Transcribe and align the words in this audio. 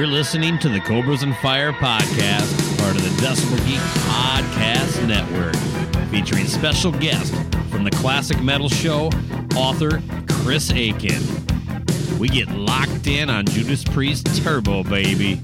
You're 0.00 0.08
listening 0.08 0.58
to 0.60 0.70
the 0.70 0.80
Cobras 0.80 1.22
and 1.24 1.36
Fire 1.36 1.74
podcast, 1.74 2.78
part 2.78 2.96
of 2.96 3.02
the 3.02 3.10
Decibel 3.22 3.58
Geek 3.66 3.80
Podcast 4.08 5.06
Network, 5.06 5.54
featuring 6.08 6.46
special 6.46 6.90
guest 6.90 7.34
from 7.70 7.84
the 7.84 7.90
Classic 7.90 8.42
Metal 8.42 8.70
Show, 8.70 9.10
author 9.54 10.00
Chris 10.26 10.70
Akin. 10.70 11.20
We 12.18 12.28
get 12.28 12.48
locked 12.48 13.08
in 13.08 13.28
on 13.28 13.44
Judas 13.44 13.84
Priest 13.84 14.42
Turbo, 14.42 14.84
baby. 14.84 15.38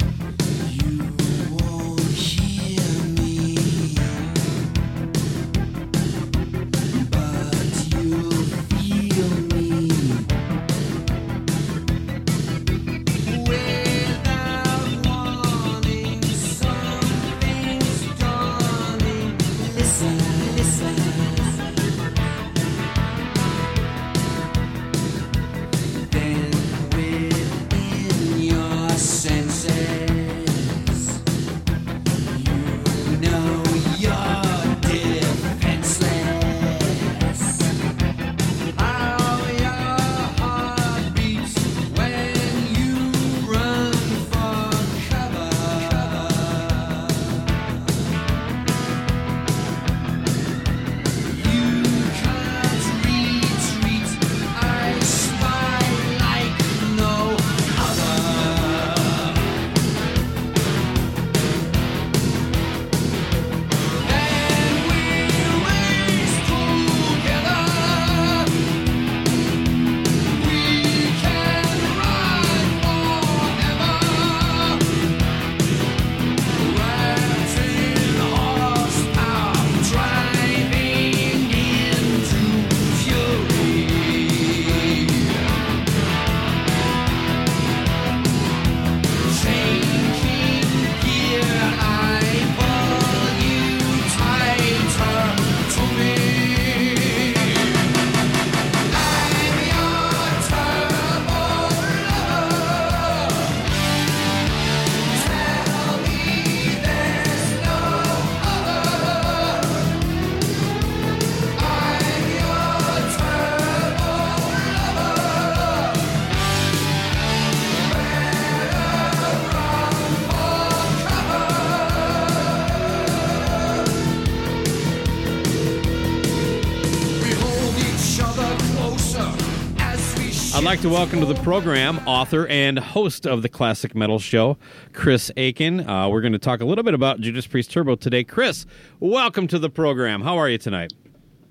Like 130.66 130.80
to 130.80 130.88
welcome 130.88 131.20
to 131.20 131.26
the 131.26 131.40
program 131.42 132.00
author 132.08 132.48
and 132.48 132.76
host 132.76 133.24
of 133.24 133.42
the 133.42 133.48
Classic 133.48 133.94
Metal 133.94 134.18
Show, 134.18 134.58
Chris 134.92 135.30
Akin. 135.36 135.88
Uh, 135.88 136.08
we're 136.08 136.20
going 136.20 136.32
to 136.32 136.40
talk 136.40 136.60
a 136.60 136.64
little 136.64 136.82
bit 136.82 136.92
about 136.92 137.20
Judas 137.20 137.46
Priest 137.46 137.70
Turbo 137.70 137.94
today. 137.94 138.24
Chris, 138.24 138.66
welcome 138.98 139.46
to 139.46 139.60
the 139.60 139.70
program. 139.70 140.22
How 140.22 140.36
are 140.38 140.48
you 140.48 140.58
tonight? 140.58 140.92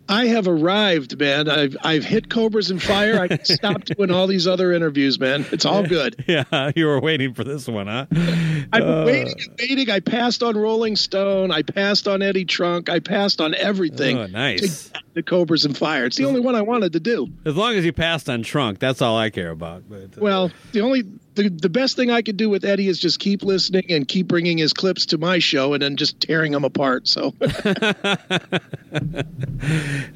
I 0.08 0.28
have 0.28 0.48
arrived, 0.48 1.20
man. 1.20 1.50
I've 1.50 1.76
I've 1.84 2.04
hit 2.04 2.30
Cobras 2.30 2.70
and 2.70 2.82
Fire. 2.82 3.20
I 3.20 3.38
stopped 3.44 3.96
doing 3.96 4.12
all 4.12 4.28
these 4.28 4.48
other 4.48 4.72
interviews, 4.72 5.20
man. 5.20 5.46
It's 5.52 5.66
all 5.66 5.84
good. 5.84 6.16
Yeah, 6.28 6.72
you 6.76 6.88
were 6.88 7.00
waiting 7.00 7.34
for 7.34 7.44
this 7.44 7.68
one, 7.68 7.88
huh? 7.88 8.08
I've 8.12 8.82
been 8.82 8.84
uh, 8.84 9.06
waiting 9.06 9.34
and 9.40 9.58
waiting. 9.60 9.90
I 9.92 10.00
passed 10.00 10.42
on 10.44 10.58
Rolling 10.58 10.96
Stone. 10.96 11.52
I 11.52 11.62
passed 11.62 12.08
on 12.08 12.22
Eddie 12.22 12.46
Trunk. 12.46 12.90
I 12.90 13.00
passed 13.00 13.40
on 13.40 13.54
everything. 13.54 14.18
Oh, 14.18 14.26
nice. 14.26 14.92
The 15.14 15.22
Cobras 15.24 15.64
and 15.66 15.78
Fire. 15.78 16.06
It's 16.06 16.18
the 16.18 16.26
only 16.26 16.40
one 16.40 16.56
I 16.56 16.62
wanted 16.62 16.94
to 16.94 17.00
do. 17.00 17.28
As 17.46 17.56
long 17.56 17.76
as 17.76 17.86
you 17.86 17.94
passed 17.94 18.28
on 18.28 18.42
Trunk, 18.44 18.80
that's 18.80 19.02
all 19.02 19.18
I 19.18 19.30
care 19.30 19.52
about. 19.52 19.84
But, 19.88 20.18
uh, 20.18 20.22
well, 20.22 20.52
the 20.72 20.82
only 20.82 21.04
the, 21.36 21.50
the 21.50 21.70
best 21.70 21.96
thing 21.96 22.10
I 22.12 22.22
could 22.22 22.38
do 22.38 22.50
with 22.50 22.66
Eddie 22.66 22.88
is 22.88 23.00
just 23.00 23.20
keep 23.20 23.44
listening 23.44 23.86
and 23.90 24.08
keep 24.08 24.28
bringing 24.28 24.58
his 24.58 24.74
clips 24.74 25.08
to 25.08 25.18
my 25.18 25.40
show 25.40 25.74
and 25.74 25.82
then 25.82 25.96
just 25.98 26.20
tearing 26.20 26.52
them 26.52 26.64
apart. 26.64 27.08
So, 27.08 27.34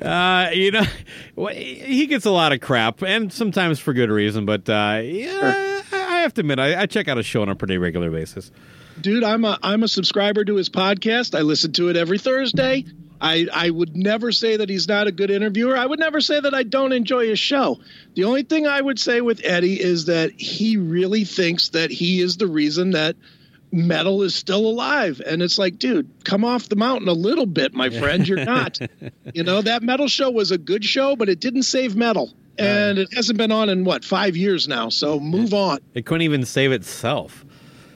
uh, 0.01 0.49
you 0.53 0.71
know, 0.71 0.85
he 1.51 2.07
gets 2.07 2.25
a 2.25 2.31
lot 2.31 2.53
of 2.53 2.61
crap 2.61 3.01
and 3.03 3.31
sometimes 3.31 3.79
for 3.79 3.93
good 3.93 4.09
reason, 4.09 4.45
but 4.45 4.67
uh, 4.69 5.01
yeah, 5.03 5.81
sure. 5.83 5.83
I 5.91 6.21
have 6.21 6.33
to 6.35 6.41
admit, 6.41 6.59
I, 6.59 6.81
I 6.81 6.85
check 6.85 7.07
out 7.07 7.17
a 7.17 7.23
show 7.23 7.41
on 7.41 7.49
a 7.49 7.55
pretty 7.55 7.77
regular 7.77 8.09
basis. 8.09 8.51
Dude, 8.99 9.23
I'm 9.23 9.45
a 9.45 9.57
I'm 9.63 9.83
a 9.83 9.87
subscriber 9.87 10.43
to 10.43 10.55
his 10.55 10.67
podcast. 10.69 11.37
I 11.37 11.41
listen 11.41 11.71
to 11.73 11.89
it 11.89 11.95
every 11.95 12.17
Thursday. 12.17 12.83
I, 13.21 13.47
I 13.53 13.69
would 13.69 13.95
never 13.95 14.31
say 14.31 14.57
that 14.57 14.69
he's 14.69 14.87
not 14.87 15.07
a 15.07 15.11
good 15.11 15.29
interviewer. 15.29 15.77
I 15.77 15.85
would 15.85 15.99
never 15.99 16.21
say 16.21 16.39
that 16.39 16.53
I 16.53 16.63
don't 16.63 16.93
enjoy 16.93 17.27
his 17.27 17.39
show. 17.39 17.79
The 18.15 18.23
only 18.23 18.43
thing 18.43 18.65
I 18.65 18.79
would 18.79 18.99
say 18.99 19.21
with 19.21 19.41
Eddie 19.43 19.79
is 19.79 20.05
that 20.05 20.31
he 20.31 20.77
really 20.77 21.25
thinks 21.25 21.69
that 21.69 21.91
he 21.91 22.21
is 22.21 22.37
the 22.37 22.47
reason 22.47 22.91
that 22.91 23.15
metal 23.71 24.23
is 24.23 24.33
still 24.35 24.65
alive. 24.65 25.21
And 25.25 25.41
it's 25.41 25.57
like, 25.57 25.77
dude, 25.77 26.09
come 26.23 26.45
off 26.45 26.69
the 26.69 26.75
mountain 26.75 27.07
a 27.07 27.13
little 27.13 27.45
bit, 27.45 27.73
my 27.73 27.89
friend. 27.89 28.27
You're 28.27 28.45
not. 28.45 28.79
you 29.33 29.43
know, 29.43 29.61
that 29.61 29.83
metal 29.83 30.07
show 30.07 30.31
was 30.31 30.51
a 30.51 30.57
good 30.57 30.83
show, 30.83 31.15
but 31.15 31.29
it 31.29 31.39
didn't 31.39 31.63
save 31.63 31.95
metal. 31.95 32.33
And 32.57 32.99
it 32.99 33.13
hasn't 33.13 33.37
been 33.37 33.53
on 33.53 33.69
in 33.69 33.85
what, 33.85 34.03
five 34.03 34.35
years 34.35 34.67
now. 34.67 34.89
So 34.89 35.19
move 35.19 35.53
on. 35.53 35.79
It 35.93 36.05
couldn't 36.05 36.23
even 36.23 36.45
save 36.45 36.73
itself. 36.73 37.45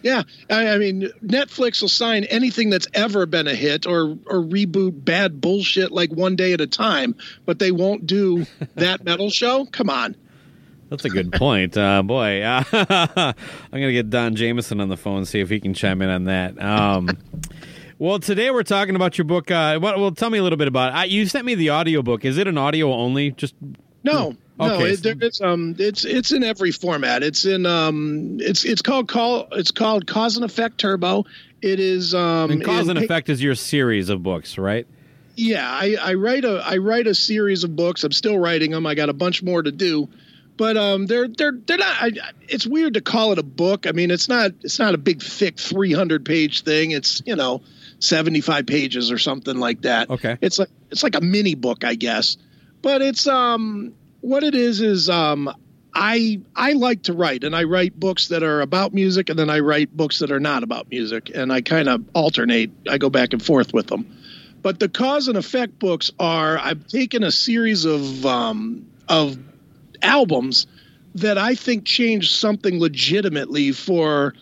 Yeah, 0.04 0.24
I, 0.50 0.68
I, 0.68 0.78
mean, 0.78 1.10
Netflix 1.26 1.82
will 1.82 1.90
sign 1.90 2.26
anything 2.26 2.70
that's 2.70 2.88
ever 2.94 3.26
been 3.26 3.48
a 3.48 3.56
hit 3.56 3.88
or 3.88 4.18
or 4.28 4.42
reboot 4.42 5.04
bad 5.04 5.40
bullshit 5.40 5.94
like 5.94 6.12
one 6.12 6.36
day 6.36 6.52
at 6.52 6.60
a 6.60 6.68
time, 6.68 7.16
but 7.46 7.58
they 7.58 7.72
won't 7.72 8.06
do 8.06 8.46
that 8.76 9.04
metal 9.06 9.30
show. 9.30 9.66
Come 9.66 9.90
on. 9.90 10.16
That's 10.90 11.06
a 11.06 11.10
good 11.10 11.32
point, 11.32 11.76
uh, 11.78 12.04
boy. 12.04 12.42
Uh, 12.44 12.64
I'm 12.74 13.34
gonna 13.72 13.94
get 13.94 14.10
Don 14.10 14.36
Jamieson 14.36 14.80
on 14.80 14.90
the 14.90 14.98
phone 14.98 15.26
see 15.26 15.40
if 15.40 15.50
he 15.50 15.60
can 15.60 15.74
chime 15.74 16.02
in 16.02 16.10
on 16.10 16.26
that. 16.26 16.62
Um, 16.62 17.10
well, 17.98 18.20
today 18.20 18.52
we're 18.52 18.64
talking 18.64 18.96
about 18.96 19.18
your 19.18 19.26
book. 19.26 19.50
Uh, 19.50 19.80
well, 19.82 20.00
well, 20.00 20.12
tell 20.12 20.30
me 20.30 20.38
a 20.38 20.44
little 20.44 20.58
bit 20.58 20.68
about 20.68 21.06
it. 21.06 21.10
you 21.10 21.26
sent 21.28 21.46
me 21.46 21.56
the 21.56 21.70
audio 21.70 22.04
book. 22.04 22.26
Is 22.26 22.38
it 22.38 22.48
an 22.48 22.58
audio 22.58 22.94
only? 22.94 23.32
Just 23.32 23.56
no, 24.04 24.36
no, 24.60 24.76
okay. 24.76 24.92
it, 24.92 25.24
it's 25.24 25.42
um, 25.42 25.76
it's 25.80 26.06
it's 26.06 26.32
in 26.32 26.44
every 26.44 26.72
format. 26.72 27.24
It's 27.24 27.46
in 27.46 27.66
um, 27.66 28.38
it's 28.40 28.66
it's 28.66 28.82
called 28.82 29.08
call 29.08 29.48
it's 29.52 29.72
called 29.72 30.06
Cause 30.06 30.36
and 30.36 30.46
Effect 30.46 30.78
Turbo. 30.78 31.26
It 31.62 31.80
is 31.80 32.14
um, 32.14 32.52
and 32.52 32.64
Cause 32.64 32.88
and 32.88 33.00
Effect 33.00 33.30
is 33.30 33.42
your 33.42 33.56
series 33.56 34.10
of 34.10 34.22
books, 34.22 34.58
right? 34.58 34.86
Yeah, 35.36 35.68
I, 35.68 35.98
I 36.00 36.14
write 36.14 36.46
a 36.46 36.62
I 36.64 36.78
write 36.78 37.08
a 37.08 37.16
series 37.16 37.64
of 37.64 37.76
books. 37.76 38.04
I'm 38.04 38.12
still 38.12 38.38
writing 38.38 38.72
them. 38.72 38.86
I 38.86 38.94
got 38.94 39.10
a 39.10 39.14
bunch 39.14 39.42
more 39.42 39.64
to 39.64 39.72
do, 39.72 40.08
but 40.56 40.78
um, 40.78 41.08
they're 41.08 41.28
they're 41.28 41.54
they're 41.54 41.78
not. 41.78 41.96
I, 42.00 42.12
it's 42.48 42.68
weird 42.68 42.94
to 42.94 43.02
call 43.02 43.32
it 43.32 43.40
a 43.40 43.44
book. 43.44 43.88
I 43.88 43.92
mean, 43.92 44.12
it's 44.12 44.30
not 44.30 44.52
it's 44.62 44.78
not 44.78 44.94
a 44.94 45.00
big 45.00 45.24
thick 45.24 45.60
300 45.60 46.26
page 46.26 46.64
thing. 46.64 46.92
It's 46.92 47.24
you 47.26 47.36
know 47.36 47.64
75 47.98 48.68
pages 48.68 49.12
or 49.12 49.18
something 49.18 49.58
like 49.58 49.82
that. 49.82 50.12
Okay. 50.12 50.38
It's 50.42 50.60
like 50.60 50.70
it's 50.92 51.02
like 51.02 51.16
a 51.16 51.22
mini 51.22 51.56
book, 51.56 51.84
I 51.84 51.96
guess. 51.96 52.38
But 52.84 53.02
it's 53.02 53.26
um 53.26 53.96
what 54.24 54.44
it 54.44 54.56
is 54.56 54.80
is 54.80 55.10
um 55.10 55.54
I 55.94 56.40
I 56.56 56.74
like 56.74 57.04
to 57.04 57.14
write 57.14 57.44
and 57.44 57.54
I 57.54 57.66
write 57.66 58.00
books 58.00 58.30
that 58.30 58.42
are 58.42 58.62
about 58.62 58.94
music 58.94 59.30
and 59.30 59.38
then 59.38 59.50
I 59.50 59.60
write 59.60 59.96
books 59.96 60.20
that 60.20 60.32
are 60.32 60.40
not 60.40 60.64
about 60.64 60.90
music 60.90 61.30
and 61.36 61.52
I 61.52 61.62
kind 61.62 61.90
of 61.90 62.04
alternate. 62.16 62.72
I 62.90 62.98
go 62.98 63.10
back 63.10 63.34
and 63.34 63.44
forth 63.44 63.74
with 63.74 63.88
them. 63.88 64.18
But 64.62 64.80
the 64.80 64.88
cause 64.88 65.28
and 65.28 65.38
effect 65.38 65.78
books 65.78 66.10
are 66.20 66.58
I've 66.58 66.88
taken 66.88 67.22
a 67.22 67.32
series 67.32 67.84
of 67.84 68.26
um 68.26 68.88
of 69.10 69.38
albums 70.02 70.68
that 71.16 71.38
I 71.38 71.56
think 71.56 71.86
changed 71.86 72.32
something 72.32 72.80
legitimately 72.80 73.74
for 73.74 74.34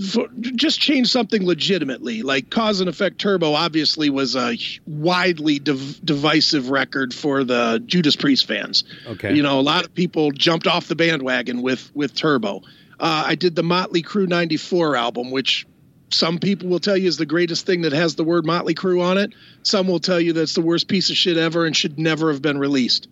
for, 0.00 0.28
just 0.38 0.80
change 0.80 1.08
something 1.08 1.44
legitimately. 1.46 2.22
Like 2.22 2.50
Cause 2.50 2.80
and 2.80 2.88
Effect 2.88 3.18
Turbo 3.18 3.52
obviously 3.54 4.10
was 4.10 4.36
a 4.36 4.56
widely 4.86 5.58
div- 5.58 6.04
divisive 6.04 6.70
record 6.70 7.12
for 7.14 7.44
the 7.44 7.82
Judas 7.84 8.16
Priest 8.16 8.46
fans. 8.46 8.84
Okay. 9.06 9.34
You 9.34 9.42
know, 9.42 9.60
a 9.60 9.62
lot 9.62 9.84
of 9.84 9.94
people 9.94 10.30
jumped 10.32 10.66
off 10.66 10.88
the 10.88 10.96
bandwagon 10.96 11.62
with 11.62 11.90
with 11.94 12.14
Turbo. 12.14 12.62
Uh, 12.98 13.24
I 13.26 13.34
did 13.34 13.54
the 13.56 13.62
Motley 13.62 14.02
Crue 14.02 14.28
94 14.28 14.94
album, 14.96 15.30
which 15.30 15.66
some 16.12 16.38
people 16.38 16.68
will 16.68 16.80
tell 16.80 16.96
you 16.96 17.08
is 17.08 17.16
the 17.16 17.24
greatest 17.26 17.64
thing 17.66 17.82
that 17.82 17.92
has 17.92 18.14
the 18.16 18.24
word 18.24 18.44
Motley 18.44 18.74
Crue 18.74 19.00
on 19.02 19.16
it. 19.16 19.32
Some 19.62 19.86
will 19.86 20.00
tell 20.00 20.20
you 20.20 20.32
that's 20.32 20.54
the 20.54 20.60
worst 20.60 20.88
piece 20.88 21.08
of 21.10 21.16
shit 21.16 21.36
ever 21.36 21.64
and 21.64 21.76
should 21.76 21.98
never 21.98 22.32
have 22.32 22.42
been 22.42 22.58
released. 22.58 23.08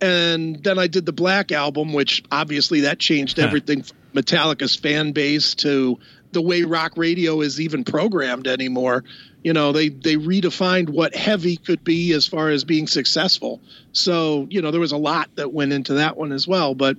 And 0.00 0.62
then 0.62 0.78
I 0.78 0.86
did 0.86 1.06
the 1.06 1.12
Black 1.12 1.52
album, 1.52 1.92
which 1.92 2.22
obviously 2.30 2.80
that 2.82 2.98
changed 2.98 3.38
Huh. 3.38 3.46
everything 3.46 3.82
from 3.82 3.96
Metallica's 4.14 4.76
fan 4.76 5.12
base 5.12 5.54
to 5.56 5.98
the 6.34 6.42
way 6.42 6.62
rock 6.62 6.92
radio 6.96 7.40
is 7.40 7.60
even 7.60 7.84
programmed 7.84 8.46
anymore. 8.46 9.04
You 9.42 9.52
know, 9.52 9.72
they 9.72 9.88
they 9.88 10.16
redefined 10.16 10.90
what 10.90 11.14
heavy 11.14 11.56
could 11.56 11.84
be 11.84 12.12
as 12.12 12.26
far 12.26 12.50
as 12.50 12.64
being 12.64 12.86
successful. 12.86 13.60
So, 13.92 14.46
you 14.50 14.60
know, 14.60 14.70
there 14.70 14.80
was 14.80 14.92
a 14.92 14.98
lot 14.98 15.30
that 15.36 15.52
went 15.52 15.72
into 15.72 15.94
that 15.94 16.16
one 16.16 16.32
as 16.32 16.46
well, 16.46 16.74
but 16.74 16.96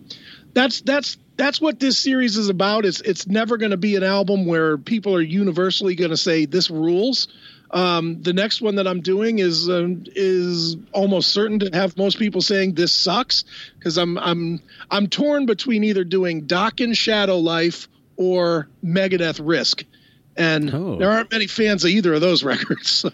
that's 0.54 0.82
that's 0.82 1.18
that's 1.38 1.60
what 1.60 1.80
this 1.80 2.00
series 2.00 2.38
is 2.38 2.50
about. 2.50 2.86
It's 2.86 3.02
it's 3.02 3.28
never 3.28 3.58
going 3.58 3.72
to 3.72 3.78
be 3.78 3.96
an 3.96 4.04
album 4.04 4.46
where 4.46 4.78
people 4.78 5.16
are 5.16 5.22
universally 5.22 5.96
going 5.96 6.12
to 6.12 6.18
say 6.18 6.46
this 6.46 6.70
rules. 6.70 7.28
Um, 7.72 8.22
the 8.22 8.32
next 8.32 8.62
one 8.62 8.76
that 8.76 8.88
I'm 8.88 9.02
doing 9.02 9.40
is 9.40 9.68
um, 9.70 10.04
is 10.16 10.78
almost 10.94 11.30
certain 11.30 11.60
to 11.60 11.70
have 11.74 11.98
most 11.98 12.20
people 12.20 12.42
saying 12.42 12.74
this 12.74 12.94
sucks 12.94 13.44
because 13.78 13.98
I'm 13.98 14.18
I'm 14.18 14.62
I'm 14.90 15.08
torn 15.08 15.46
between 15.46 15.84
either 15.84 16.04
doing 16.04 16.48
Dokken 16.48 16.96
Shadow 16.96 17.40
Life 17.40 17.90
or 18.18 18.68
Megadeth 18.84 19.40
Risk, 19.44 19.84
and 20.38 20.74
Oh. 20.74 20.98
there 20.98 21.10
aren't 21.12 21.32
many 21.32 21.48
fans 21.48 21.84
of 21.84 21.92
either 21.92 22.14
of 22.14 22.22
those 22.22 22.44
records. 22.52 22.90
So 22.90 23.10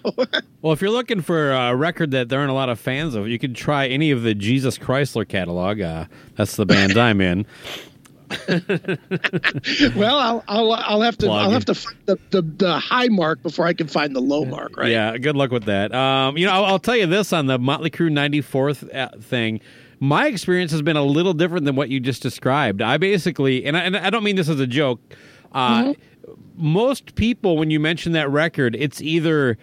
Well, 0.61 0.73
if 0.73 0.81
you're 0.81 0.91
looking 0.91 1.21
for 1.21 1.51
a 1.51 1.75
record 1.75 2.11
that 2.11 2.29
there 2.29 2.39
aren't 2.39 2.51
a 2.51 2.55
lot 2.55 2.69
of 2.69 2.79
fans 2.79 3.15
of, 3.15 3.27
you 3.27 3.37
could 3.39 3.55
try 3.55 3.87
any 3.87 4.11
of 4.11 4.23
the 4.23 4.33
Jesus 4.33 4.77
Chrysler 4.77 5.27
catalog. 5.27 5.81
Uh, 5.81 6.05
that's 6.35 6.55
the 6.55 6.65
band 6.65 6.97
I'm 6.97 7.21
in. 7.21 7.45
well, 9.95 10.17
I'll 10.17 10.43
I'll, 10.47 10.71
I'll 10.71 11.01
have 11.01 11.17
to 11.17 11.25
Plug. 11.27 11.43
I'll 11.43 11.51
have 11.51 11.65
to 11.65 11.75
find 11.75 11.97
the, 12.05 12.17
the 12.29 12.41
the 12.41 12.79
high 12.79 13.07
mark 13.07 13.41
before 13.43 13.65
I 13.67 13.73
can 13.73 13.87
find 13.87 14.15
the 14.15 14.21
low 14.21 14.45
mark. 14.45 14.77
Right? 14.77 14.91
Yeah, 14.91 15.17
good 15.17 15.35
luck 15.35 15.51
with 15.51 15.65
that. 15.65 15.93
Um, 15.93 16.37
you 16.37 16.45
know, 16.45 16.53
I'll, 16.53 16.65
I'll 16.65 16.79
tell 16.79 16.95
you 16.95 17.07
this 17.07 17.33
on 17.33 17.47
the 17.47 17.59
Motley 17.59 17.89
Crue 17.89 18.09
94th 18.11 18.93
uh, 18.95 19.09
thing. 19.21 19.59
My 20.03 20.25
experience 20.27 20.71
has 20.71 20.81
been 20.81 20.97
a 20.97 21.03
little 21.03 21.33
different 21.33 21.65
than 21.65 21.75
what 21.75 21.89
you 21.89 21.99
just 21.99 22.23
described. 22.23 22.81
I 22.81 22.97
basically, 22.97 23.63
and 23.65 23.77
I, 23.77 23.81
and 23.81 23.95
I 23.95 24.09
don't 24.09 24.23
mean 24.23 24.35
this 24.35 24.49
as 24.49 24.59
a 24.59 24.65
joke. 24.65 24.99
Uh, 25.51 25.93
Most 26.57 27.13
people, 27.13 27.55
when 27.55 27.69
you 27.69 27.79
mention 27.79 28.11
that 28.13 28.27
record, 28.29 28.75
it's 28.75 28.99
either 28.99 29.59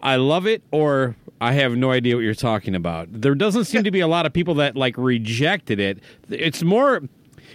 I 0.00 0.14
love 0.14 0.46
it 0.46 0.62
or 0.70 1.16
I 1.40 1.54
have 1.54 1.76
no 1.76 1.90
idea 1.90 2.14
what 2.14 2.22
you're 2.22 2.34
talking 2.34 2.76
about. 2.76 3.08
There 3.10 3.34
doesn't 3.34 3.64
seem 3.64 3.82
to 3.82 3.90
be 3.90 3.98
a 3.98 4.06
lot 4.06 4.26
of 4.26 4.32
people 4.32 4.54
that 4.54 4.76
like 4.76 4.96
rejected 4.96 5.80
it. 5.80 5.98
It's 6.28 6.62
more. 6.62 7.02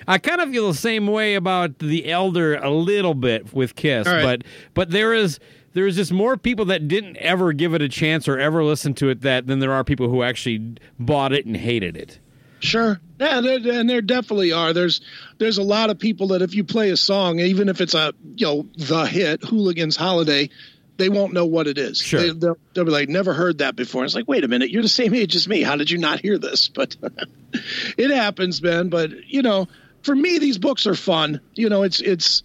I 0.08 0.18
kind 0.18 0.42
of 0.42 0.50
feel 0.52 0.68
the 0.68 0.78
same 0.78 1.08
way 1.08 1.36
about 1.36 1.80
the 1.80 2.12
Elder 2.12 2.56
a 2.56 2.70
little 2.70 3.14
bit 3.14 3.54
with 3.54 3.76
Kiss, 3.76 4.06
All 4.08 4.14
right. 4.14 4.24
but 4.24 4.44
but 4.74 4.90
there 4.92 5.14
is 5.14 5.40
there 5.74 5.88
is 5.88 5.96
just 5.96 6.12
more 6.12 6.36
people 6.36 6.66
that 6.66 6.88
didn't 6.90 7.16
ever 7.18 7.54
give 7.54 7.74
it 7.74 7.82
a 7.82 7.88
chance 7.90 8.28
or 8.28 8.38
ever 8.38 8.62
listen 8.64 8.94
to 8.96 9.08
it 9.10 9.22
that 9.22 9.48
than 9.48 9.60
there 9.60 9.72
are 9.72 9.84
people 9.86 10.10
who 10.10 10.22
actually 10.22 10.76
bought 11.00 11.32
it 11.32 11.46
and 11.46 11.56
hated 11.56 11.96
it. 11.96 12.20
Sure. 12.60 13.00
Yeah, 13.20 13.42
there, 13.42 13.60
and 13.80 13.90
there 13.90 14.02
definitely 14.02 14.52
are. 14.52 14.74
There's 14.74 15.02
there's 15.38 15.58
a 15.58 15.64
lot 15.64 15.90
of 15.90 16.00
people 16.00 16.28
that 16.30 16.42
if 16.42 16.54
you 16.56 16.64
play 16.64 16.90
a 16.90 16.98
song, 16.98 17.40
even 17.40 17.70
if 17.70 17.80
it's 17.82 17.94
a 17.94 18.14
you 18.36 18.46
know 18.46 18.68
the 18.78 19.06
hit 19.06 19.44
Hooligans 19.44 19.96
Holiday, 19.96 20.50
they 20.98 21.10
won't 21.10 21.32
know 21.34 21.46
what 21.46 21.68
it 21.68 21.78
is. 21.78 21.98
Sure. 22.00 22.20
They, 22.22 22.30
they'll, 22.32 22.58
they'll 22.74 22.86
be 22.86 22.92
like, 22.92 23.08
never 23.10 23.34
heard 23.34 23.60
that 23.60 23.76
before. 23.76 24.04
It's 24.06 24.16
like, 24.16 24.28
wait 24.28 24.44
a 24.44 24.48
minute, 24.48 24.70
you're 24.70 24.82
the 24.82 24.88
same 24.90 25.14
age 25.14 25.36
as 25.36 25.48
me. 25.48 25.62
How 25.62 25.76
did 25.76 25.90
you 25.92 25.98
not 25.98 26.20
hear 26.20 26.38
this? 26.38 26.68
But 26.74 26.96
it 27.98 28.12
happens, 28.12 28.60
Ben. 28.60 28.90
But 28.90 29.12
you 29.28 29.42
know, 29.42 29.68
for 30.04 30.16
me, 30.16 30.40
these 30.40 30.58
books 30.58 30.86
are 30.88 30.96
fun. 30.96 31.40
You 31.54 31.70
know, 31.70 31.84
it's 31.84 32.00
it's 32.02 32.44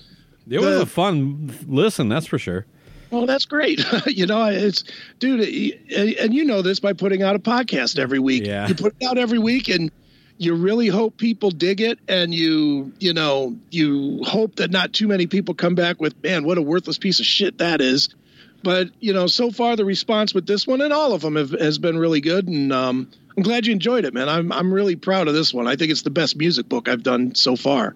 It 0.48 0.58
was 0.60 0.76
The- 0.76 0.82
a 0.82 0.86
fun 0.86 1.52
listen, 1.66 2.08
that's 2.08 2.26
for 2.26 2.38
sure. 2.38 2.66
well, 3.10 3.26
that's 3.26 3.44
great. 3.46 3.84
you 4.06 4.26
know, 4.26 4.44
it's 4.44 4.84
dude, 5.18 5.40
and 5.92 6.32
you 6.34 6.44
know 6.44 6.62
this 6.62 6.78
by 6.78 6.92
putting 6.92 7.22
out 7.24 7.34
a 7.34 7.40
podcast 7.40 7.98
every 7.98 8.20
week. 8.20 8.46
Yeah. 8.46 8.68
You 8.68 8.74
put 8.76 8.94
it 9.00 9.06
out 9.06 9.18
every 9.18 9.38
week, 9.40 9.68
and 9.68 9.90
you 10.40 10.54
really 10.54 10.88
hope 10.88 11.18
people 11.18 11.50
dig 11.50 11.82
it, 11.82 11.98
and 12.08 12.32
you, 12.32 12.94
you 12.98 13.12
know, 13.12 13.58
you 13.70 14.22
hope 14.24 14.56
that 14.56 14.70
not 14.70 14.94
too 14.94 15.06
many 15.06 15.26
people 15.26 15.54
come 15.54 15.74
back 15.74 16.00
with, 16.00 16.20
man, 16.22 16.44
what 16.44 16.56
a 16.56 16.62
worthless 16.62 16.96
piece 16.96 17.20
of 17.20 17.26
shit 17.26 17.58
that 17.58 17.82
is. 17.82 18.08
But 18.62 18.88
you 19.00 19.12
know, 19.12 19.26
so 19.26 19.50
far 19.50 19.76
the 19.76 19.84
response 19.84 20.32
with 20.32 20.46
this 20.46 20.66
one 20.66 20.80
and 20.80 20.94
all 20.94 21.12
of 21.12 21.20
them 21.20 21.36
have, 21.36 21.50
has 21.50 21.76
been 21.76 21.98
really 21.98 22.22
good, 22.22 22.48
and 22.48 22.72
um, 22.72 23.10
I'm 23.36 23.42
glad 23.42 23.66
you 23.66 23.72
enjoyed 23.72 24.06
it, 24.06 24.14
man. 24.14 24.30
I'm 24.30 24.50
I'm 24.50 24.72
really 24.72 24.96
proud 24.96 25.28
of 25.28 25.34
this 25.34 25.52
one. 25.52 25.68
I 25.68 25.76
think 25.76 25.90
it's 25.92 26.02
the 26.02 26.10
best 26.10 26.36
music 26.36 26.70
book 26.70 26.88
I've 26.88 27.02
done 27.02 27.34
so 27.34 27.54
far. 27.54 27.94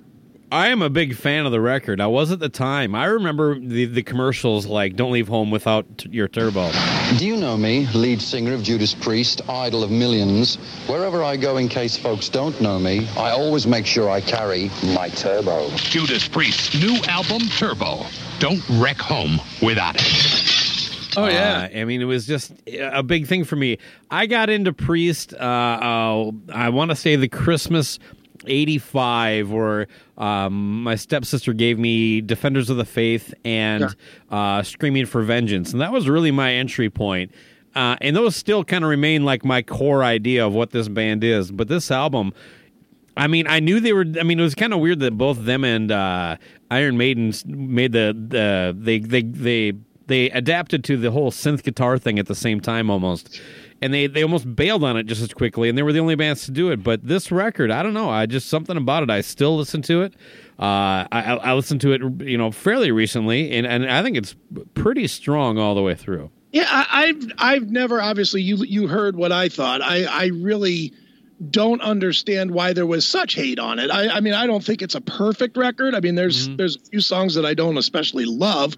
I 0.55 0.69
am 0.69 0.83
a 0.83 0.89
big 0.89 1.17
fan 1.17 1.47
of 1.47 1.51
the 1.51 1.61
record. 1.61 2.01
I 2.01 2.07
was 2.07 2.31
at 2.31 2.39
the 2.39 2.49
time. 2.49 2.95
I 2.95 3.07
remember 3.07 3.59
the, 3.59 3.87
the 3.87 4.05
commercials 4.05 4.67
like 4.67 4.95
"Don't 4.95 5.11
leave 5.11 5.27
home 5.27 5.51
without 5.51 5.99
t- 5.99 6.11
your 6.11 6.29
turbo." 6.29 6.71
Do 7.19 7.27
you 7.27 7.37
know 7.37 7.57
me, 7.57 7.89
lead 7.93 8.23
singer 8.23 8.55
of 8.55 8.63
Judas 8.63 8.95
Priest, 8.95 9.41
idol 9.49 9.83
of 9.83 9.91
millions? 9.91 10.55
Wherever 10.87 11.25
I 11.25 11.37
go, 11.37 11.57
in 11.57 11.69
case 11.69 11.97
folks 11.97 12.29
don't 12.29 12.59
know 12.61 12.79
me, 12.79 13.09
I 13.19 13.31
always 13.31 13.67
make 13.67 13.85
sure 13.85 14.09
I 14.09 14.21
carry 14.21 14.71
my 14.95 15.09
turbo. 15.09 15.69
Judas 15.75 16.29
Priest's 16.29 16.81
new 16.81 17.03
album, 17.09 17.41
Turbo. 17.59 18.07
Don't 18.39 18.63
wreck 18.81 18.99
home 18.99 19.41
without 19.61 19.97
it. 19.97 21.17
Oh 21.17 21.25
Uh, 21.25 21.69
I 21.75 21.85
mean, 21.85 22.01
it 22.01 22.05
was 22.05 22.29
just 22.29 22.53
a 22.69 23.03
big 23.03 23.27
thing 23.27 23.43
for 23.43 23.57
me. 23.57 23.79
I 24.09 24.27
got 24.27 24.51
into 24.51 24.73
Priest. 24.73 25.35
Uh, 25.35 25.37
uh, 25.37 26.31
I 26.53 26.69
want 26.69 26.93
to 26.93 26.97
say 26.97 27.17
the 27.17 27.29
Christmas 27.29 27.99
'85, 28.47 29.51
where 29.51 29.87
um, 30.19 30.83
my 30.83 30.95
stepsister 30.95 31.53
gave 31.53 31.79
me 31.79 32.21
Defenders 32.21 32.71
of 32.71 32.77
the 32.77 32.85
Faith 32.85 33.35
and 33.45 33.95
uh, 34.31 34.63
Screaming 34.63 35.07
for 35.07 35.23
Vengeance, 35.23 35.73
and 35.73 35.81
that 35.81 35.93
was 35.93 36.09
really 36.09 36.31
my 36.31 36.53
entry 36.53 36.91
point. 36.91 37.33
Uh, 37.75 37.97
and 38.01 38.15
those 38.15 38.37
still 38.37 38.65
kind 38.65 38.85
of 38.85 38.91
remain 38.91 39.25
like 39.25 39.45
my 39.45 39.61
core 39.61 40.05
idea 40.05 40.47
of 40.47 40.53
what 40.53 40.71
this 40.71 40.89
band 40.89 41.25
is. 41.25 41.51
But 41.51 41.67
this 41.67 41.91
album, 41.91 42.33
I 43.17 43.27
mean, 43.27 43.47
I 43.49 43.61
knew 43.61 43.81
they 43.81 43.93
were. 43.93 44.07
I 44.19 44.23
mean, 44.23 44.39
it 44.39 44.43
was 44.43 44.55
kind 44.55 44.73
of 44.73 44.81
weird 44.81 45.01
that 45.01 45.19
both 45.19 45.45
them 45.45 45.65
and 45.65 45.91
uh, 45.91 46.37
Iron 46.71 46.97
Maiden 46.97 47.33
made 47.47 47.93
the 47.93 48.15
the 48.17 48.77
they 48.79 48.99
they 49.01 49.23
they 49.23 49.73
they 50.07 50.31
adapted 50.31 50.85
to 50.85 50.97
the 50.97 51.11
whole 51.11 51.31
synth 51.31 51.63
guitar 51.63 51.99
thing 51.99 52.19
at 52.19 52.27
the 52.27 52.35
same 52.35 52.61
time 52.61 52.91
almost, 52.91 53.41
and 53.85 53.93
they 53.93 54.07
they 54.07 54.23
almost 54.23 54.57
bailed 54.57 54.83
on 54.83 54.97
it 54.97 55.05
just 55.05 55.21
as 55.21 55.35
quickly, 55.35 55.69
and 55.69 55.77
they 55.77 55.83
were 55.83 55.93
the 55.93 55.99
only 55.99 56.15
bands 56.15 56.47
to 56.47 56.51
do 56.51 56.71
it. 56.71 56.83
But 56.83 57.07
this 57.07 57.31
record, 57.31 57.71
I 57.71 57.83
don't 57.83 57.93
know, 57.93 58.09
I 58.09 58.25
just 58.25 58.49
something 58.49 58.79
about 58.79 59.03
it. 59.03 59.11
I 59.11 59.21
still 59.21 59.59
listen 59.59 59.83
to 59.83 60.03
it. 60.03 60.15
Uh, 60.59 61.05
I, 61.13 61.39
I 61.43 61.53
listened 61.53 61.83
to 61.83 61.93
it, 61.93 62.01
you 62.23 62.39
know, 62.39 62.51
fairly 62.51 62.91
recently, 62.91 63.53
and 63.53 63.67
and 63.67 63.91
I 63.91 64.03
think 64.03 64.17
it's 64.17 64.35
pretty 64.73 65.07
strong 65.07 65.59
all 65.59 65.75
the 65.75 65.83
way 65.83 65.95
through. 65.95 66.31
Yeah, 66.51 66.65
I, 66.67 66.87
I've 67.05 67.33
I've 67.37 67.71
never 67.71 68.01
obviously 68.01 68.41
you 68.41 68.57
you 68.65 68.89
heard 68.89 69.17
what 69.17 69.33
I 69.33 69.51
thought. 69.51 69.83
I 69.83 70.05
I 70.05 70.27
really 70.29 70.95
don't 71.51 71.83
understand 71.83 72.53
why 72.53 72.73
there 72.73 72.87
was 72.87 73.07
such 73.07 73.35
hate 73.35 73.59
on 73.59 73.79
it. 73.79 73.91
I, 73.91 74.09
I 74.09 74.21
mean, 74.21 74.35
I 74.35 74.47
don't 74.47 74.65
think 74.65 74.81
it's 74.81 74.95
a 74.95 75.01
perfect 75.01 75.59
record. 75.59 75.95
I 75.95 76.01
mean, 76.01 76.15
there's 76.15 76.49
there's 76.57 76.77
a 76.77 76.81
few 76.81 77.01
songs 77.01 77.35
that 77.35 77.45
I 77.45 77.53
don't 77.53 77.77
especially 77.77 78.25
love, 78.25 78.77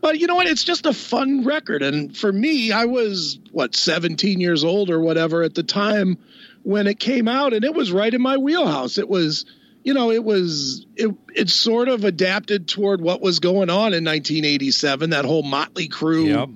but 0.00 0.18
you 0.18 0.26
know 0.26 0.34
what? 0.36 0.46
It's 0.46 0.64
just 0.64 0.86
a 0.86 0.92
fun 0.92 1.44
record. 1.44 1.82
And 1.82 2.16
for 2.16 2.32
me, 2.32 2.72
I 2.72 2.84
was 2.84 3.38
what 3.52 3.74
17 3.74 4.40
years 4.40 4.64
old 4.64 4.90
or 4.90 5.00
whatever 5.00 5.42
at 5.42 5.54
the 5.54 5.62
time 5.62 6.18
when 6.62 6.86
it 6.86 6.98
came 6.98 7.28
out, 7.28 7.52
and 7.52 7.64
it 7.64 7.74
was 7.74 7.90
right 7.92 8.12
in 8.12 8.20
my 8.22 8.36
wheelhouse. 8.36 8.98
It 8.98 9.08
was. 9.08 9.44
You 9.84 9.94
know, 9.94 10.10
it 10.10 10.24
was 10.24 10.84
it. 10.96 11.14
It 11.32 11.48
sort 11.48 11.88
of 11.88 12.02
adapted 12.02 12.66
toward 12.66 13.00
what 13.00 13.20
was 13.20 13.38
going 13.38 13.70
on 13.70 13.94
in 13.94 14.04
1987. 14.04 15.10
That 15.10 15.24
whole 15.24 15.44
Motley 15.44 15.88
Crue 15.88 16.26
Yep. 16.26 16.48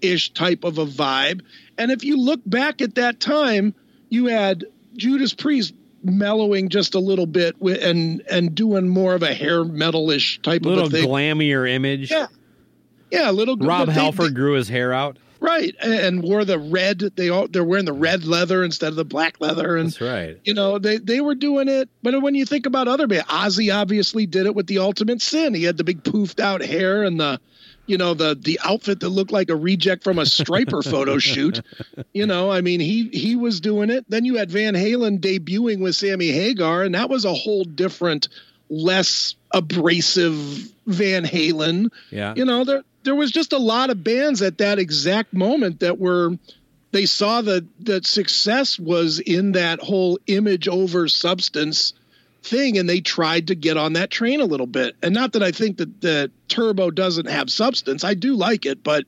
ish 0.00 0.32
type 0.34 0.64
of 0.64 0.78
a 0.78 0.84
vibe. 0.86 1.42
And 1.78 1.92
if 1.92 2.02
you 2.02 2.16
look 2.16 2.40
back 2.44 2.82
at 2.82 2.96
that 2.96 3.20
time, 3.20 3.76
you 4.08 4.26
had 4.26 4.64
Judas 4.96 5.32
Priest 5.32 5.74
mellowing 6.02 6.70
just 6.70 6.96
a 6.96 6.98
little 6.98 7.26
bit 7.26 7.54
and 7.60 8.20
and 8.28 8.52
doing 8.52 8.88
more 8.88 9.14
of 9.14 9.22
a 9.22 9.32
hair 9.32 9.62
metalish 9.64 10.42
type 10.42 10.62
little 10.64 10.86
of 10.86 10.92
a 10.92 10.96
thing. 10.96 11.08
glammier 11.08 11.70
image. 11.70 12.10
Yeah, 12.10 12.26
yeah, 13.12 13.30
a 13.30 13.32
little. 13.32 13.56
Rob 13.56 13.86
they- 13.88 13.92
Halford 13.94 14.30
they- 14.30 14.34
grew 14.34 14.54
his 14.54 14.68
hair 14.68 14.92
out. 14.92 15.18
right, 15.40 15.74
and 15.82 16.22
wore 16.22 16.44
the 16.44 16.58
red. 16.58 16.98
They 17.16 17.28
all 17.28 17.46
they're 17.48 17.62
wearing 17.64 17.84
the 17.84 17.92
red 17.92 18.24
leather 18.24 18.64
instead 18.64 18.88
of 18.88 18.96
the 18.96 19.04
black 19.04 19.40
leather, 19.40 19.76
and 19.76 19.88
That's 19.88 20.00
right. 20.00 20.38
you 20.44 20.54
know 20.54 20.78
they 20.78 20.98
they 20.98 21.20
were 21.20 21.34
doing 21.34 21.68
it. 21.68 21.88
But 22.02 22.20
when 22.22 22.34
you 22.34 22.44
think 22.46 22.66
about 22.66 22.88
other 22.88 23.06
bands, 23.06 23.26
Ozzy 23.28 23.74
obviously 23.74 24.26
did 24.26 24.46
it 24.46 24.54
with 24.54 24.66
the 24.66 24.78
Ultimate 24.78 25.20
Sin. 25.22 25.54
He 25.54 25.64
had 25.64 25.76
the 25.76 25.84
big 25.84 26.02
poofed 26.02 26.40
out 26.40 26.62
hair 26.62 27.02
and 27.04 27.20
the. 27.20 27.40
You 27.84 27.98
know 27.98 28.14
the 28.14 28.38
the 28.40 28.60
outfit 28.62 29.00
that 29.00 29.08
looked 29.08 29.32
like 29.32 29.50
a 29.50 29.56
reject 29.56 30.04
from 30.04 30.20
a 30.20 30.22
Stryper 30.22 30.84
photo 30.90 31.18
shoot. 31.18 31.60
You 32.12 32.26
know, 32.26 32.48
I 32.48 32.60
mean, 32.60 32.78
he 32.78 33.08
he 33.12 33.34
was 33.34 33.60
doing 33.60 33.90
it. 33.90 34.04
Then 34.08 34.24
you 34.24 34.36
had 34.36 34.52
Van 34.52 34.74
Halen 34.74 35.18
debuting 35.18 35.80
with 35.80 35.96
Sammy 35.96 36.28
Hagar, 36.28 36.84
and 36.84 36.94
that 36.94 37.10
was 37.10 37.24
a 37.24 37.34
whole 37.34 37.64
different, 37.64 38.28
less 38.70 39.34
abrasive 39.50 40.34
Van 40.86 41.24
Halen. 41.24 41.90
Yeah. 42.10 42.34
You 42.36 42.44
know, 42.44 42.64
there 42.64 42.82
there 43.04 43.14
was 43.14 43.30
just 43.30 43.52
a 43.52 43.58
lot 43.58 43.90
of 43.90 44.04
bands 44.04 44.42
at 44.42 44.58
that 44.58 44.78
exact 44.78 45.32
moment 45.32 45.80
that 45.80 45.98
were 45.98 46.36
they 46.92 47.06
saw 47.06 47.40
that 47.40 47.66
that 47.86 48.06
success 48.06 48.78
was 48.78 49.18
in 49.18 49.52
that 49.52 49.80
whole 49.80 50.18
image 50.26 50.68
over 50.68 51.08
substance 51.08 51.94
thing 52.42 52.76
and 52.76 52.88
they 52.88 53.00
tried 53.00 53.46
to 53.48 53.54
get 53.54 53.76
on 53.76 53.94
that 53.94 54.10
train 54.10 54.40
a 54.40 54.44
little 54.44 54.66
bit. 54.66 54.94
And 55.02 55.14
not 55.14 55.32
that 55.32 55.42
I 55.42 55.52
think 55.52 55.78
that 55.78 56.00
that 56.02 56.30
Turbo 56.48 56.90
doesn't 56.90 57.28
have 57.28 57.50
substance. 57.50 58.04
I 58.04 58.14
do 58.14 58.34
like 58.34 58.66
it, 58.66 58.82
but 58.82 59.04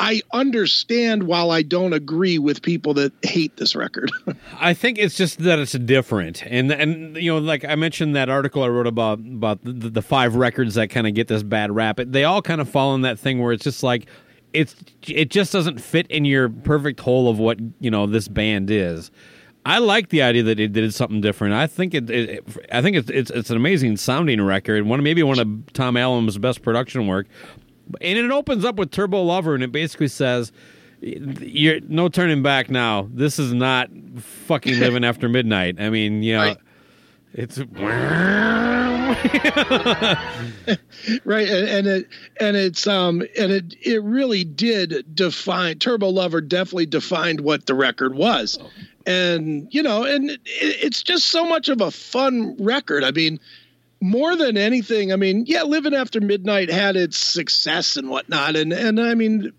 I 0.00 0.22
understand 0.32 1.24
while 1.24 1.50
I 1.50 1.62
don't 1.62 1.92
agree 1.92 2.38
with 2.38 2.62
people 2.62 2.94
that 2.94 3.12
hate 3.22 3.56
this 3.56 3.76
record. 3.76 4.10
I 4.60 4.74
think 4.74 4.98
it's 4.98 5.16
just 5.16 5.38
that 5.40 5.58
it's 5.58 5.72
different, 5.72 6.44
and 6.46 6.72
and 6.72 7.16
you 7.16 7.32
know, 7.32 7.38
like 7.38 7.64
I 7.64 7.74
mentioned 7.74 8.16
that 8.16 8.28
article 8.28 8.62
I 8.62 8.68
wrote 8.68 8.86
about 8.86 9.20
about 9.20 9.62
the, 9.62 9.90
the 9.90 10.02
five 10.02 10.34
records 10.34 10.74
that 10.74 10.88
kind 10.88 11.06
of 11.06 11.14
get 11.14 11.28
this 11.28 11.42
bad 11.42 11.70
rap. 11.70 12.00
They 12.04 12.24
all 12.24 12.42
kind 12.42 12.60
of 12.60 12.68
fall 12.68 12.94
in 12.94 13.02
that 13.02 13.18
thing 13.18 13.40
where 13.40 13.52
it's 13.52 13.64
just 13.64 13.82
like 13.82 14.06
it's 14.52 14.76
it 15.06 15.30
just 15.30 15.52
doesn't 15.52 15.80
fit 15.80 16.06
in 16.08 16.24
your 16.24 16.48
perfect 16.48 17.00
hole 17.00 17.28
of 17.28 17.38
what 17.38 17.58
you 17.80 17.90
know 17.90 18.06
this 18.06 18.28
band 18.28 18.70
is. 18.70 19.10
I 19.64 19.78
like 19.78 20.08
the 20.08 20.22
idea 20.22 20.42
that 20.44 20.58
it 20.58 20.72
did 20.72 20.92
something 20.92 21.20
different. 21.20 21.54
I 21.54 21.68
think 21.68 21.94
it, 21.94 22.10
it, 22.10 22.44
I 22.72 22.82
think 22.82 22.96
it's, 22.96 23.08
it's 23.10 23.30
it's 23.30 23.50
an 23.50 23.56
amazing 23.56 23.96
sounding 23.96 24.40
record. 24.42 24.84
One 24.86 25.02
maybe 25.02 25.22
one 25.22 25.38
of 25.38 25.72
Tom 25.72 25.96
Allom's 25.96 26.36
best 26.38 26.62
production 26.62 27.06
work. 27.06 27.26
And 28.00 28.18
it 28.18 28.30
opens 28.30 28.64
up 28.64 28.76
with 28.76 28.90
Turbo 28.90 29.22
Lover, 29.22 29.54
and 29.54 29.62
it 29.62 29.72
basically 29.72 30.08
says, 30.08 30.52
"You're 31.00 31.80
no 31.80 32.08
turning 32.08 32.42
back 32.42 32.70
now. 32.70 33.08
This 33.12 33.38
is 33.38 33.52
not 33.52 33.90
fucking 34.18 34.78
living 34.80 35.04
after 35.04 35.28
midnight." 35.28 35.80
I 35.80 35.90
mean, 35.90 36.22
you 36.22 36.34
know, 36.34 36.40
Right. 36.40 36.58
it's 37.34 37.58
right 41.24 41.48
and, 41.48 41.68
and 41.68 41.86
it 41.86 42.08
and 42.40 42.56
it's 42.56 42.86
um 42.86 43.22
and 43.38 43.52
it 43.52 43.74
it 43.82 44.02
really 44.02 44.44
did 44.44 45.04
define 45.14 45.78
turbo 45.78 46.08
lover 46.08 46.40
definitely 46.40 46.86
defined 46.86 47.40
what 47.40 47.66
the 47.66 47.74
record 47.74 48.14
was 48.14 48.58
and 49.06 49.68
you 49.70 49.82
know 49.82 50.04
and 50.04 50.30
it, 50.30 50.40
it's 50.46 51.02
just 51.02 51.28
so 51.28 51.44
much 51.44 51.68
of 51.68 51.80
a 51.80 51.90
fun 51.90 52.56
record 52.58 53.04
i 53.04 53.10
mean 53.10 53.38
more 54.02 54.36
than 54.36 54.56
anything 54.56 55.12
i 55.12 55.16
mean 55.16 55.44
yeah 55.46 55.62
living 55.62 55.94
after 55.94 56.20
midnight 56.20 56.70
had 56.70 56.96
its 56.96 57.16
success 57.16 57.96
and 57.96 58.08
whatnot 58.08 58.56
and 58.56 58.72
and 58.72 59.00
i 59.00 59.14
mean 59.14 59.52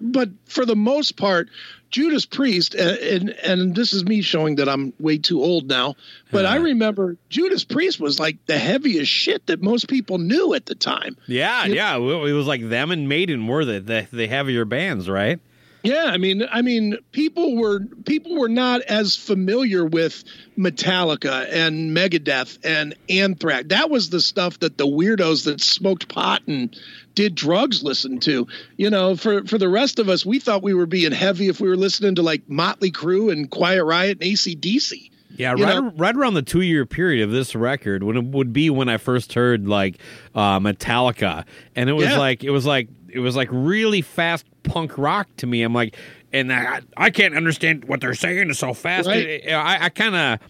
but 0.00 0.28
for 0.44 0.66
the 0.66 0.76
most 0.76 1.16
part 1.16 1.48
Judas 1.90 2.26
Priest, 2.26 2.74
uh, 2.74 2.96
and 3.00 3.30
and 3.30 3.74
this 3.74 3.92
is 3.92 4.04
me 4.04 4.20
showing 4.20 4.56
that 4.56 4.68
I'm 4.68 4.92
way 4.98 5.18
too 5.18 5.42
old 5.42 5.68
now, 5.68 5.94
but 6.30 6.44
I 6.44 6.56
remember 6.56 7.16
Judas 7.30 7.64
Priest 7.64 8.00
was 8.00 8.18
like 8.18 8.44
the 8.46 8.58
heaviest 8.58 9.10
shit 9.10 9.46
that 9.46 9.62
most 9.62 9.88
people 9.88 10.18
knew 10.18 10.52
at 10.54 10.66
the 10.66 10.74
time. 10.74 11.16
yeah, 11.26 11.64
yeah. 11.64 11.96
It 11.96 12.32
was 12.32 12.46
like 12.46 12.68
them 12.68 12.90
and 12.90 13.08
Maiden 13.08 13.46
were 13.46 13.64
the 13.64 13.80
the, 13.80 14.08
the 14.12 14.26
heavier 14.26 14.64
bands, 14.64 15.08
right? 15.08 15.38
Yeah, 15.86 16.04
I 16.06 16.16
mean, 16.18 16.42
I 16.50 16.62
mean, 16.62 16.98
people 17.12 17.56
were 17.56 17.80
people 18.04 18.38
were 18.38 18.48
not 18.48 18.82
as 18.82 19.16
familiar 19.16 19.84
with 19.84 20.24
Metallica 20.58 21.46
and 21.50 21.96
Megadeth 21.96 22.58
and 22.64 22.94
Anthrax. 23.08 23.66
That 23.68 23.88
was 23.90 24.10
the 24.10 24.20
stuff 24.20 24.58
that 24.60 24.76
the 24.78 24.86
weirdos 24.86 25.44
that 25.44 25.60
smoked 25.60 26.08
pot 26.08 26.42
and 26.46 26.76
did 27.14 27.34
drugs 27.34 27.82
listened 27.82 28.22
to. 28.22 28.46
You 28.76 28.90
know, 28.90 29.16
for 29.16 29.44
for 29.44 29.58
the 29.58 29.68
rest 29.68 29.98
of 29.98 30.08
us, 30.08 30.26
we 30.26 30.38
thought 30.40 30.62
we 30.62 30.74
were 30.74 30.86
being 30.86 31.12
heavy 31.12 31.48
if 31.48 31.60
we 31.60 31.68
were 31.68 31.76
listening 31.76 32.16
to 32.16 32.22
like 32.22 32.48
Motley 32.48 32.90
Crue 32.90 33.30
and 33.30 33.50
Quiet 33.50 33.84
Riot 33.84 34.18
and 34.20 34.30
ACDC. 34.32 35.10
Yeah, 35.36 35.50
right, 35.52 35.58
know- 35.60 35.92
right 35.96 36.16
around 36.16 36.34
the 36.34 36.42
two 36.42 36.62
year 36.62 36.86
period 36.86 37.22
of 37.22 37.30
this 37.30 37.54
record, 37.54 38.02
when 38.02 38.16
it 38.16 38.24
would 38.24 38.52
be 38.52 38.70
when 38.70 38.88
I 38.88 38.96
first 38.96 39.34
heard 39.34 39.68
like 39.68 39.98
uh, 40.34 40.58
Metallica, 40.60 41.44
and 41.74 41.90
it 41.90 41.92
was 41.92 42.06
Yeah. 42.06 42.18
like 42.18 42.42
it 42.42 42.50
was 42.50 42.64
like 42.64 42.88
it 43.08 43.20
was 43.20 43.36
like 43.36 43.48
really 43.52 44.00
fast 44.02 44.44
punk 44.66 44.98
rock 44.98 45.28
to 45.38 45.46
me. 45.46 45.62
I'm 45.62 45.72
like, 45.72 45.96
and 46.32 46.52
I, 46.52 46.80
I 46.96 47.10
can't 47.10 47.34
understand 47.36 47.84
what 47.84 48.00
they're 48.00 48.14
saying. 48.14 48.50
It's 48.50 48.58
so 48.58 48.74
fast. 48.74 49.08
Right. 49.08 49.42
I, 49.50 49.86
I 49.86 49.88
kind 49.88 50.14
of. 50.14 50.48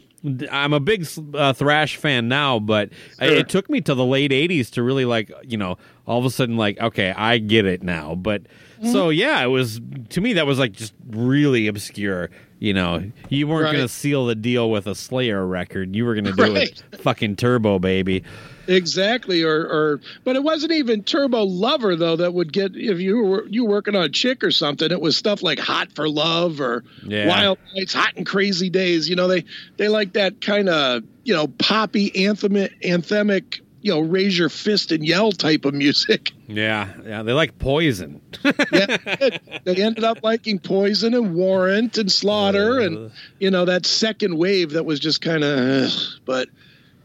I'm 0.51 0.73
a 0.73 0.81
big 0.81 1.07
uh, 1.35 1.53
thrash 1.53 1.97
fan 1.97 2.27
now, 2.27 2.59
but 2.59 2.91
Sure. 3.21 3.29
it 3.33 3.49
took 3.49 3.71
me 3.71 3.81
to 3.83 3.95
the 3.95 4.05
late 4.05 4.33
'80s 4.33 4.71
to 4.73 4.83
really 4.83 5.05
like, 5.05 5.31
you 5.45 5.57
know, 5.57 5.79
all 6.05 6.19
of 6.19 6.25
a 6.25 6.31
sudden, 6.31 6.57
like, 6.57 6.81
okay, 6.81 7.13
I 7.17 7.39
get 7.39 7.65
it 7.65 7.83
now. 7.85 8.15
But 8.17 8.43
Mm-hmm. 8.81 8.93
so 8.93 9.09
yeah, 9.11 9.43
it 9.43 9.47
was 9.47 9.81
to 10.11 10.21
me 10.21 10.33
that 10.35 10.47
was 10.47 10.59
like 10.59 10.73
just 10.73 10.95
really 11.09 11.67
obscure. 11.69 12.29
You 12.59 12.75
know, 12.75 13.11
you 13.29 13.47
weren't 13.47 13.65
Right. 13.67 13.73
going 13.75 13.85
to 13.87 13.93
seal 13.93 14.27
the 14.27 14.35
deal 14.35 14.69
with 14.71 14.87
a 14.87 14.95
Slayer 14.95 15.47
record. 15.47 15.95
You 15.95 16.05
were 16.05 16.15
going 16.15 16.25
to 16.25 16.33
do 16.33 16.43
Right. 16.55 16.83
it 16.93 17.01
fucking 17.03 17.37
Turbo, 17.37 17.79
baby. 17.79 18.25
Exactly, 18.69 19.43
or 19.43 19.57
or 19.61 20.01
but 20.25 20.37
it 20.37 20.43
wasn't 20.43 20.73
even 20.73 21.03
Turbo 21.03 21.43
Lover 21.45 21.97
though 21.97 22.17
that 22.17 22.35
would 22.35 22.53
get 22.53 22.77
if 22.77 22.99
you 23.01 23.23
were 23.23 23.47
you 23.49 23.65
working 23.65 23.95
on 23.95 24.03
a 24.03 24.09
chick 24.09 24.43
or 24.45 24.51
something. 24.51 24.91
It 24.91 25.01
was 25.01 25.17
stuff 25.17 25.43
like 25.43 25.59
Hot 25.59 25.93
for 25.93 26.09
Love 26.09 26.61
or 26.61 26.85
Yeah. 27.05 27.29
Wild 27.29 27.59
Nights, 27.75 27.95
Hot 27.95 28.15
and 28.17 28.27
Crazy 28.27 28.71
Days. 28.71 29.09
You 29.09 29.17
know 29.17 29.29
they 29.29 29.45
they 29.77 29.89
like 29.89 30.15
that 30.15 30.41
kind 30.41 30.69
of 30.69 31.03
you 31.25 31.35
know 31.35 31.47
poppy 31.49 32.27
anthem 32.27 32.55
anthemic 32.55 33.61
you 33.83 33.93
know 33.93 34.01
raise 34.01 34.37
your 34.37 34.49
fist 34.49 34.91
and 34.91 35.07
yell 35.07 35.31
type 35.33 35.65
of 35.65 35.75
music. 35.75 36.33
Yeah, 36.49 36.89
yeah, 37.05 37.23
they 37.23 37.33
like 37.33 37.59
Poison. 37.59 38.21
yeah, 38.73 38.97
they 39.65 39.83
ended 39.83 40.05
up 40.05 40.19
liking 40.23 40.59
Poison 40.59 41.15
and 41.15 41.35
Warrant 41.35 41.99
and 41.99 42.11
Slaughter 42.11 42.79
and 42.81 42.99
uh. 42.99 43.09
you 43.39 43.51
know 43.51 43.65
that 43.65 43.87
second 43.87 44.37
wave 44.39 44.71
that 44.73 44.85
was 44.85 45.01
just 45.01 45.21
kind 45.21 45.43
of 45.45 45.91
but 46.25 46.49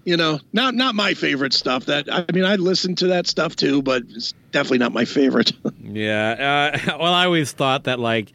you 0.05 0.17
know 0.17 0.39
not 0.53 0.73
not 0.75 0.95
my 0.95 1.13
favorite 1.13 1.53
stuff 1.53 1.85
that 1.85 2.05
I 2.11 2.25
mean 2.33 2.45
I 2.45 2.55
listen 2.55 2.95
to 2.95 3.07
that 3.07 3.27
stuff 3.27 3.55
too 3.55 3.81
but 3.81 4.03
it's 4.09 4.33
definitely 4.51 4.79
not 4.79 4.93
my 4.93 5.05
favorite. 5.05 5.51
Yeah. 5.83 6.71
Uh, 6.89 6.97
well, 6.99 7.13
I 7.13 7.25
always 7.25 7.51
thought 7.51 7.83
that 7.83 7.99
like. 7.99 8.31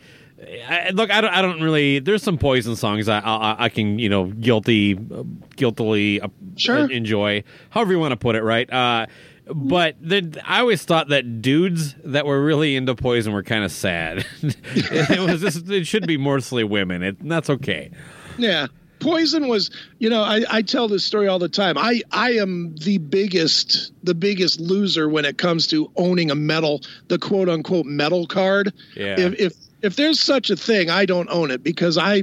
I, 0.69 0.91
look, 0.91 1.11
I 1.11 1.23
don't. 1.23 1.33
I 1.33 1.41
don't 1.41 1.63
really. 1.63 1.99
There's 2.01 2.23
some 2.23 2.37
Poison 2.37 2.77
songs 2.77 3.09
I 3.09 3.19
I, 3.21 3.57
I 3.65 3.69
can 3.71 3.99
you 3.99 4.11
know 4.11 4.27
guilty, 4.27 4.95
uh, 4.95 5.23
guiltily 5.57 6.21
uh, 6.21 6.29
Sure. 6.57 6.91
enjoy. 6.91 7.43
However 7.71 7.93
you 7.95 7.99
want 7.99 8.13
to 8.13 8.19
put 8.19 8.37
it, 8.37 8.43
right? 8.43 8.71
Uh, 8.71 9.07
but 9.47 9.97
the, 10.03 10.39
I 10.45 10.61
always 10.61 10.85
thought 10.85 11.09
that 11.09 11.41
dudes 11.41 11.95
that 12.05 12.27
were 12.27 12.45
really 12.45 12.77
into 12.77 12.95
Poison 12.95 13.33
were 13.33 13.43
kind 13.43 13.65
of 13.65 13.73
sad. 13.73 14.27
it 14.43 15.21
was 15.31 15.41
just. 15.41 15.71
It 15.71 15.87
should 15.87 16.07
be 16.07 16.19
mostly 16.19 16.63
women. 16.65 17.03
It, 17.03 17.27
that's 17.27 17.49
okay. 17.49 17.91
yeah. 18.37 18.67
Poison 19.01 19.49
was, 19.49 19.71
you 19.99 20.11
know, 20.11 20.23
I, 20.23 20.43
I 20.51 20.63
tell 20.63 20.89
this 20.89 21.05
story 21.05 21.29
all 21.29 21.39
the 21.39 21.49
time. 21.49 21.77
I, 21.79 22.03
I 22.11 22.33
am 22.33 22.75
the 22.77 22.99
biggest, 22.99 23.93
the 24.03 24.15
biggest 24.15 24.61
loser 24.61 25.09
when 25.09 25.25
it 25.25 25.39
comes 25.39 25.67
to 25.69 25.91
owning 25.97 26.31
a 26.31 26.35
metal, 26.35 26.81
the 27.09 27.19
quote 27.19 27.49
unquote 27.49 27.87
metal 27.87 28.27
card. 28.27 28.73
Yeah. 28.95 29.17
If, 29.19 29.41
if, 29.41 29.53
if 29.83 29.97
there's 29.97 30.21
such 30.21 30.51
a 30.51 30.57
thing, 30.57 30.91
I 30.91 31.07
don't 31.07 31.29
own 31.31 31.51
it 31.51 31.63
because 31.63 31.99
I, 31.99 32.23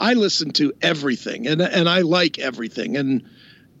I 0.00 0.14
listen 0.14 0.50
to 0.52 0.72
everything 0.82 1.46
and, 1.46 1.60
and 1.60 1.88
I 1.88 2.00
like 2.00 2.38
everything. 2.38 2.96
And, 2.96 3.24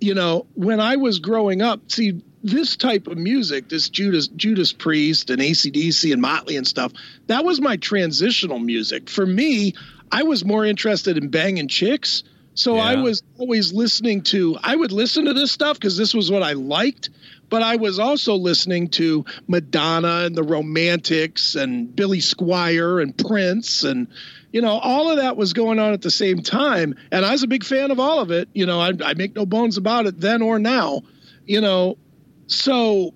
you 0.00 0.14
know, 0.14 0.46
when 0.54 0.80
I 0.80 0.96
was 0.96 1.18
growing 1.18 1.62
up, 1.62 1.90
see, 1.90 2.22
this 2.44 2.76
type 2.76 3.06
of 3.06 3.16
music, 3.16 3.70
this 3.70 3.88
Judas 3.88 4.28
Judas 4.28 4.72
Priest 4.74 5.30
and 5.30 5.40
ACDC 5.40 6.12
and 6.12 6.20
Motley 6.20 6.56
and 6.56 6.66
stuff, 6.66 6.92
that 7.26 7.42
was 7.42 7.58
my 7.58 7.78
transitional 7.78 8.58
music. 8.58 9.08
For 9.08 9.24
me, 9.24 9.72
I 10.12 10.24
was 10.24 10.44
more 10.44 10.64
interested 10.64 11.16
in 11.16 11.28
banging 11.28 11.68
chicks. 11.68 12.22
So 12.54 12.76
I 12.76 12.94
was 12.96 13.22
always 13.36 13.72
listening 13.72 14.22
to, 14.22 14.56
I 14.62 14.76
would 14.76 14.92
listen 14.92 15.24
to 15.24 15.34
this 15.34 15.50
stuff 15.50 15.78
because 15.78 15.96
this 15.96 16.14
was 16.14 16.30
what 16.30 16.42
I 16.42 16.52
liked. 16.52 17.10
But 17.50 17.62
I 17.62 17.76
was 17.76 17.98
also 17.98 18.34
listening 18.34 18.88
to 18.90 19.24
Madonna 19.48 20.22
and 20.24 20.34
the 20.34 20.42
Romantics 20.42 21.56
and 21.56 21.94
Billy 21.94 22.18
Squier 22.18 23.02
and 23.02 23.16
Prince 23.16 23.82
and, 23.82 24.08
you 24.52 24.60
know, 24.60 24.78
all 24.78 25.10
of 25.10 25.18
that 25.18 25.36
was 25.36 25.52
going 25.52 25.78
on 25.78 25.92
at 25.92 26.02
the 26.02 26.10
same 26.10 26.42
time. 26.42 26.94
And 27.10 27.24
I 27.24 27.32
was 27.32 27.42
a 27.42 27.48
big 27.48 27.64
fan 27.64 27.90
of 27.90 27.98
all 28.00 28.20
of 28.20 28.30
it. 28.30 28.48
You 28.54 28.66
know, 28.66 28.80
I, 28.80 28.92
I 29.04 29.14
make 29.14 29.34
no 29.34 29.46
bones 29.46 29.76
about 29.76 30.06
it 30.06 30.20
then 30.20 30.40
or 30.42 30.58
now, 30.58 31.02
you 31.44 31.60
know. 31.60 31.98
So 32.46 33.14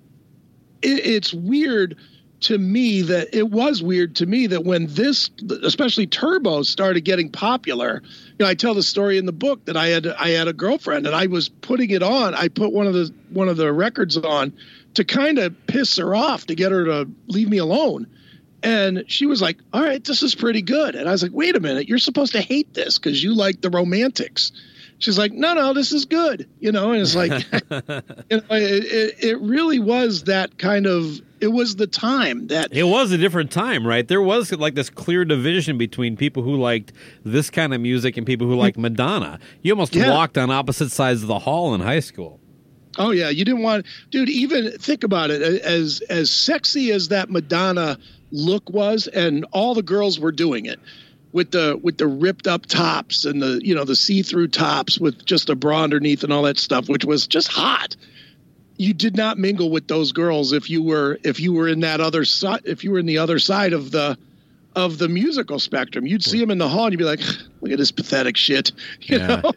it, 0.81 1.05
it's 1.05 1.33
weird 1.33 1.97
to 2.41 2.57
me 2.57 3.01
that 3.03 3.35
it 3.35 3.49
was 3.49 3.83
weird 3.83 4.15
to 4.17 4.25
me 4.25 4.47
that 4.47 4.63
when 4.63 4.87
this, 4.87 5.29
especially 5.63 6.07
Turbo, 6.07 6.63
started 6.63 7.01
getting 7.01 7.29
popular. 7.29 8.01
You 8.03 8.45
know, 8.45 8.47
I 8.47 8.55
tell 8.55 8.73
the 8.73 8.83
story 8.83 9.17
in 9.17 9.25
the 9.25 9.33
book 9.33 9.65
that 9.65 9.75
I 9.75 9.87
had 9.87 10.07
I 10.07 10.29
had 10.29 10.47
a 10.47 10.53
girlfriend 10.53 11.05
and 11.05 11.15
I 11.15 11.27
was 11.27 11.49
putting 11.49 11.89
it 11.89 12.03
on. 12.03 12.33
I 12.33 12.47
put 12.47 12.71
one 12.71 12.87
of 12.87 12.93
the 12.93 13.13
one 13.29 13.49
of 13.49 13.57
the 13.57 13.71
records 13.71 14.17
on 14.17 14.53
to 14.93 15.03
kind 15.03 15.37
of 15.37 15.67
piss 15.67 15.97
her 15.97 16.15
off 16.15 16.45
to 16.47 16.55
get 16.55 16.71
her 16.71 16.85
to 16.85 17.09
leave 17.27 17.49
me 17.49 17.57
alone. 17.57 18.07
And 18.61 19.05
she 19.07 19.25
was 19.25 19.41
like, 19.41 19.57
"All 19.71 19.81
right, 19.81 20.03
this 20.03 20.23
is 20.23 20.35
pretty 20.35 20.61
good." 20.61 20.95
And 20.95 21.07
I 21.07 21.11
was 21.11 21.23
like, 21.23 21.33
"Wait 21.33 21.55
a 21.55 21.59
minute, 21.59 21.87
you're 21.87 21.97
supposed 21.97 22.33
to 22.33 22.41
hate 22.41 22.73
this 22.73 22.97
because 22.97 23.21
you 23.23 23.33
like 23.33 23.61
the 23.61 23.69
romantics." 23.69 24.51
She's 24.99 25.17
like, 25.17 25.31
"No, 25.31 25.53
no, 25.53 25.73
this 25.73 25.91
is 25.93 26.05
good," 26.05 26.47
you 26.59 26.71
know. 26.71 26.91
And 26.91 27.01
it's 27.01 27.15
like, 27.15 27.31
you 27.31 28.37
know, 28.37 28.43
it, 28.51 28.83
it, 28.83 29.23
it 29.23 29.41
really 29.41 29.79
was 29.79 30.25
that 30.25 30.57
kind 30.57 30.85
of. 30.85 31.21
It 31.39 31.47
was 31.47 31.77
the 31.77 31.87
time 31.87 32.47
that 32.47 32.73
It 32.73 32.83
was 32.83 33.13
a 33.13 33.17
different 33.17 33.49
time, 33.49 33.87
right? 33.87 34.05
There 34.05 34.21
was 34.21 34.51
like 34.51 34.75
this 34.75 34.89
clear 34.89 35.23
division 35.23 35.77
between 35.77 36.17
people 36.17 36.43
who 36.43 36.57
liked 36.57 36.91
this 37.23 37.49
kind 37.49 37.73
of 37.73 37.79
music 37.79 38.17
and 38.17 38.27
people 38.27 38.45
who 38.45 38.55
liked 38.55 38.75
mm-hmm. 38.75 38.81
Madonna. 38.81 39.39
You 39.61 39.71
almost 39.71 39.95
Yeah. 39.95 40.11
walked 40.11 40.37
on 40.37 40.51
opposite 40.51 40.91
sides 40.91 41.21
of 41.21 41.29
the 41.29 41.39
hall 41.39 41.73
in 41.73 41.79
high 41.79 42.01
school. 42.01 42.41
Oh 42.97 43.11
yeah, 43.11 43.29
you 43.29 43.45
didn't 43.45 43.61
want, 43.61 43.85
dude. 44.11 44.27
Even 44.27 44.71
think 44.79 45.05
about 45.05 45.31
it. 45.31 45.41
As 45.41 46.01
as 46.09 46.29
sexy 46.29 46.91
as 46.91 47.07
that 47.07 47.29
Madonna 47.29 47.97
look 48.31 48.69
was, 48.69 49.07
and 49.07 49.45
all 49.51 49.73
the 49.73 49.81
girls 49.81 50.19
were 50.19 50.33
doing 50.33 50.65
it 50.65 50.79
with 51.31 51.51
the 51.51 51.79
with 51.83 51.97
the 51.97 52.07
ripped 52.07 52.47
up 52.47 52.65
tops 52.65 53.25
and 53.25 53.41
the 53.41 53.59
you 53.63 53.75
know 53.75 53.83
the 53.85 53.95
see 53.95 54.21
through 54.23 54.47
tops 54.47 54.99
with 54.99 55.25
just 55.25 55.49
a 55.49 55.55
bra 55.55 55.83
underneath 55.83 56.23
and 56.23 56.33
all 56.33 56.43
that 56.43 56.57
stuff, 56.57 56.89
which 56.89 57.05
was 57.05 57.27
just 57.27 57.47
hot. 57.47 57.95
You 58.77 58.93
did 58.93 59.15
not 59.17 59.37
mingle 59.37 59.69
with 59.71 59.87
those 59.87 60.11
girls 60.13 60.53
if 60.53 60.69
you 60.69 60.81
were 60.81 61.19
if 61.23 61.39
you 61.39 61.53
were 61.53 61.67
in 61.67 61.81
that 61.81 61.99
other 62.01 62.23
side 62.25 62.61
if 62.65 62.83
you 62.83 62.91
were 62.91 62.99
in 62.99 63.05
the 63.05 63.17
other 63.17 63.37
side 63.39 63.73
of 63.73 63.91
the 63.91 64.17
of 64.75 64.97
the 64.99 65.09
musical 65.09 65.59
spectrum. 65.59 66.05
You'd 66.05 66.23
see 66.23 66.39
them 66.39 66.51
in 66.51 66.59
the 66.59 66.69
hall 66.69 66.85
and 66.85 66.93
you'd 66.93 66.99
be 66.99 67.03
like, 67.03 67.19
look 67.59 67.71
at 67.71 67.77
this 67.79 67.91
pathetic 67.91 68.37
shit. 68.37 68.71
You 69.01 69.17
Yeah. 69.17 69.27
know? 69.27 69.51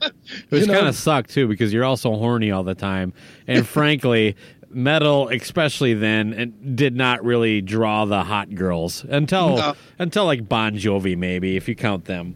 You 0.51 0.67
know? 0.67 0.73
kind 0.75 0.89
of 0.89 0.95
sucked 0.97 1.31
too 1.31 1.47
because 1.47 1.73
you're 1.73 1.85
also 1.85 2.15
horny 2.17 2.51
all 2.51 2.65
the 2.65 2.75
time, 2.75 3.13
and 3.47 3.67
frankly, 3.79 4.35
metal, 4.75 5.29
especially 5.29 5.95
then, 5.95 6.33
and 6.33 6.77
did 6.77 6.95
not 6.97 7.25
really 7.25 7.61
draw 7.61 8.05
the 8.05 8.23
hot 8.25 8.55
girls 8.55 9.05
until 9.09 9.57
No. 9.57 9.75
until 9.99 10.25
like 10.27 10.49
Bon 10.49 10.75
Jovi, 10.77 11.17
maybe 11.17 11.57
if 11.57 11.69
you 11.69 11.75
count 11.75 12.05
them. 12.07 12.35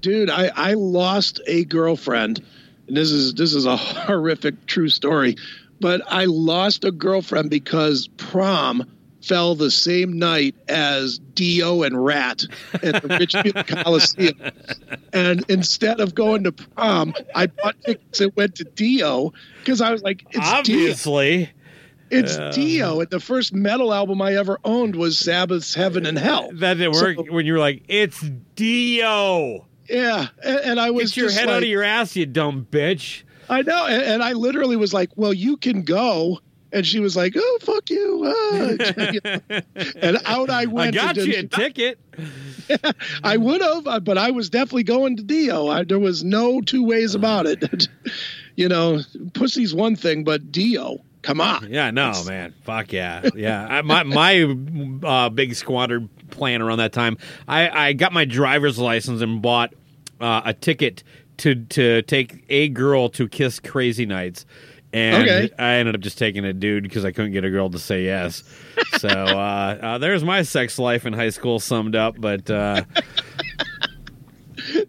dude 0.00 0.30
i 0.30 0.50
i 0.56 0.74
lost 0.74 1.40
a 1.46 1.64
girlfriend 1.64 2.42
and 2.88 2.96
this 2.96 3.10
is 3.12 3.34
this 3.34 3.54
is 3.54 3.66
a 3.66 3.76
horrific 4.06 4.66
true 4.66 4.88
story 4.88 5.36
but 5.80 6.00
i 6.08 6.24
lost 6.24 6.82
a 6.84 6.90
girlfriend 6.90 7.48
because 7.50 8.08
prom 8.16 8.82
fell 9.22 9.54
the 9.54 9.70
same 9.70 10.18
night 10.18 10.56
as 10.68 11.20
dio 11.34 11.84
and 11.84 12.04
ratt 12.04 12.42
at 12.82 13.00
the 13.02 13.16
richfield 13.20 13.64
coliseum 13.84 14.34
and 15.12 15.44
instead 15.48 16.00
of 16.00 16.12
going 16.14 16.42
to 16.42 16.50
prom 16.50 17.14
i 17.34 17.46
bought 17.46 17.76
tickets 17.86 18.20
and 18.20 18.32
went 18.34 18.56
to 18.56 18.64
dio 18.64 19.32
because 19.60 19.80
i 19.80 19.92
was 19.92 20.02
like 20.02 20.24
it's 20.32 20.62
dio 20.62 20.92
It's 22.12 22.36
dio 22.54 23.00
and 23.00 23.10
the 23.10 23.20
first 23.20 23.52
metal 23.54 23.92
album 23.92 24.20
i 24.22 24.34
ever 24.34 24.58
owned 24.64 24.94
was 24.96 25.18
sabbath's 25.18 25.74
heaven 25.74 26.04
and 26.06 26.18
hell 26.18 26.50
that 26.54 26.74
didn't 26.74 26.92
work 26.94 27.16
So- 27.16 27.32
when 27.32 27.46
you 27.46 27.54
were 27.54 27.58
like, 27.58 27.82
"It's 27.88 28.20
Dio." 28.56 29.66
yeah 29.88 30.28
and, 30.44 30.58
and 30.60 30.80
i 30.80 30.90
was 30.90 31.10
Get 31.12 31.16
your 31.20 31.30
head 31.30 31.48
out 31.48 31.62
of 31.62 31.68
your 31.68 31.82
ass, 31.82 32.14
you 32.16 32.26
dumb 32.26 32.66
bitch. 32.70 33.22
I 33.50 33.62
know, 33.62 33.86
and, 33.86 34.02
and 34.02 34.22
I 34.22 34.32
literally 34.32 34.76
was 34.76 34.94
like, 34.94 35.10
"Well, 35.16 35.32
you 35.34 35.56
can 35.56 35.82
go," 35.82 36.38
and 36.72 36.86
she 36.86 37.00
was 37.00 37.16
like, 37.16 37.34
"Oh, 37.36 37.58
fuck 37.60 37.90
you!" 37.90 38.22
ah." 38.24 39.60
and 39.96 40.18
out 40.24 40.48
I 40.48 40.66
went. 40.76 40.96
I 40.96 41.12
got 41.12 41.16
you 41.16 41.34
a 41.36 41.42
ticket. 41.42 41.98
I 43.24 43.36
would 43.36 43.60
have, 43.60 44.04
but 44.04 44.16
I 44.16 44.30
was 44.30 44.48
definitely 44.48 44.84
going 44.84 45.16
to 45.16 45.22
Dio. 45.22 45.68
I, 45.68 45.82
there 45.84 45.98
was 45.98 46.22
no 46.24 46.60
two 46.62 46.84
ways 46.86 47.14
about 47.14 47.46
it. 47.46 47.88
you 48.56 48.68
know, 48.68 49.00
pussy's 49.34 49.74
one 49.74 49.96
thing, 49.96 50.24
but 50.24 50.50
Dio, 50.52 50.98
come 51.22 51.40
on. 51.40 51.68
Yeah, 51.70 51.90
no, 51.90 52.12
man. 52.24 52.54
Fuck 52.64 52.92
yeah, 52.92 53.28
yeah. 53.34 53.66
I, 53.66 53.82
my 53.82 54.02
my 54.02 54.56
uh, 55.02 55.28
big 55.30 55.54
squatter 55.54 56.02
plan 56.30 56.60
around 56.62 56.78
that 56.78 56.92
time. 56.92 57.16
I, 57.48 57.88
I 57.88 57.92
got 57.94 58.12
my 58.12 58.24
driver's 58.24 58.78
license 58.78 59.20
and 59.22 59.40
bought 59.42 59.74
uh, 60.20 60.42
a 60.44 60.54
ticket 60.54 61.02
to 61.38 61.54
to 61.54 62.02
take 62.02 62.44
a 62.48 62.68
girl 62.68 63.08
to 63.10 63.28
Kiss 63.28 63.58
Crazy 63.60 64.06
Nights. 64.06 64.44
And 64.94 65.22
Okay. 65.22 65.50
I 65.58 65.74
ended 65.76 65.94
up 65.94 66.02
just 66.02 66.18
taking 66.18 66.44
a 66.44 66.52
dude 66.52 66.82
because 66.82 67.06
I 67.06 67.12
couldn't 67.12 67.32
get 67.32 67.44
a 67.46 67.50
girl 67.50 67.70
to 67.70 67.78
say 67.78 68.04
yes. 68.04 68.44
So 68.98 69.08
uh, 69.08 69.12
uh, 69.82 69.98
there's 69.98 70.22
my 70.22 70.42
sex 70.42 70.78
life 70.78 71.06
in 71.06 71.14
high 71.14 71.30
school 71.30 71.60
summed 71.60 71.96
up. 71.96 72.16
But 72.20 72.50
uh, 72.50 72.84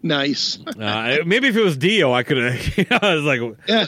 Nice. 0.02 0.58
uh, 0.78 1.18
maybe 1.26 1.48
if 1.48 1.56
it 1.56 1.62
was 1.64 1.76
Dio, 1.76 2.12
I 2.12 2.22
could 2.22 2.36
have. 2.36 2.86
I 3.02 3.14
was 3.14 3.24
like, 3.24 3.40
Yeah. 3.66 3.86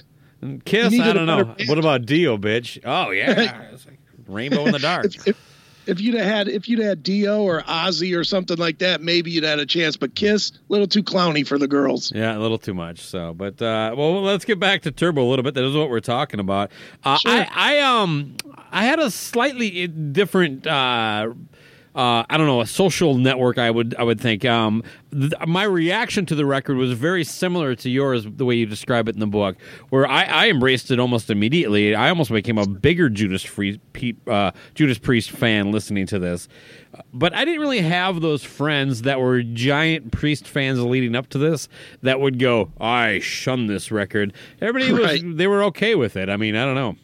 Kiss. 0.64 0.98
I 1.00 1.12
don't 1.12 1.26
know. 1.26 1.44
band. 1.44 1.68
What 1.68 1.78
about 1.78 2.06
Dio, 2.06 2.36
bitch? 2.36 2.80
Oh 2.84 3.10
yeah, 3.10 3.68
It's 3.72 3.86
like 3.86 3.98
rainbow 4.28 4.66
in 4.66 4.72
the 4.72 4.78
dark. 4.78 5.06
If, 5.06 5.28
if, 5.28 5.36
if 5.86 6.00
you'd 6.00 6.14
have 6.16 6.26
had 6.26 6.48
if 6.48 6.68
you'd 6.68 6.80
had 6.80 7.02
Dio 7.02 7.42
or 7.42 7.62
Ozzy 7.62 8.16
or 8.18 8.24
something 8.24 8.56
like 8.56 8.78
that, 8.78 9.00
maybe 9.02 9.30
you'd 9.30 9.44
had 9.44 9.58
a 9.60 9.66
chance. 9.66 9.96
But 9.96 10.14
Kiss, 10.16 10.50
a 10.50 10.54
little 10.68 10.88
too 10.88 11.02
clowny 11.02 11.46
for 11.46 11.58
the 11.58 11.68
girls. 11.68 12.10
Yeah, 12.14 12.36
a 12.36 12.40
little 12.40 12.58
too 12.58 12.74
much. 12.74 13.00
So, 13.00 13.34
but 13.34 13.60
uh, 13.62 13.94
well, 13.96 14.20
let's 14.22 14.44
get 14.44 14.58
back 14.58 14.82
to 14.82 14.90
Turbo 14.90 15.22
a 15.22 15.28
little 15.28 15.44
bit. 15.44 15.54
That 15.54 15.64
is 15.64 15.76
what 15.76 15.88
we're 15.90 16.00
talking 16.00 16.40
about. 16.40 16.70
Uh, 17.04 17.16
Sure. 17.18 17.30
I, 17.32 17.48
I 17.54 17.78
um, 17.80 18.34
I 18.72 18.84
had 18.84 18.98
a 18.98 19.10
slightly 19.10 19.86
different. 19.86 20.66
Uh, 20.66 21.34
uh, 21.96 22.24
I 22.28 22.36
don't 22.36 22.46
know 22.46 22.60
a 22.60 22.66
social 22.66 23.16
network. 23.16 23.56
I 23.56 23.70
would 23.70 23.94
I 23.98 24.02
would 24.02 24.20
think. 24.20 24.44
Um, 24.44 24.82
th- 25.12 25.32
my 25.46 25.64
reaction 25.64 26.26
to 26.26 26.34
the 26.34 26.44
record 26.44 26.76
was 26.76 26.92
very 26.92 27.24
similar 27.24 27.74
to 27.76 27.88
yours, 27.88 28.26
the 28.28 28.44
way 28.44 28.54
you 28.54 28.66
describe 28.66 29.08
it 29.08 29.14
in 29.14 29.20
the 29.20 29.26
book, 29.26 29.56
where 29.88 30.06
I, 30.06 30.24
I 30.24 30.48
embraced 30.48 30.90
it 30.90 31.00
almost 31.00 31.30
immediately. 31.30 31.94
I 31.94 32.10
almost 32.10 32.30
became 32.30 32.58
a 32.58 32.66
bigger 32.66 33.08
Judas 33.08 33.42
Free, 33.42 33.80
uh, 34.26 34.50
Judas 34.74 34.98
Priest 34.98 35.30
fan 35.30 35.72
listening 35.72 36.06
to 36.08 36.18
this. 36.18 36.48
But 37.14 37.34
I 37.34 37.44
didn't 37.46 37.60
really 37.60 37.80
have 37.80 38.20
those 38.20 38.44
friends 38.44 39.02
that 39.02 39.18
were 39.20 39.42
giant 39.42 40.12
Priest 40.12 40.46
fans 40.46 40.78
leading 40.80 41.16
up 41.16 41.28
to 41.30 41.38
this 41.38 41.68
that 42.02 42.20
would 42.20 42.38
go, 42.38 42.72
"I 42.78 43.20
shun 43.20 43.68
this 43.68 43.90
record." 43.90 44.34
Everybody 44.60 44.92
was 44.92 45.22
they 45.36 45.46
were 45.46 45.62
okay 45.64 45.94
with 45.94 46.16
it. 46.16 46.28
I 46.28 46.36
mean, 46.36 46.56
I 46.56 46.66
don't 46.66 46.74
know. 46.74 46.96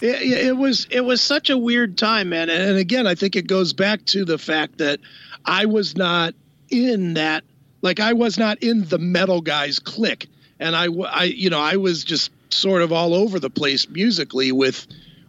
It, 0.00 0.22
it 0.22 0.46
it 0.46 0.56
was 0.56 0.86
it 0.90 1.02
was 1.02 1.20
such 1.20 1.50
a 1.50 1.58
weird 1.58 1.98
time, 1.98 2.30
man. 2.30 2.48
And 2.48 2.76
again, 2.76 3.06
I 3.06 3.14
think 3.14 3.36
it 3.36 3.46
goes 3.46 3.72
back 3.72 4.04
to 4.06 4.24
the 4.24 4.38
fact 4.38 4.78
that 4.78 5.00
I 5.44 5.66
was 5.66 5.96
not 5.96 6.34
in 6.70 7.14
that, 7.14 7.44
like 7.82 8.00
I 8.00 8.12
was 8.14 8.38
not 8.38 8.62
in 8.62 8.84
the 8.86 8.98
metal 8.98 9.40
guys 9.40 9.78
clique, 9.78 10.28
and 10.58 10.74
I, 10.74 10.86
I, 10.86 11.24
you 11.24 11.50
know, 11.50 11.60
I 11.60 11.76
was 11.76 12.04
just 12.04 12.30
sort 12.52 12.82
of 12.82 12.92
all 12.92 13.14
over 13.14 13.38
the 13.38 13.50
place 13.50 13.88
musically 13.88 14.52
with 14.52 14.86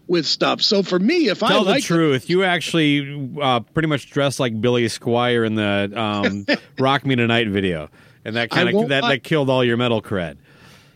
with 0.07 0.25
stuff. 0.25 0.61
So 0.61 0.83
for 0.83 0.99
me, 0.99 1.29
if 1.29 1.41
I 1.41 1.49
Tell 1.49 1.63
the 1.63 1.71
like 1.71 1.83
truth. 1.83 2.29
You 2.29 2.43
actually 2.43 3.31
uh, 3.41 3.61
pretty 3.61 3.87
much 3.87 4.09
dressed 4.09 4.39
like 4.39 4.59
Billy 4.59 4.85
Squier 4.85 5.45
in 5.45 5.55
the 5.55 5.91
um, 5.95 6.45
"Rock 6.77 7.05
Me 7.05 7.15
Tonight" 7.15 7.47
video, 7.47 7.89
and 8.25 8.35
that 8.35 8.49
kind 8.49 8.69
of 8.75 8.89
that, 8.89 9.03
that 9.03 9.23
killed 9.23 9.49
all 9.49 9.63
your 9.63 9.77
metal 9.77 10.01
cred. 10.01 10.37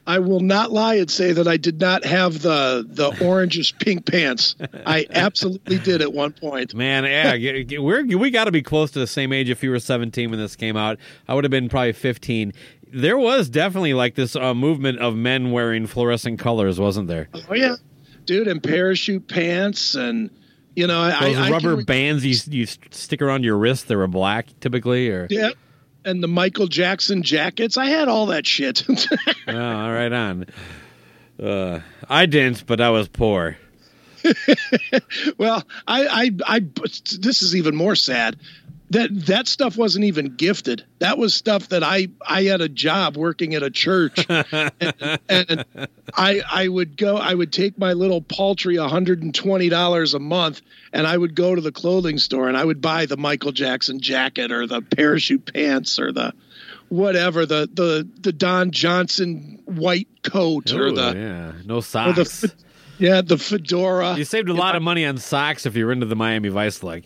I 0.08 0.20
will 0.20 0.40
not 0.40 0.72
lie 0.72 0.96
and 0.96 1.10
say 1.10 1.32
that 1.32 1.48
I 1.48 1.58
did 1.58 1.80
not 1.80 2.06
have 2.06 2.42
the 2.42 2.86
the 2.88 3.10
orangish 3.24 3.78
pink 3.80 4.06
pants. 4.06 4.56
I 4.86 5.08
absolutely 5.10 5.80
did 5.80 6.02
at 6.02 6.14
one 6.14 6.32
point. 6.32 6.74
Man, 6.76 7.06
yeah, 7.06 7.78
we're 7.80 8.06
we 8.06 8.30
got 8.32 8.46
to 8.46 8.52
be 8.52 8.62
close 8.62 8.92
to 8.92 9.00
the 9.00 9.08
same 9.08 9.34
age. 9.34 9.50
If 9.50 9.64
you 9.64 9.72
were 9.72 9.80
17 9.80 10.30
when 10.30 10.40
this 10.40 10.56
came 10.56 10.78
out, 10.78 11.00
I 11.28 11.34
would 11.34 11.44
have 11.44 11.52
been 11.52 11.70
probably 11.70 11.94
15. 11.94 12.54
There 12.94 13.18
was 13.18 13.50
definitely 13.50 13.94
like 13.94 14.16
this 14.16 14.36
uh, 14.36 14.54
movement 14.54 15.00
of 15.00 15.16
men 15.16 15.52
wearing 15.52 15.88
fluorescent 15.88 16.40
colors, 16.40 16.80
wasn't 16.80 17.08
there? 17.08 17.30
Oh 17.50 17.54
yeah, 17.54 17.76
dude, 18.26 18.48
and 18.48 18.62
parachute 18.62 19.28
pants, 19.28 19.96
and 19.96 20.30
you 20.76 20.88
know, 20.88 21.04
Those 21.04 21.38
I, 21.38 21.48
I 21.48 21.52
rubber 21.52 21.78
re- 21.78 21.84
bands 21.84 22.26
you 22.26 22.36
you 22.52 22.68
stick 22.92 23.22
around 23.22 23.44
your 23.44 23.58
wrist, 23.58 23.88
they 23.88 23.96
were 23.96 24.08
black 24.08 24.48
typically, 24.60 25.10
or 25.10 25.28
Yeah. 25.30 25.50
And 26.06 26.22
the 26.22 26.28
Michael 26.28 26.68
Jackson 26.68 27.24
jackets. 27.24 27.78
I 27.78 27.88
had 27.88 28.08
all 28.08 28.28
that 28.28 28.46
shit. 28.46 28.86
oh, 29.48 29.58
all 29.58 29.92
right 29.92 30.14
on. 30.14 30.46
Uh, 31.42 31.80
I 32.08 32.28
didn't, 32.28 32.66
but 32.66 32.80
I 32.80 32.92
was 32.92 33.08
poor. 33.08 33.58
well, 35.38 35.64
I, 35.88 36.06
I, 36.08 36.32
I, 36.46 36.60
this 36.60 37.42
is 37.42 37.56
even 37.56 37.76
more 37.76 37.96
sad. 37.96 38.38
That 38.92 39.10
that 39.26 39.48
stuff 39.48 39.78
wasn't 39.78 40.06
even 40.06 40.36
gifted. 40.36 40.86
That 41.00 41.18
was 41.18 41.34
stuff 41.34 41.70
that 41.70 41.84
I 41.84 42.08
I 42.26 42.44
had 42.44 42.62
a 42.62 42.70
job 42.70 43.18
working 43.18 43.56
at 43.56 43.64
a 43.64 43.72
church, 43.72 44.26
and, 44.30 44.72
and 45.28 45.66
I 46.14 46.42
I 46.50 46.68
would 46.68 46.96
go. 46.96 47.18
I 47.18 47.34
would 47.34 47.52
take 47.52 47.80
my 47.80 47.94
little 47.94 48.22
paltry 48.22 48.78
hundred 48.78 49.24
and 49.24 49.34
twenty 49.34 49.70
dollars 49.70 50.14
a 50.14 50.20
month, 50.20 50.62
and 50.94 51.08
I 51.08 51.18
would 51.18 51.34
go 51.34 51.56
to 51.56 51.62
the 51.62 51.72
clothing 51.72 52.20
store 52.20 52.48
and 52.48 52.56
I 52.56 52.64
would 52.64 52.80
buy 52.80 53.08
the 53.08 53.18
Michael 53.18 53.52
Jackson 53.52 54.00
jacket 54.00 54.52
or 54.52 54.68
the 54.68 54.82
parachute 54.82 55.52
pants 55.52 55.98
or 55.98 56.12
the 56.12 56.34
whatever 56.90 57.48
the 57.48 57.68
the 57.74 58.08
the 58.22 58.32
Don 58.32 58.70
Johnson 58.70 59.64
white 59.66 60.10
coat 60.22 60.74
or 60.74 60.92
the 60.92 61.14
yeah, 61.16 61.52
no 61.66 61.82
socks. 61.82 62.42
the 62.42 62.54
Yeah, 62.98 63.22
the 63.22 63.38
fedora. 63.38 64.16
You 64.18 64.24
saved 64.24 64.50
a 64.50 64.54
lot 64.54 64.76
of 64.76 64.82
money 64.82 65.06
on 65.06 65.18
socks 65.18 65.66
if 65.66 65.76
you 65.76 65.86
were 65.86 65.92
into 65.92 66.06
the 66.06 66.16
Miami 66.16 66.50
Vice 66.50 66.82
leg. 66.82 67.06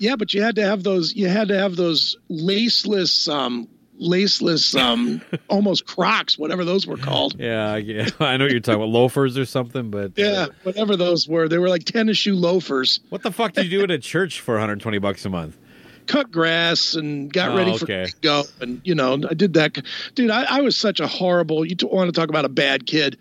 Yeah, 0.00 0.16
but 0.16 0.34
you 0.34 0.42
had 0.42 0.56
to 0.56 0.62
have 0.64 0.82
those. 0.82 1.14
You 1.14 1.28
had 1.28 1.48
to 1.48 1.58
have 1.58 1.76
those 1.76 2.16
laceless, 2.30 3.32
um, 3.32 3.68
laceless, 4.00 4.74
um, 4.80 5.20
almost 5.48 5.86
Crocs, 5.86 6.38
whatever 6.38 6.64
those 6.64 6.86
were 6.86 6.96
called. 6.96 7.36
Yeah, 7.38 7.76
yeah, 7.76 8.08
I 8.20 8.36
know 8.36 8.44
what 8.44 8.50
you're 8.52 8.60
talking 8.60 8.80
about 8.82 8.88
loafers 8.90 9.36
or 9.38 9.44
something, 9.44 9.90
but 9.90 10.06
uh, 10.10 10.12
Yeah, 10.16 10.46
whatever 10.62 10.96
those 10.96 11.28
were. 11.28 11.48
They 11.48 11.58
were 11.58 11.68
like 11.68 11.84
tennis 11.84 12.18
shoe 12.18 12.34
loafers. 12.34 13.00
what 13.10 13.22
the 13.22 13.30
fuck 13.32 13.52
did 13.52 13.66
you 13.70 13.78
do 13.78 13.84
at 13.84 13.90
a 13.90 13.98
church 13.98 14.40
for 14.40 14.54
120 14.54 14.98
bucks 14.98 15.24
a 15.24 15.30
month? 15.30 15.56
Cut 16.06 16.32
grass 16.32 16.94
and 16.94 17.32
got 17.32 17.50
Oh, 17.50 17.56
ready 17.56 17.76
for 17.78 17.84
okay. 17.84 18.06
go. 18.20 18.44
And 18.60 18.80
you 18.84 18.94
know, 18.94 19.20
I 19.28 19.34
did 19.34 19.52
that. 19.54 19.78
Dude, 20.14 20.30
I, 20.30 20.44
I 20.58 20.60
was 20.62 20.76
such 20.76 20.98
a 20.98 21.06
horrible. 21.06 21.64
You 21.64 21.76
want 21.84 22.12
to 22.12 22.18
talk 22.18 22.28
about 22.30 22.44
a 22.44 22.48
bad 22.48 22.86
kid? 22.86 23.16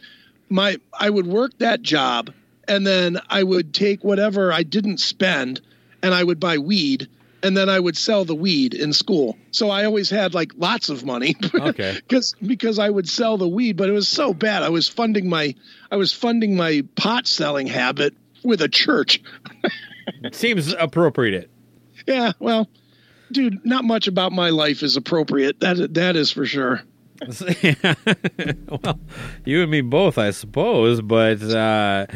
My, 0.50 0.78
I 0.98 1.10
would 1.12 1.28
work 1.28 1.52
that 1.60 1.84
job, 1.84 2.32
and 2.68 2.88
then 2.88 3.20
I 3.30 3.44
would 3.44 3.74
take 3.76 4.04
whatever 4.04 4.52
I 4.52 4.64
didn't 4.64 4.98
spend, 5.00 5.62
and 6.02 6.14
I 6.14 6.24
would 6.24 6.40
buy 6.40 6.58
weed, 6.58 7.08
and 7.44 7.56
then 7.56 7.70
I 7.70 7.80
would 7.80 7.98
sell 7.98 8.26
the 8.26 8.36
weed 8.36 8.74
in 8.74 8.94
school. 8.94 9.38
So 9.52 9.70
I 9.70 9.86
always 9.86 10.10
had 10.10 10.34
like 10.34 10.52
lots 10.58 10.90
of 10.90 11.06
money. 11.06 11.36
Okay. 11.60 11.96
because 11.96 12.36
because 12.46 12.80
I 12.80 12.90
would 12.90 13.08
sell 13.08 13.38
the 13.38 13.48
weed, 13.48 13.78
but 13.78 13.90
it 13.90 13.94
was 13.94 14.08
so 14.08 14.34
bad. 14.34 14.64
I 14.64 14.70
was 14.70 14.88
funding 14.88 15.30
my 15.30 15.56
I 15.92 15.98
was 15.98 16.14
funding 16.14 16.56
my 16.56 16.84
pot 16.96 17.28
selling 17.28 17.68
habit 17.68 18.14
with 18.44 18.62
a 18.62 18.70
church. 18.70 19.22
Seems 20.32 20.74
appropriate. 20.74 21.50
Yeah, 22.08 22.32
well, 22.40 22.68
dude, 23.32 23.66
not 23.66 23.84
much 23.84 24.08
about 24.08 24.32
my 24.32 24.50
life 24.50 24.84
is 24.84 24.96
appropriate. 24.96 25.60
That 25.60 25.94
that 25.96 26.16
is 26.16 26.32
for 26.32 26.46
sure. 26.46 26.82
well, 28.84 29.00
you 29.46 29.62
and 29.62 29.72
me 29.72 29.82
both, 29.82 30.18
I 30.18 30.32
suppose. 30.32 31.02
But 31.02 31.42
uh, 31.44 32.08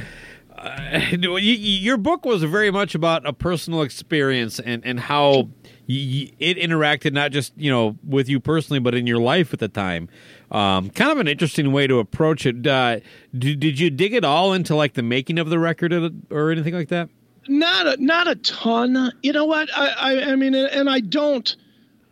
uh, 0.67 0.99
you, 1.11 1.37
your 1.37 1.97
book 1.97 2.25
was 2.25 2.43
very 2.43 2.71
much 2.71 2.95
about 2.95 3.25
a 3.27 3.33
personal 3.33 3.81
experience 3.81 4.59
and 4.59 4.85
and 4.85 4.99
how 4.99 5.49
y- 5.89 6.31
it 6.39 6.57
interacted 6.57 7.13
not 7.13 7.31
just 7.31 7.53
you 7.57 7.69
know 7.71 7.97
with 8.07 8.29
you 8.29 8.39
personally, 8.39 8.79
but 8.79 8.95
in 8.95 9.05
your 9.07 9.19
life 9.19 9.53
at 9.53 9.59
the 9.59 9.67
time. 9.67 10.09
Um, 10.51 10.89
kind 10.91 11.11
of 11.11 11.17
an 11.17 11.27
interesting 11.27 11.71
way 11.71 11.87
to 11.87 11.97
approach 11.99 12.45
it. 12.45 12.65
Uh, 12.67 12.99
did, 13.37 13.59
did 13.59 13.79
you 13.79 13.89
dig 13.89 14.13
it 14.13 14.23
all 14.23 14.53
into 14.53 14.75
like 14.75 14.93
the 14.93 15.01
making 15.01 15.39
of 15.39 15.49
the 15.49 15.57
record 15.59 15.91
or- 15.93 16.11
or 16.29 16.51
anything 16.51 16.73
like 16.75 16.89
that? 16.89 17.09
Not 17.47 17.87
a 17.87 18.03
not 18.03 18.27
a 18.27 18.35
ton. 18.35 19.11
You 19.21 19.33
know 19.33 19.45
what? 19.45 19.69
I 19.75 19.87
I, 19.89 20.31
I 20.31 20.35
mean, 20.35 20.55
and 20.55 20.89
I 20.89 20.99
don't. 21.01 21.55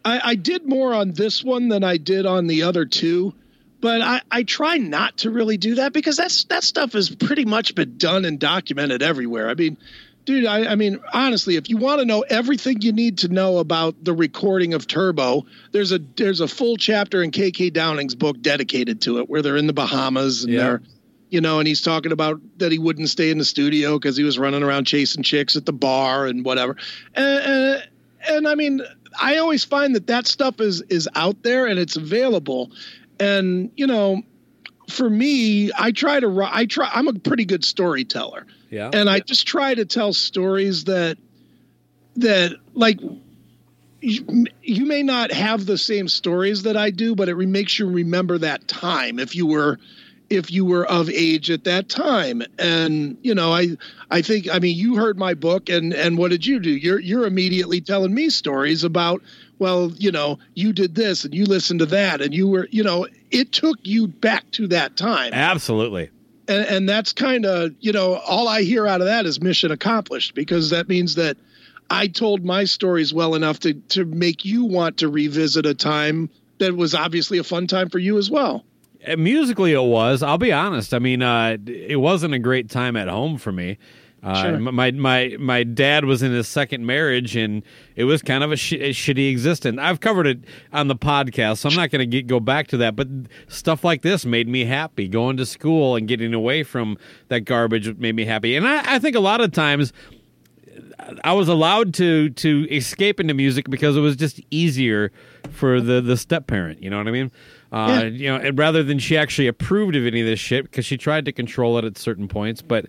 I, 0.03 0.19
I 0.31 0.35
did 0.35 0.67
more 0.67 0.93
on 0.95 1.11
this 1.13 1.43
one 1.43 1.69
than 1.69 1.83
I 1.83 1.97
did 1.97 2.25
on 2.25 2.47
the 2.47 2.63
other 2.63 2.85
two, 2.85 3.33
but 3.81 4.01
I, 4.01 4.21
I 4.29 4.43
try 4.43 4.77
not 4.77 5.17
to 5.17 5.31
really 5.31 5.57
do 5.57 5.75
that 5.75 5.91
because 5.93 6.15
that's 6.15 6.45
that 6.45 6.63
stuff 6.63 6.93
has 6.93 7.09
pretty 7.13 7.45
much 7.45 7.75
been 7.75 7.97
done 7.97 8.25
and 8.25 8.39
documented 8.39 9.01
everywhere. 9.01 9.49
I 9.49 9.55
mean, 9.55 9.77
dude, 10.25 10.45
I, 10.45 10.71
I 10.71 10.75
mean, 10.75 10.99
honestly, 11.13 11.55
if 11.55 11.69
you 11.69 11.77
want 11.77 11.99
to 11.99 12.05
know 12.05 12.21
everything 12.21 12.81
you 12.81 12.93
need 12.93 13.19
to 13.19 13.27
know 13.27 13.57
about 13.57 14.03
the 14.03 14.13
recording 14.13 14.73
of 14.73 14.87
Turbo, 14.87 15.45
there's 15.71 15.91
a 15.91 15.99
there's 15.99 16.41
a 16.41 16.47
full 16.47 16.77
chapter 16.77 17.23
in 17.23 17.31
KK 17.31 17.73
Downing's 17.73 18.15
book 18.15 18.39
dedicated 18.41 19.01
to 19.01 19.19
it, 19.19 19.29
where 19.29 19.41
they're 19.41 19.57
in 19.57 19.67
the 19.67 19.73
Bahamas 19.73 20.43
and 20.43 20.53
Yeah. 20.53 20.59
they're 20.61 20.81
you 21.29 21.39
know, 21.39 21.59
and 21.59 21.67
he's 21.67 21.81
talking 21.81 22.11
about 22.11 22.41
that 22.57 22.73
he 22.73 22.77
wouldn't 22.77 23.07
stay 23.07 23.31
in 23.31 23.37
the 23.37 23.45
studio 23.45 23.97
because 23.97 24.17
he 24.17 24.23
was 24.25 24.37
running 24.37 24.63
around 24.63 24.83
chasing 24.83 25.23
chicks 25.23 25.55
at 25.55 25.65
the 25.65 25.71
bar 25.71 26.25
and 26.25 26.43
whatever. 26.43 26.75
And, 27.15 27.39
and, 27.45 27.89
and 28.27 28.47
I 28.49 28.55
mean, 28.55 28.81
I 29.17 29.37
always 29.37 29.63
find 29.63 29.95
that 29.95 30.07
that 30.07 30.27
stuff 30.27 30.59
is 30.59 30.81
is 30.89 31.07
out 31.15 31.41
there 31.41 31.67
and 31.67 31.79
it's 31.79 31.95
available. 31.95 32.71
And 33.21 33.71
you 33.75 33.87
know, 33.87 34.23
for 34.89 35.09
me, 35.09 35.71
I 35.77 35.91
try 35.91 36.19
to 36.19 36.41
I 36.51 36.65
try. 36.65 36.89
I'm 36.93 37.07
a 37.07 37.13
pretty 37.13 37.45
good 37.45 37.63
storyteller, 37.63 38.45
Yeah. 38.69 38.89
and 38.91 39.09
I 39.09 39.19
just 39.19 39.47
try 39.47 39.73
to 39.75 39.85
tell 39.85 40.13
stories 40.13 40.85
that 40.85 41.17
that 42.17 42.55
like. 42.73 42.99
You, 44.03 44.45
you 44.63 44.87
may 44.87 45.03
not 45.03 45.31
have 45.31 45.67
the 45.67 45.77
same 45.77 46.07
stories 46.07 46.63
that 46.63 46.75
I 46.75 46.89
do, 46.89 47.13
but 47.13 47.29
it 47.29 47.35
re- 47.35 47.45
makes 47.45 47.77
you 47.77 47.87
remember 47.87 48.39
that 48.39 48.67
time 48.67 49.19
if 49.19 49.35
you 49.35 49.45
were 49.45 49.77
if 50.31 50.49
you 50.49 50.65
were 50.65 50.85
of 50.85 51.09
age 51.09 51.51
at 51.51 51.65
that 51.65 51.89
time. 51.89 52.41
And 52.57 53.17
you 53.21 53.35
know 53.35 53.51
i 53.53 53.77
i 54.09 54.21
think 54.21 54.49
i 54.49 54.59
mean 54.59 54.77
you 54.77 54.95
heard 54.95 55.17
my 55.17 55.33
book 55.33 55.69
and 55.69 55.93
and 55.93 56.17
what 56.17 56.31
did 56.31 56.45
you 56.45 56.59
do? 56.59 56.71
You're 56.71 56.99
you're 56.99 57.25
immediately 57.25 57.81
telling 57.81 58.13
me 58.13 58.29
stories 58.29 58.83
about 58.83 59.21
well 59.59 59.91
you 59.97 60.11
know 60.11 60.39
you 60.55 60.73
did 60.73 60.95
this 60.95 61.25
and 61.25 61.33
you 61.33 61.45
listened 61.45 61.79
to 61.81 61.85
that 61.87 62.21
and 62.21 62.33
you 62.33 62.47
were 62.47 62.67
you 62.71 62.83
know 62.83 63.07
it 63.29 63.51
took 63.51 63.77
you 63.83 64.07
back 64.07 64.49
to 64.51 64.67
that 64.67 64.97
time. 64.97 65.33
Absolutely. 65.33 66.09
and, 66.47 66.65
and 66.65 66.89
that's 66.89 67.13
kind 67.13 67.45
of 67.45 67.71
you 67.79 67.91
know 67.91 68.15
all 68.15 68.47
i 68.47 68.61
hear 68.63 68.87
out 68.87 69.01
of 69.01 69.07
that 69.07 69.25
is 69.25 69.41
mission 69.41 69.71
accomplished 69.71 70.33
because 70.33 70.71
that 70.71 70.89
means 70.89 71.15
that 71.15 71.37
i 71.89 72.07
told 72.07 72.43
my 72.43 72.63
stories 72.63 73.13
well 73.13 73.35
enough 73.35 73.59
to 73.59 73.73
to 73.73 74.05
make 74.05 74.45
you 74.45 74.65
want 74.65 74.97
to 74.97 75.07
revisit 75.07 75.65
a 75.65 75.75
time 75.75 76.29
that 76.57 76.75
was 76.75 76.95
obviously 76.95 77.37
a 77.37 77.43
fun 77.43 77.67
time 77.67 77.89
for 77.89 77.99
you 77.99 78.17
as 78.17 78.29
well 78.29 78.63
musically 79.17 79.73
it 79.73 79.81
was 79.83 80.21
i'll 80.21 80.37
be 80.37 80.51
honest 80.51 80.93
i 80.93 80.99
mean 80.99 81.21
uh, 81.21 81.57
it 81.67 81.99
wasn't 81.99 82.33
a 82.33 82.39
great 82.39 82.69
time 82.69 82.95
at 82.95 83.07
home 83.07 83.37
for 83.37 83.51
me 83.51 83.77
uh, 84.23 84.39
Sure. 84.43 84.59
my 84.59 84.91
my 84.91 85.35
my 85.39 85.63
dad 85.63 86.05
was 86.05 86.21
in 86.21 86.31
his 86.31 86.47
second 86.47 86.85
marriage, 86.85 87.35
and 87.35 87.63
it 87.95 88.03
was 88.03 88.21
kind 88.21 88.43
of 88.43 88.51
a, 88.51 88.55
sh- 88.55 88.73
a 88.73 88.91
shitty 88.91 89.31
existence. 89.31 89.79
I've 89.81 89.99
covered 89.99 90.27
it 90.27 90.41
on 90.71 90.89
the 90.89 90.95
podcast, 90.95 91.57
so 91.57 91.69
I'm 91.69 91.75
not 91.75 91.89
going 91.89 92.07
to 92.07 92.21
go 92.21 92.39
back 92.39 92.67
to 92.67 92.77
that. 92.77 92.95
But 92.95 93.07
stuff 93.47 93.83
like 93.83 94.03
this 94.03 94.23
made 94.23 94.47
me 94.47 94.65
happy. 94.65 95.07
Going 95.07 95.37
to 95.37 95.45
school 95.47 95.95
and 95.95 96.07
getting 96.07 96.35
away 96.35 96.61
from 96.61 96.99
that 97.29 97.45
garbage 97.45 97.97
made 97.97 98.13
me 98.15 98.25
happy. 98.25 98.55
And 98.55 98.67
I, 98.67 98.93
I 98.97 98.99
think 98.99 99.15
a 99.15 99.19
lot 99.19 99.41
of 99.41 99.53
times 99.53 99.91
I 101.23 101.33
was 101.33 101.47
allowed 101.47 101.95
to 101.95 102.29
to 102.29 102.67
escape 102.69 103.19
into 103.19 103.33
music 103.33 103.71
because 103.71 103.97
it 103.97 104.01
was 104.01 104.15
just 104.15 104.39
easier 104.51 105.11
for 105.49 105.81
the 105.81 105.99
the 105.99 106.15
step 106.15 106.45
parent. 106.45 106.83
You 106.83 106.91
know 106.91 106.97
what 106.99 107.07
I 107.07 107.11
mean? 107.11 107.31
Uh, 107.71 107.87
Yeah. 107.89 108.03
You 108.03 108.27
know, 108.29 108.35
and 108.37 108.57
rather 108.59 108.83
than 108.83 108.99
she 108.99 109.17
actually 109.17 109.47
approved 109.47 109.95
of 109.95 110.05
any 110.05 110.21
of 110.21 110.27
this 110.27 110.39
shit 110.39 110.65
because 110.65 110.85
she 110.85 110.97
tried 110.97 111.25
to 111.25 111.31
control 111.31 111.77
it 111.77 111.85
at 111.85 111.97
certain 111.97 112.27
points, 112.27 112.61
but. 112.61 112.85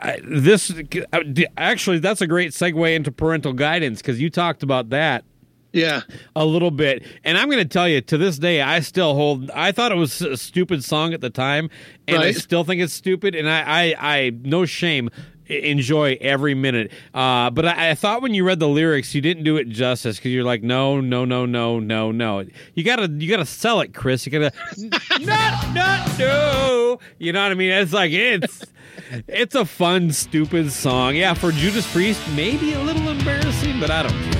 I, 0.00 0.20
this 0.22 0.70
uh, 1.14 1.20
actually 1.56 1.98
that's 1.98 2.20
a 2.20 2.26
great 2.26 2.52
segue 2.52 2.94
into 2.94 3.10
parental 3.10 3.54
guidance 3.54 4.02
because 4.02 4.20
you 4.20 4.28
talked 4.28 4.62
about 4.62 4.90
that 4.90 5.24
yeah 5.72 6.02
a 6.36 6.44
little 6.44 6.70
bit 6.70 7.04
and 7.24 7.38
i'm 7.38 7.46
going 7.48 7.56
to 7.58 7.64
tell 7.64 7.88
you 7.88 8.02
to 8.02 8.18
this 8.18 8.38
day 8.38 8.60
i 8.60 8.80
still 8.80 9.14
hold 9.14 9.50
i 9.52 9.72
thought 9.72 9.90
it 9.90 9.96
was 9.96 10.20
a 10.20 10.36
stupid 10.36 10.84
song 10.84 11.14
at 11.14 11.22
the 11.22 11.30
time 11.30 11.70
and 12.06 12.18
i 12.18 12.32
still 12.32 12.64
think 12.64 12.82
it's 12.82 12.92
stupid 12.92 13.34
and 13.34 13.48
i 13.48 13.62
i, 13.66 13.94
I 13.98 14.30
no 14.42 14.66
shame 14.66 15.08
enjoy 15.48 16.16
every 16.20 16.54
minute. 16.54 16.92
Uh, 17.14 17.50
but 17.50 17.66
I, 17.66 17.90
I 17.90 17.94
thought 17.94 18.22
when 18.22 18.34
you 18.34 18.44
read 18.44 18.58
the 18.60 18.68
lyrics 18.68 19.14
you 19.14 19.20
didn't 19.20 19.44
do 19.44 19.56
it 19.56 19.68
justice 19.68 20.16
because 20.16 20.32
you're 20.32 20.44
like 20.44 20.62
no 20.62 21.00
no 21.00 21.24
no 21.24 21.46
no 21.46 21.78
no 21.78 22.10
no. 22.12 22.44
You 22.74 22.84
gotta 22.84 23.08
you 23.10 23.28
gotta 23.28 23.46
sell 23.46 23.80
it 23.80 23.94
chris. 23.94 24.26
You 24.26 24.32
gotta 24.32 24.52
not 25.20 25.74
not 25.74 26.18
no. 26.18 26.98
You 27.18 27.32
know 27.32 27.42
what 27.42 27.52
i 27.52 27.54
mean? 27.54 27.70
It's 27.70 27.92
like 27.92 28.12
it's 28.12 28.64
it's 29.26 29.54
a 29.54 29.64
fun 29.64 30.12
stupid 30.12 30.72
song. 30.72 31.16
Yeah 31.16 31.34
for 31.34 31.52
judas 31.52 31.90
priest 31.92 32.20
maybe 32.34 32.74
a 32.74 32.80
little 32.80 33.08
embarrassing 33.08 33.78
but 33.80 33.90
i 33.90 34.02
don't 34.02 34.32
care 34.32 34.37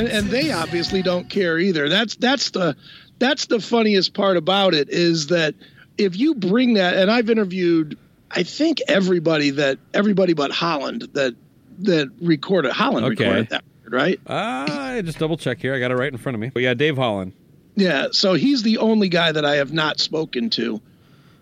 and 0.00 0.08
and, 0.08 0.26
they 0.28 0.50
obviously 0.50 1.02
don't 1.02 1.28
care 1.28 1.58
either. 1.58 1.88
That's 1.88 2.16
that's 2.16 2.50
the 2.50 2.76
that's 3.18 3.46
the 3.46 3.60
funniest 3.60 4.14
part 4.14 4.36
about 4.36 4.74
it 4.74 4.88
is 4.90 5.28
that 5.28 5.54
if 5.98 6.16
you 6.16 6.34
bring 6.34 6.74
that, 6.74 6.96
and 6.96 7.10
I've 7.10 7.28
interviewed, 7.30 7.98
I 8.30 8.42
think 8.42 8.80
everybody 8.88 9.50
that 9.50 9.78
everybody 9.94 10.32
but 10.32 10.50
Holland 10.50 11.08
that 11.12 11.34
that 11.80 12.10
recorded 12.20 12.72
Holland 12.72 13.06
Okay. 13.06 13.24
recorded 13.24 13.48
that, 13.50 13.64
record, 13.84 13.92
right? 13.94 14.20
Uh, 14.26 15.02
just 15.02 15.18
double 15.18 15.36
check 15.36 15.60
here. 15.60 15.74
I 15.74 15.78
got 15.80 15.90
it 15.90 15.96
right 15.96 16.10
in 16.12 16.18
front 16.18 16.34
of 16.34 16.40
me. 16.40 16.50
But 16.52 16.62
yeah, 16.62 16.74
Dave 16.74 16.96
Holland. 16.96 17.32
Yeah, 17.76 18.08
so 18.12 18.34
he's 18.34 18.62
the 18.62 18.78
only 18.78 19.08
guy 19.08 19.32
that 19.32 19.44
I 19.44 19.56
have 19.56 19.72
not 19.72 20.00
spoken 20.00 20.50
to 20.50 20.80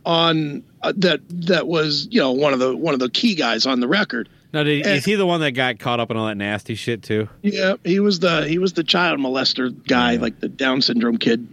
on 0.05 0.63
uh, 0.83 0.93
that 0.99 1.21
that 1.47 1.67
was 1.67 2.09
you 2.11 2.21
know 2.21 2.33
one 2.33 2.53
of 2.53 2.59
the 2.59 2.77
one 2.77 2.95
of 2.95 3.01
the 3.01 3.11
key 3.11 3.35
guys 3.35 3.67
on 3.67 3.81
the 3.81 3.89
record. 3.89 4.29
Now, 4.53 4.63
did, 4.63 4.87
Eh. 4.87 4.95
is 4.95 5.05
he 5.05 5.15
the 5.15 5.27
one 5.27 5.41
that 5.41 5.53
got 5.53 5.79
caught 5.79 6.01
up 6.01 6.11
in 6.11 6.17
all 6.17 6.27
that 6.27 6.37
nasty 6.37 6.75
shit 6.75 7.03
too? 7.03 7.29
Yeah, 7.43 7.75
he 7.85 8.01
was 8.01 8.19
the 8.21 8.47
he 8.49 8.59
was 8.59 8.73
the 8.73 8.85
child 8.85 9.21
molester 9.21 9.71
guy, 9.87 10.17
like 10.17 10.41
the 10.41 10.49
Down 10.49 10.81
syndrome 10.83 11.19
kid 11.19 11.47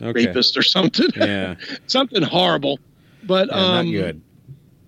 Okay. 0.00 0.26
rapist 0.26 0.56
or 0.56 0.62
something. 0.62 1.08
Yeah. 1.16 1.56
something 1.86 2.22
horrible. 2.22 2.78
But 3.24 3.48
Yeah, 3.48 3.54
um, 3.78 3.86
not 3.86 3.92
good. 3.92 4.20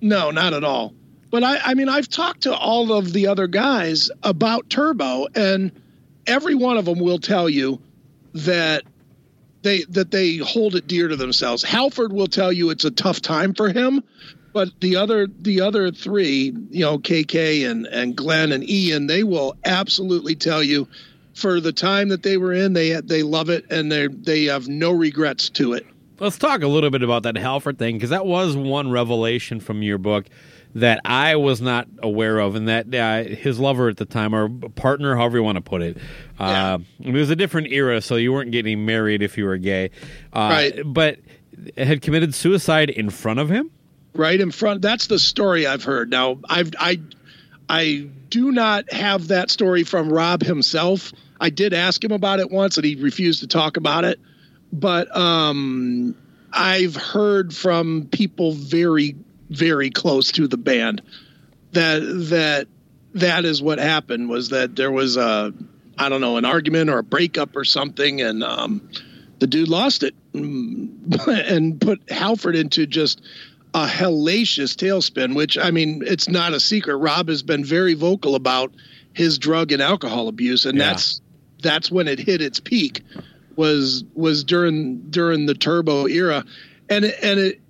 No, 0.01 0.31
not 0.31 0.53
at 0.55 0.63
all. 0.65 0.95
But 1.31 1.43
I, 1.45 1.59
I 1.65 1.75
mean, 1.75 1.89
I've 1.89 2.09
talked 2.09 2.43
to 2.43 2.55
all 2.55 2.93
of 2.93 3.13
the 3.13 3.27
other 3.27 3.47
guys 3.49 4.11
about 4.23 4.71
Turbo, 4.71 5.27
and 5.35 5.73
every 6.27 6.55
one 6.55 6.77
of 6.79 6.85
them 6.85 7.01
will 7.01 7.19
tell 7.19 7.49
you 7.49 7.81
that 8.35 8.85
they 9.63 9.83
that 9.91 10.11
they 10.11 10.37
hold 10.37 10.75
it 10.77 10.87
dear 10.87 11.09
to 11.09 11.17
themselves. 11.17 11.63
Halford 11.65 12.13
will 12.13 12.29
tell 12.29 12.53
you 12.53 12.71
it's 12.71 12.85
a 12.85 12.91
tough 12.91 13.21
time 13.21 13.53
for 13.55 13.71
him, 13.71 14.03
but 14.59 14.81
the 14.81 14.97
other 14.97 15.29
the 15.29 15.61
other 15.61 15.93
three, 15.93 16.53
you 16.71 16.81
know, 16.81 16.99
KK 16.99 17.71
and 17.71 17.87
and 17.87 18.17
Glenn 18.17 18.51
and 18.51 18.69
Ian, 18.69 19.07
they 19.07 19.23
will 19.23 19.57
absolutely 19.65 20.35
tell 20.35 20.65
you 20.65 20.89
for 21.33 21.61
the 21.61 21.73
time 21.73 22.09
that 22.09 22.25
they 22.25 22.37
were 22.39 22.53
in, 22.53 22.73
they 22.73 23.01
they 23.01 23.23
love 23.23 23.51
it 23.51 23.71
and 23.71 23.93
they 23.93 24.09
they 24.09 24.47
have 24.47 24.67
no 24.67 24.91
regrets 24.91 25.49
to 25.51 25.75
it. 25.75 25.87
Let's 26.19 26.39
talk 26.39 26.63
a 26.63 26.67
little 26.67 26.91
bit 26.91 27.05
about 27.05 27.23
that 27.23 27.37
Halford 27.37 27.79
thing 27.79 27.99
because 27.99 28.11
that 28.11 28.27
was 28.27 28.57
one 28.57 28.91
revelation 28.91 29.61
from 29.61 29.81
your 29.81 29.99
book 29.99 30.27
that 30.75 31.03
I 31.05 31.37
was 31.37 31.61
not 31.61 31.87
aware 32.03 32.41
of, 32.41 32.57
and 32.57 32.67
that 32.67 32.93
uh, 32.93 33.33
his 33.33 33.61
lover 33.61 33.89
at 33.89 33.97
the 33.97 34.07
time, 34.07 34.35
or 34.35 34.49
partner, 34.49 35.15
however 35.15 35.39
you 35.39 35.45
want 35.45 35.55
to 35.55 35.63
put 35.63 35.83
it, 35.83 35.99
uh, 36.41 36.79
it 37.01 37.13
was 37.13 37.31
a 37.31 37.37
different 37.37 37.69
era, 37.69 38.01
so 38.01 38.17
you 38.17 38.33
weren't 38.33 38.51
getting 38.51 38.85
married 38.85 39.23
if 39.23 39.39
you 39.39 39.45
were 39.45 39.57
gay, 39.57 39.93
uh, 40.33 40.51
Right. 40.51 40.83
But 40.85 41.21
had 41.77 42.03
committed 42.03 42.35
suicide 42.35 42.91
in 42.91 43.11
front 43.11 43.39
of 43.39 43.49
him. 43.49 43.71
Right 44.19 44.39
in 44.39 44.51
front. 44.51 44.83
That's 44.83 45.07
the 45.07 45.19
story 45.19 45.67
I've 45.67 45.85
heard. 45.85 46.11
Now, 46.11 46.39
I've 46.49 46.73
I 46.79 47.01
I 47.69 48.09
do 48.29 48.51
not 48.53 48.93
have 48.93 49.29
that 49.29 49.51
story 49.51 49.85
from 49.85 50.13
Rob 50.13 50.43
himself. 50.43 51.13
I 51.41 51.51
did 51.51 51.73
ask 51.73 52.03
him 52.03 52.13
about 52.13 52.41
it 52.41 52.51
once, 52.51 52.77
and 52.77 52.85
he 52.85 52.97
refused 52.97 53.41
to 53.41 53.47
talk 53.47 53.77
about 53.77 54.05
it. 54.05 54.19
But 54.73 55.15
um, 55.17 56.17
I've 56.53 56.97
heard 56.97 57.55
from 57.55 58.09
people 58.11 58.53
very 58.53 59.17
very 59.49 59.91
close 59.91 60.33
to 60.33 60.47
the 60.47 60.59
band 60.59 61.01
that 61.73 62.01
that 62.31 62.69
that 63.15 63.45
is 63.45 63.63
what 63.63 63.79
happened 63.79 64.29
was 64.29 64.51
that 64.51 64.77
there 64.77 64.91
was 64.91 65.17
a 65.17 65.53
I 65.97 66.09
don't 66.09 66.21
know 66.21 66.37
an 66.37 66.45
argument 66.45 66.91
or 66.91 66.99
a 66.99 67.05
breakup 67.05 67.57
or 67.57 67.65
something, 67.65 68.21
and 68.21 68.43
um, 68.43 68.89
the 69.39 69.47
dude 69.47 69.69
lost 69.69 70.03
it 70.03 70.15
and 70.35 71.81
put 71.81 72.11
Halford 72.11 72.57
into 72.57 72.87
just 72.87 73.21
a 73.85 73.87
hellacious 73.87 74.75
tailspin. 74.77 75.35
Which 75.35 75.57
I 75.59 75.71
mean, 75.71 76.03
it's 76.07 76.29
not 76.29 76.53
a 76.55 76.61
secret. 76.61 76.97
Rob 76.97 77.29
has 77.29 77.43
been 77.43 77.65
very 77.65 77.95
vocal 77.95 78.35
about 78.35 78.73
his 79.13 79.39
drug 79.39 79.73
and 79.73 79.83
alcohol 79.83 80.29
abuse, 80.29 80.65
and 80.67 80.79
Yeah. 80.79 80.91
that's 80.91 81.21
that's 81.63 81.91
when 81.91 82.07
it 82.09 82.19
hit 82.19 82.41
its 82.41 82.61
peak. 82.61 83.03
Was 83.57 84.05
was 84.15 84.45
during 84.45 84.99
during 85.11 85.47
the 85.47 85.55
Turbo 85.55 86.07
era, 86.07 86.45
and 86.89 87.05
it, 87.05 87.17
and 87.23 87.41
it 87.41 87.61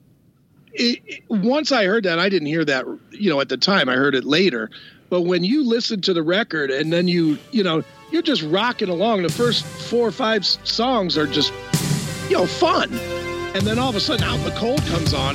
it, 0.74 1.00
it- 1.06 1.22
once 1.28 1.72
I 1.72 1.86
heard 1.86 2.04
that, 2.04 2.18
I 2.18 2.28
didn't 2.28 2.48
hear 2.48 2.64
that, 2.64 2.84
you 3.12 3.30
know, 3.30 3.40
at 3.40 3.48
the 3.48 3.56
time. 3.56 3.88
I 3.88 3.94
heard 3.94 4.14
it 4.14 4.24
later. 4.24 4.70
But 5.10 5.22
when 5.22 5.42
you 5.42 5.64
listen 5.64 6.02
to 6.02 6.12
the 6.12 6.22
record 6.22 6.70
and 6.70 6.92
then 6.92 7.08
you, 7.08 7.38
you 7.50 7.64
know, 7.64 7.82
you're 8.12 8.20
just 8.20 8.42
rocking 8.42 8.90
along. 8.90 9.22
The 9.22 9.30
first 9.30 9.64
four 9.64 10.06
or 10.06 10.10
five 10.12 10.44
songs 10.44 11.16
are 11.16 11.26
just, 11.26 11.50
you 12.28 12.36
know, 12.36 12.44
fun. 12.46 12.92
And 13.54 13.66
then 13.66 13.78
all 13.78 13.88
of 13.88 13.96
a 13.96 14.00
sudden, 14.00 14.22
Out 14.24 14.36
in 14.38 14.44
the 14.44 14.50
Cold 14.50 14.82
comes 14.82 15.14
on. 15.14 15.34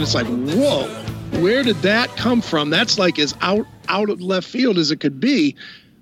And 0.00 0.06
it's 0.06 0.14
like, 0.14 0.26
whoa, 0.56 0.86
where 1.42 1.62
did 1.62 1.76
that 1.82 2.08
come 2.16 2.40
from? 2.40 2.70
That's 2.70 2.98
like 2.98 3.18
as 3.18 3.34
out 3.42 3.66
out 3.90 4.08
of 4.08 4.22
left 4.22 4.48
field 4.48 4.78
as 4.78 4.90
it 4.90 4.98
could 4.98 5.20
be. 5.20 5.56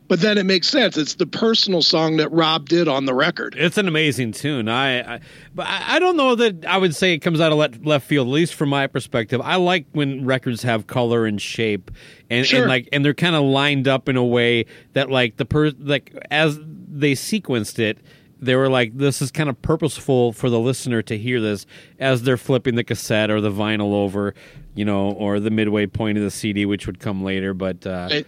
But 0.06 0.20
then 0.20 0.38
it 0.38 0.46
makes 0.46 0.68
sense. 0.68 0.96
It's 0.96 1.16
the 1.16 1.26
personal 1.26 1.82
song 1.82 2.18
that 2.18 2.30
Rob 2.30 2.68
did 2.68 2.86
on 2.86 3.06
the 3.06 3.12
record. 3.12 3.56
It's 3.58 3.76
an 3.76 3.88
amazing 3.88 4.30
tune. 4.30 4.68
I, 4.68 5.16
I 5.16 5.20
but 5.52 5.66
I, 5.66 5.96
I 5.96 5.98
don't 5.98 6.16
know 6.16 6.36
that 6.36 6.64
I 6.64 6.78
would 6.78 6.94
say 6.94 7.12
it 7.12 7.18
comes 7.18 7.40
out 7.40 7.50
of 7.50 7.58
left, 7.58 7.84
left 7.84 8.06
field. 8.06 8.28
At 8.28 8.30
least 8.30 8.54
from 8.54 8.68
my 8.68 8.86
perspective, 8.86 9.40
I 9.42 9.56
like 9.56 9.86
when 9.90 10.24
records 10.24 10.62
have 10.62 10.86
color 10.86 11.26
and 11.26 11.42
shape, 11.42 11.90
and, 12.30 12.46
Sure. 12.46 12.60
and 12.60 12.68
like 12.68 12.88
and 12.92 13.04
they're 13.04 13.14
kind 13.14 13.34
of 13.34 13.42
lined 13.42 13.88
up 13.88 14.08
in 14.08 14.16
a 14.16 14.24
way 14.24 14.66
that 14.92 15.10
like 15.10 15.38
the 15.38 15.44
per 15.44 15.72
like 15.76 16.16
as 16.30 16.56
they 16.62 17.14
sequenced 17.14 17.80
it. 17.80 17.98
They 18.40 18.54
were 18.56 18.68
like, 18.68 18.96
"This 18.96 19.20
is 19.22 19.30
kind 19.30 19.48
of 19.48 19.60
purposeful 19.62 20.32
for 20.32 20.48
the 20.50 20.60
listener 20.60 21.02
to 21.02 21.18
hear 21.18 21.40
this 21.40 21.66
as 21.98 22.22
they're 22.22 22.36
flipping 22.36 22.74
the 22.76 22.84
cassette 22.84 23.30
or 23.30 23.40
the 23.40 23.50
vinyl 23.50 23.92
over, 23.94 24.34
you 24.74 24.84
know, 24.84 25.10
or 25.12 25.40
the 25.40 25.50
midway 25.50 25.86
point 25.86 26.18
of 26.18 26.24
the 26.24 26.30
CD, 26.30 26.64
which 26.66 26.86
would 26.86 27.00
come 27.00 27.22
later." 27.24 27.52
But 27.54 27.86
uh, 27.86 28.08
Right. 28.10 28.26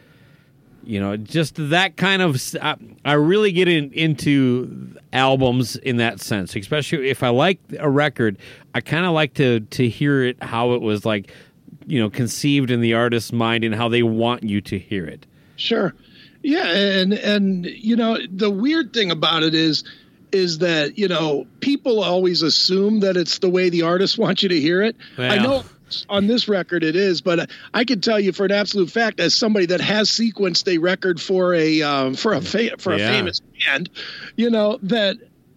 you 0.85 0.99
know 0.99 1.17
just 1.17 1.57
that 1.71 1.97
kind 1.99 2.23
of 2.23 2.41
i, 2.63 2.75
I 3.05 3.13
really 3.13 3.53
get 3.53 3.69
in, 3.69 3.93
into 3.93 4.97
albums 5.13 5.77
in 5.77 5.99
that 5.99 6.21
sense 6.21 6.57
especially 6.57 7.11
if 7.11 7.23
i 7.23 7.29
like 7.29 7.61
a 7.79 7.91
record 7.91 8.39
i 8.75 8.81
kind 8.81 9.05
of 9.05 9.13
like 9.13 9.35
to 9.35 9.61
to 9.61 9.89
hear 9.91 10.23
it 10.25 10.43
how 10.43 10.73
it 10.73 10.81
was 10.81 11.05
like 11.05 11.31
you 11.87 12.01
know 12.01 12.09
conceived 12.09 12.71
in 12.71 12.81
the 12.81 12.95
artist's 12.95 13.31
mind 13.33 13.63
and 13.63 13.75
how 13.75 13.89
they 13.91 14.03
want 14.03 14.43
you 14.43 14.61
to 14.63 14.79
hear 14.79 15.05
it 15.05 15.27
Sure. 15.57 15.93
Yeah, 16.43 16.67
and 16.67 17.13
and 17.13 17.67
you 17.67 17.97
know 17.97 18.19
the 18.31 18.51
weird 18.51 18.93
thing 18.93 19.11
about 19.11 19.43
it 19.43 19.55
is 19.55 19.85
is 20.33 20.59
that 20.59 20.97
you 20.97 21.09
know 21.09 21.47
people 21.61 22.03
always 22.03 22.43
assume 22.43 23.01
that 23.01 23.17
it's 23.17 23.39
the 23.41 23.51
way 23.51 23.69
the 23.69 23.83
artist 23.83 24.17
wants 24.25 24.43
you 24.43 24.49
to 24.49 24.61
hear 24.61 24.81
it. 24.83 24.97
I 25.19 25.39
know 25.39 25.65
on 26.09 26.29
this 26.29 26.47
record 26.49 26.85
it 26.85 26.95
is, 26.95 27.21
but 27.21 27.51
I 27.75 27.85
can 27.85 28.01
tell 28.01 28.21
you 28.21 28.33
for 28.33 28.45
an 28.45 28.53
absolute 28.53 28.91
fact, 28.91 29.19
as 29.19 29.35
somebody 29.35 29.67
that 29.67 29.81
has 29.81 30.09
sequenced 30.09 30.73
a 30.73 30.79
record 30.79 31.21
for 31.21 31.53
a 31.55 31.83
um, 31.83 32.15
for 32.15 32.33
a 32.33 32.41
fa- 32.41 32.79
for 32.79 32.93
a 32.93 32.99
Yeah. 32.99 33.11
famous 33.11 33.41
band, 33.67 33.91
you 34.37 34.51
know 34.51 34.79
that 34.85 35.17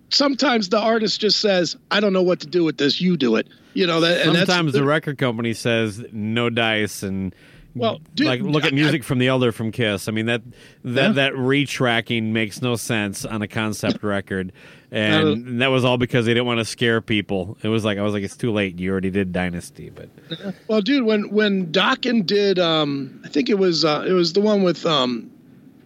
sometimes 0.10 0.70
the 0.70 0.80
artist 0.80 1.22
just 1.22 1.40
says, 1.40 1.76
"I 1.92 2.00
don't 2.00 2.14
know 2.14 2.24
what 2.24 2.40
to 2.42 2.48
do 2.48 2.64
with 2.64 2.78
this. 2.78 3.00
You 3.00 3.16
do 3.16 3.36
it." 3.36 3.48
You 3.76 3.88
know 3.88 4.02
that. 4.02 4.22
and 4.26 4.36
that's- 4.36 4.48
sometimes 4.48 4.74
the 4.74 4.84
record 4.84 5.18
company 5.18 5.54
says 5.54 6.04
no 6.12 6.50
dice 6.50 7.04
and 7.04 7.34
Well, 7.76 8.00
dude, 8.14 8.28
like 8.28 8.42
look 8.42 8.64
at 8.66 8.72
I- 8.74 8.76
music 8.76 9.04
from 9.04 9.18
the 9.20 9.28
elder 9.28 9.52
from 9.52 9.72
kiss 9.72 10.08
i 10.08 10.12
mean 10.12 10.28
that 10.28 10.42
that 10.84 11.02
Yeah. 11.08 11.12
that 11.14 11.34
retracking 11.34 12.32
makes 12.32 12.62
no 12.62 12.76
sense 12.76 13.26
on 13.26 13.42
a 13.42 13.48
concept 13.48 14.04
record 14.04 14.52
Uh, 14.92 14.96
and 14.96 15.62
that 15.62 15.68
was 15.72 15.84
all 15.84 15.98
because 15.98 16.26
they 16.28 16.34
didn't 16.34 16.46
want 16.46 16.60
to 16.60 16.66
scare 16.66 17.02
people 17.02 17.58
it 17.64 17.68
was 17.70 17.84
like 17.84 17.98
i 17.98 18.02
was 18.04 18.14
like 18.14 18.22
it's 18.24 18.38
too 18.38 18.52
late 18.52 18.78
you 18.80 18.92
already 18.92 19.10
did 19.10 19.32
dynasty 19.32 19.90
but 19.90 20.10
Well, 20.68 20.82
dude, 20.82 21.04
when 21.06 21.30
when 21.32 21.68
Dokken 21.72 22.26
did, 22.26 22.60
um, 22.60 23.22
I 23.26 23.30
think 23.30 23.50
it 23.50 23.58
was 23.58 23.84
uh, 23.86 24.06
it 24.08 24.14
was 24.14 24.34
the 24.34 24.42
one 24.42 24.64
with 24.64 24.86
um, 24.86 25.32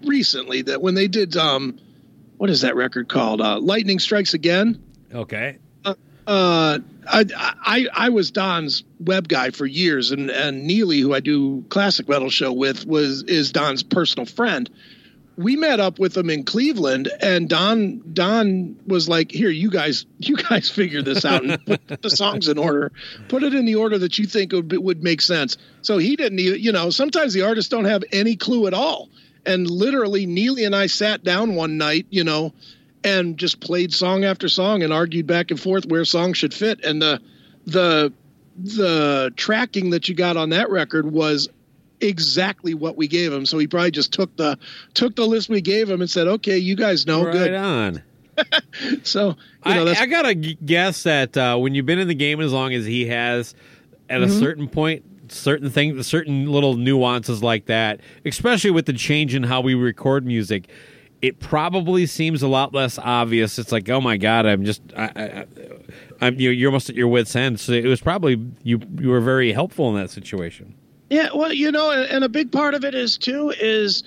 recently 0.04 0.62
that 0.64 0.82
when 0.82 0.94
they 0.96 1.08
did 1.08 1.36
um, 1.38 1.78
what 2.38 2.50
is 2.50 2.62
that 2.62 2.76
record 2.76 3.08
called? 3.10 3.42
Uh, 3.42 3.60
Lightning 3.60 4.00
Strikes 4.00 4.34
Again. 4.34 4.82
Okay. 5.14 5.58
Uh, 6.28 6.80
I, 7.08 7.26
I 7.36 7.88
I 7.94 8.10
was 8.10 8.32
Don's 8.32 8.84
web 9.00 9.30
guy 9.30 9.52
for 9.52 9.66
years, 9.66 10.12
and 10.12 10.30
and 10.30 10.66
Neely, 10.66 11.00
who 11.00 11.14
I 11.14 11.22
do 11.22 11.64
classic 11.70 12.10
metal 12.10 12.30
show 12.30 12.52
with, 12.52 12.86
was 12.86 13.24
is 13.24 13.54
Don's 13.54 13.82
personal 13.82 14.26
friend. 14.26 14.70
We 15.38 15.56
met 15.56 15.80
up 15.80 16.00
with 16.00 16.18
him 16.18 16.30
in 16.30 16.44
Cleveland, 16.44 17.10
and 17.22 17.48
Don 17.48 18.14
Don 18.14 18.76
was 18.86 19.08
like, 19.08 19.32
"Here, 19.32 19.50
you 19.50 19.70
guys, 19.70 20.06
you 20.20 20.36
guys 20.36 20.70
figure 20.70 21.02
this 21.02 21.24
out 21.24 21.46
and 21.46 21.66
put 21.66 21.88
the 22.02 22.10
songs 22.10 22.50
in 22.50 22.58
order. 22.58 22.92
Put 23.30 23.44
it 23.44 23.54
in 23.54 23.64
the 23.64 23.76
order 23.76 23.98
that 23.98 24.20
you 24.20 24.26
think 24.26 24.52
would 24.52 24.74
would 24.78 25.02
make 25.02 25.22
sense." 25.22 25.56
So 25.82 25.98
he 25.98 26.18
didn't 26.18 26.40
even, 26.40 26.60
you 26.60 26.74
know, 26.74 26.90
sometimes 26.90 27.34
the 27.34 27.44
artists 27.44 27.70
don't 27.70 27.86
have 27.86 28.04
any 28.12 28.36
clue 28.36 28.68
at 28.68 28.74
all. 28.74 29.10
And 29.46 29.70
literally, 29.70 30.26
Neely 30.26 30.66
and 30.66 30.76
I 30.76 30.88
sat 30.88 31.24
down 31.24 31.56
one 31.56 31.78
night, 31.78 32.08
you 32.10 32.26
know, 32.26 32.52
and 33.08 33.38
just 33.38 33.60
played 33.60 33.94
song 33.94 34.24
after 34.26 34.50
song 34.50 34.84
and 34.84 34.92
argued 34.92 35.28
back 35.28 35.52
and 35.52 35.60
forth 35.60 35.86
where 35.86 36.04
songs 36.06 36.38
should 36.38 36.54
fit. 36.54 36.84
And 36.84 37.02
the 37.02 37.22
the 37.66 38.12
the 38.58 39.32
tracking 39.36 39.92
that 39.92 40.10
you 40.10 40.16
got 40.16 40.36
on 40.36 40.50
that 40.50 40.70
record 40.70 41.12
was 41.12 41.48
exactly 42.02 42.74
what 42.74 42.98
we 42.98 43.08
gave 43.08 43.32
him. 43.32 43.46
So 43.46 43.58
he 43.58 43.68
probably 43.68 43.92
just 43.92 44.12
took 44.14 44.36
the 44.38 44.58
took 44.94 45.16
the 45.16 45.26
list 45.26 45.50
we 45.50 45.62
gave 45.62 45.90
him 45.90 46.02
and 46.02 46.10
said, 46.10 46.28
"Okay, 46.28 46.58
you 46.58 46.76
guys 46.76 47.06
know 47.08 47.24
right 47.26 47.32
good." 47.32 47.54
on. 47.54 48.04
So 49.04 49.36
you 49.66 49.74
know 49.74 49.88
I, 49.88 50.02
I 50.02 50.06
gotta 50.06 50.36
guess 50.36 51.04
that 51.04 51.36
uh, 51.36 51.58
when 51.58 51.74
you've 51.74 51.88
been 51.88 51.98
in 52.00 52.08
the 52.08 52.14
game 52.16 52.40
as 52.40 52.54
long 52.54 52.74
as 52.74 52.86
he 52.86 53.08
has, 53.08 53.56
at 54.10 54.22
Mm-hmm. 54.22 54.30
a 54.32 54.40
certain 54.40 54.68
point, 54.70 55.32
certain 55.32 55.70
things, 55.72 56.06
certain 56.06 56.46
little 56.52 56.76
nuances 56.76 57.42
like 57.42 57.66
that, 57.66 58.00
especially 58.26 58.70
with 58.72 58.86
the 58.86 58.94
change 58.94 59.34
in 59.34 59.42
how 59.44 59.62
we 59.62 59.74
record 59.74 60.26
music, 60.26 60.70
it 61.22 61.40
probably 61.40 62.06
seems 62.06 62.44
a 62.44 62.48
lot 62.48 62.74
less 62.74 62.98
obvious. 63.00 63.58
It's 63.60 63.72
like, 63.72 63.90
oh 63.90 64.00
my 64.02 64.18
god, 64.18 64.46
I'm 64.46 64.64
just, 64.66 64.82
I, 64.96 65.04
I, 65.16 65.24
I- 65.24 65.46
I'm 66.20 66.40
you 66.40 66.50
you're 66.50 66.70
almost 66.70 66.90
at 66.90 66.96
your 66.96 67.08
wits' 67.08 67.36
end. 67.36 67.60
So 67.60 67.74
it 67.74 67.86
was 67.86 68.02
probably 68.02 68.44
you. 68.64 68.80
You 69.00 69.10
were 69.10 69.22
very 69.22 69.52
helpful 69.52 69.88
in 69.90 70.02
that 70.02 70.10
situation. 70.10 70.74
Yeah, 71.12 71.30
well, 71.34 71.54
you 71.54 71.72
know, 71.72 71.92
and, 71.92 72.10
and 72.10 72.24
a 72.24 72.30
big 72.30 72.52
part 72.52 72.74
of 72.74 72.84
it 72.84 72.96
is 72.96 73.18
too 73.20 73.54
is 73.60 74.04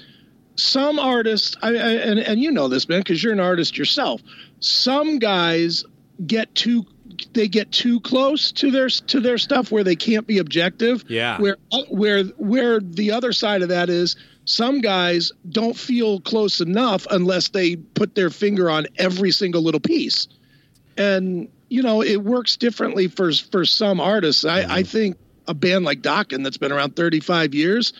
some 0.57 0.99
artists, 0.99 1.57
I, 1.63 1.69
I, 1.69 1.73
and 1.73 2.19
and 2.19 2.41
you 2.41 2.51
know 2.51 2.67
this, 2.69 2.89
man, 2.89 3.01
because 3.01 3.23
you're 3.23 3.33
an 3.33 3.39
artist 3.41 3.79
yourself. 3.79 4.21
Some 4.59 5.19
guys 5.21 5.85
get 6.27 6.53
too 6.57 6.85
they 7.33 7.47
get 7.49 7.71
too 7.71 8.01
close 8.01 8.51
to 8.53 8.71
their 8.73 8.89
to 8.89 9.21
their 9.21 9.39
stuff 9.39 9.71
where 9.71 9.85
they 9.85 9.97
can't 9.97 10.27
be 10.27 10.39
objective. 10.39 11.05
Yeah. 11.09 11.41
Where 11.41 11.57
where 11.91 12.25
where 12.25 12.81
the 12.81 13.13
other 13.13 13.33
side 13.33 13.63
of 13.63 13.69
that 13.69 13.89
is 13.89 14.17
some 14.45 14.81
guys 14.81 15.33
don't 15.49 15.77
feel 15.77 16.21
close 16.21 16.61
enough 16.61 17.07
unless 17.11 17.49
they 17.49 17.77
put 17.77 18.15
their 18.15 18.31
finger 18.31 18.71
on 18.71 18.87
every 18.97 19.31
single 19.31 19.63
little 19.63 19.81
piece. 19.81 20.29
And 20.97 21.49
you 21.69 21.83
know, 21.83 22.03
it 22.03 22.23
works 22.23 22.57
differently 22.57 23.09
for 23.09 23.33
for 23.33 23.65
some 23.65 24.01
artists. 24.01 24.45
I, 24.45 24.79
I 24.79 24.83
think 24.83 25.17
a 25.47 25.55
band 25.55 25.85
like 25.85 26.01
Dokken 26.03 26.43
that's 26.45 26.57
been 26.57 26.73
around 26.73 26.97
35 26.97 27.55
years, 27.55 27.93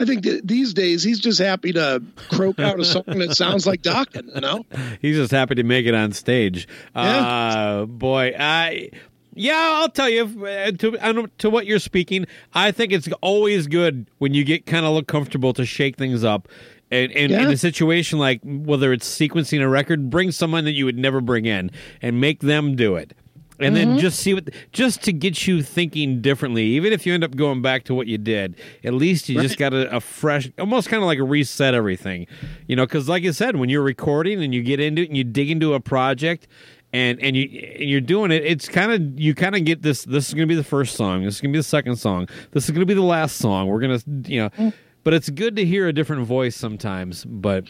I 0.00 0.04
think 0.04 0.22
that 0.24 0.46
these 0.46 0.74
days 0.74 1.02
he's 1.02 1.18
just 1.18 1.40
happy 1.40 1.72
to 1.72 2.02
croak 2.30 2.60
out 2.60 2.78
a 2.78 2.84
song 2.84 3.04
that 3.06 3.34
sounds 3.36 3.66
like 3.66 3.82
Dokken, 3.82 4.34
you 4.34 4.40
know? 4.40 4.64
He's 5.02 5.16
just 5.16 5.32
happy 5.32 5.56
to 5.56 5.64
make 5.64 5.86
it 5.86 5.94
on 5.94 6.12
stage. 6.12 6.68
Yeah. 6.94 7.02
Uh, 7.02 7.84
boy, 7.86 8.34
I. 8.38 8.90
Yeah, 9.38 9.70
I'll 9.74 9.88
tell 9.88 10.08
you 10.10 10.24
uh, 10.46 10.72
to 10.72 11.30
to 11.38 11.50
what 11.50 11.66
you're 11.66 11.78
speaking. 11.78 12.26
I 12.54 12.70
think 12.72 12.92
it's 12.92 13.08
always 13.20 13.66
good 13.66 14.10
when 14.18 14.34
you 14.34 14.44
get 14.44 14.66
kind 14.66 14.84
of 14.84 14.92
look 14.94 15.06
comfortable 15.06 15.52
to 15.54 15.64
shake 15.64 15.96
things 15.96 16.24
up, 16.24 16.48
and, 16.90 17.12
and 17.12 17.32
in 17.32 17.48
a 17.48 17.56
situation 17.56 18.18
like 18.18 18.40
whether 18.44 18.92
it's 18.92 19.08
sequencing 19.08 19.62
a 19.62 19.68
record, 19.68 20.10
bring 20.10 20.32
someone 20.32 20.64
that 20.64 20.72
you 20.72 20.84
would 20.84 20.98
never 20.98 21.20
bring 21.20 21.46
in 21.46 21.70
and 22.02 22.20
make 22.20 22.40
them 22.40 22.74
do 22.76 22.96
it, 22.96 23.12
and 23.60 23.74
Mm-hmm. 23.74 23.90
then 23.90 23.98
just 23.98 24.20
see 24.20 24.34
what 24.34 24.50
just 24.72 25.02
to 25.04 25.12
get 25.12 25.46
you 25.46 25.62
thinking 25.62 26.20
differently. 26.20 26.62
Even 26.64 26.92
if 26.92 27.04
you 27.06 27.12
end 27.14 27.24
up 27.24 27.34
going 27.36 27.60
back 27.60 27.82
to 27.84 27.94
what 27.94 28.06
you 28.06 28.16
did, 28.18 28.54
at 28.84 28.94
least 28.94 29.28
you 29.28 29.40
just 29.40 29.58
got 29.58 29.74
a, 29.74 29.96
a 29.96 30.00
fresh, 30.00 30.48
almost 30.58 30.88
kind 30.88 31.02
of 31.02 31.06
like 31.08 31.18
a 31.18 31.24
reset 31.24 31.74
everything, 31.74 32.26
you 32.68 32.76
know. 32.76 32.86
Because 32.86 33.08
like 33.08 33.24
I 33.24 33.32
said, 33.32 33.56
when 33.56 33.68
you're 33.68 33.82
recording 33.82 34.42
and 34.42 34.54
you 34.54 34.62
get 34.62 34.78
into 34.80 35.02
it 35.02 35.08
and 35.08 35.16
you 35.16 35.24
dig 35.24 35.50
into 35.50 35.74
a 35.74 35.80
project 35.80 36.46
and 36.92 37.20
and 37.20 37.36
you 37.36 37.44
and 37.78 37.88
you're 37.90 38.00
doing 38.00 38.30
it 38.30 38.44
it's 38.44 38.68
kind 38.68 38.92
of 38.92 39.20
you 39.20 39.34
kind 39.34 39.54
of 39.54 39.64
get 39.64 39.82
this 39.82 40.04
this 40.04 40.28
is 40.28 40.34
going 40.34 40.46
to 40.48 40.50
be 40.52 40.56
the 40.56 40.64
first 40.64 40.96
song 40.96 41.22
this 41.24 41.34
is 41.36 41.40
going 41.40 41.52
to 41.52 41.56
be 41.56 41.60
the 41.60 41.62
second 41.62 41.96
song 41.96 42.26
this 42.52 42.64
is 42.64 42.70
going 42.70 42.80
to 42.80 42.86
be 42.86 42.94
the 42.94 43.02
last 43.02 43.36
song 43.36 43.66
we're 43.68 43.80
going 43.80 43.98
to 43.98 44.32
you 44.32 44.40
know 44.56 44.72
but 45.04 45.12
it's 45.14 45.28
good 45.30 45.56
to 45.56 45.64
hear 45.64 45.86
a 45.88 45.92
different 45.92 46.26
voice 46.26 46.56
sometimes 46.56 47.24
but 47.24 47.64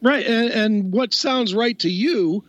Right. 0.00 0.24
And, 0.24 0.50
and 0.50 0.92
what 0.92 1.12
sounds 1.12 1.52
right 1.56 1.76
to 1.80 1.90
you, 1.90 2.44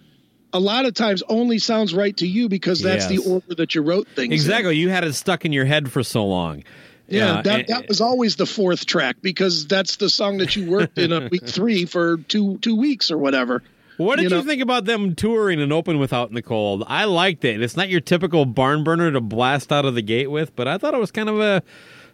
a 0.54 0.60
lot 0.60 0.86
of 0.86 0.94
times 0.94 1.24
only 1.30 1.58
sounds 1.58 1.92
right 1.92 2.16
to 2.18 2.28
you 2.28 2.48
because 2.48 2.80
that's 2.84 3.10
Yes. 3.10 3.24
the 3.24 3.32
order 3.32 3.56
that 3.56 3.74
you 3.74 3.82
wrote 3.82 4.08
things. 4.10 4.28
in. 4.28 4.34
exactly 4.34 4.78
you 4.78 4.90
had 4.90 5.04
it 5.04 5.14
stuck 5.14 5.44
in 5.44 5.52
your 5.52 5.66
head 5.66 5.92
for 5.92 6.04
so 6.04 6.24
long 6.28 6.64
Yeah, 7.08 7.38
Uh, 7.38 7.42
that, 7.42 7.60
and- 7.62 7.68
that 7.70 7.88
was 7.88 8.02
always 8.02 8.36
the 8.36 8.46
fourth 8.46 8.86
track 8.86 9.16
because 9.24 9.66
that's 9.66 9.96
the 9.96 10.10
song 10.10 10.38
that 10.38 10.56
you 10.56 10.70
worked 10.70 11.00
in 11.00 11.12
on 11.12 11.30
week 11.32 11.48
three 11.48 11.86
for 11.86 12.18
two 12.18 12.60
two 12.60 12.76
weeks 12.76 13.10
or 13.10 13.18
whatever. 13.18 13.64
What 13.98 14.18
did 14.18 14.32
You 14.32 14.38
you, 14.38 14.44
think 14.44 14.62
about 14.62 14.86
them 14.86 15.16
touring 15.16 15.62
and 15.62 15.72
open 15.72 16.00
with 16.00 16.14
Out 16.14 16.30
in 16.30 16.36
the 16.36 16.42
Cold? 16.42 16.84
I 16.88 17.06
liked 17.06 17.46
it. 17.46 17.62
It's 17.62 17.78
not 17.78 17.90
your 17.90 18.02
typical 18.02 18.46
barn 18.46 18.84
burner 18.84 19.12
to 19.12 19.22
blast 19.22 19.72
out 19.72 19.86
of 19.86 19.96
the 19.96 20.02
gate 20.02 20.32
with, 20.32 20.56
but 20.56 20.68
I 20.68 20.78
thought 20.78 20.94
it 20.94 21.00
was 21.00 21.12
kind 21.12 21.30
of 21.30 21.40
a, 21.40 21.62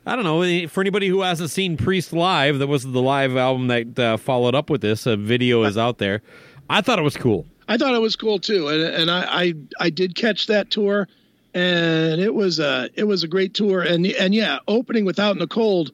I 0.06 0.16
don't 0.16 0.26
know, 0.26 0.68
for 0.68 0.82
anybody 0.82 1.08
who 1.08 1.22
hasn't 1.22 1.52
seen 1.52 1.78
Priest 1.78 2.12
live, 2.12 2.60
that 2.60 2.68
was 2.68 2.84
the 2.84 3.02
live 3.02 3.38
album 3.38 3.68
that 3.68 4.00
uh, 4.00 4.18
followed 4.18 4.56
up 4.56 4.70
with 4.70 4.82
this. 4.82 5.06
A 5.06 5.16
video 5.16 5.64
is 5.64 5.78
out 5.78 5.98
there. 6.00 6.22
I 6.70 6.82
thought 6.82 7.00
it 7.00 7.04
was 7.04 7.18
cool. 7.18 7.46
I 7.68 7.78
thought 7.78 7.94
it 7.94 8.02
was 8.02 8.16
cool 8.16 8.40
too, 8.40 8.68
and 8.68 8.82
and 8.82 9.12
I 9.12 9.26
I, 9.28 9.54
I 9.80 9.90
did 9.90 10.16
catch 10.16 10.48
that 10.48 10.72
tour, 10.72 11.08
and 11.54 12.20
it 12.20 12.34
was 12.34 12.60
a 12.60 12.90
it 12.96 13.04
was 13.06 13.24
a 13.24 13.28
great 13.28 13.54
tour, 13.54 13.82
and 13.82 14.06
and 14.06 14.34
yeah, 14.34 14.60
opening 14.68 15.06
with 15.06 15.20
Out 15.20 15.34
in 15.34 15.40
the 15.40 15.48
Cold 15.48 15.92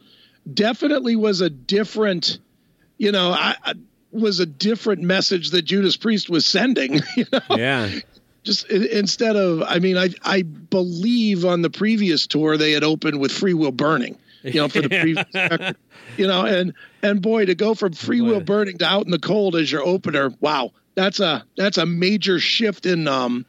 definitely 0.52 1.15
was 1.15 1.41
a 1.41 1.50
different, 1.50 2.39
you 2.98 3.12
know, 3.12 3.32
I. 3.32 3.56
I 3.63 3.74
was 4.15 4.39
a 4.39 4.45
different 4.45 5.01
message 5.01 5.51
that 5.51 5.63
Judas 5.63 5.97
Priest 5.97 6.30
was 6.30 6.45
sending. 6.45 7.01
You 7.17 7.25
know, 7.32 7.39
Yeah. 7.51 7.89
just 8.43 8.69
instead 8.69 9.36
of 9.36 9.63
i 9.63 9.80
mean 9.80 9.97
i 9.97 10.10
i 10.23 10.43
believe 10.43 11.45
on 11.45 11.62
the 11.63 11.69
previous 11.69 12.28
tour 12.28 12.58
they 12.58 12.73
had 12.73 12.84
opened 12.84 13.19
with 13.19 13.32
free 13.32 13.56
will 13.56 13.71
burning 13.71 14.15
you 14.43 14.54
know 14.62 14.67
for 14.69 14.82
the 14.82 14.89
previous 15.01 15.25
record 15.34 15.75
you 16.17 16.28
know 16.28 16.45
and 16.45 16.73
and 17.01 17.21
boy 17.23 17.45
to 17.45 17.56
go 17.56 17.73
from 17.73 17.93
free 17.93 18.21
will 18.21 18.41
burning 18.41 18.78
to 18.78 18.86
out 18.86 19.04
in 19.06 19.10
the 19.12 19.17
cold 19.19 19.56
as 19.56 19.71
your 19.71 19.82
opener 19.84 20.32
wow 20.41 20.71
that's 20.93 21.19
a 21.19 21.43
that's 21.58 21.80
a 21.80 21.86
major 21.88 22.39
shift 22.39 22.86
in 22.86 23.08
um 23.08 23.45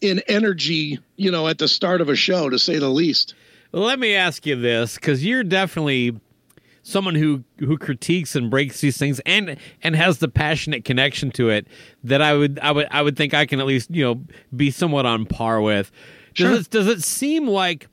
in 0.00 0.20
energy 0.26 0.98
you 1.16 1.30
know 1.30 1.46
at 1.46 1.58
the 1.58 1.68
start 1.68 2.00
of 2.00 2.08
a 2.08 2.16
show 2.16 2.50
to 2.50 2.58
say 2.58 2.78
the 2.80 2.88
least 2.88 3.34
Let 3.70 3.98
me 4.00 4.14
ask 4.16 4.44
you 4.46 4.56
this, 4.56 4.96
because 4.96 5.24
you're 5.24 5.44
definitely 5.44 6.18
someone 6.86 7.14
who 7.16 7.42
who 7.58 7.76
critiques 7.78 8.36
and 8.36 8.50
breaks 8.50 8.80
these 8.80 8.96
things 8.96 9.18
and 9.26 9.56
and 9.82 9.96
has 9.96 10.18
the 10.18 10.28
passionate 10.28 10.84
connection 10.84 11.30
to 11.32 11.48
it 11.48 11.66
that 12.04 12.22
I 12.22 12.34
would 12.34 12.60
I 12.60 12.70
would 12.70 12.86
I 12.90 13.02
would 13.02 13.16
think 13.16 13.34
I 13.34 13.46
can 13.46 13.58
at 13.58 13.66
least 13.66 13.90
you 13.90 14.04
know 14.04 14.22
be 14.54 14.70
somewhat 14.70 15.06
on 15.06 15.26
par 15.26 15.60
with. 15.60 15.90
Does 16.34 16.46
Sure. 16.50 16.60
it 16.60 16.70
does 16.70 16.86
it 16.86 17.02
seem 17.02 17.48
like 17.48 17.88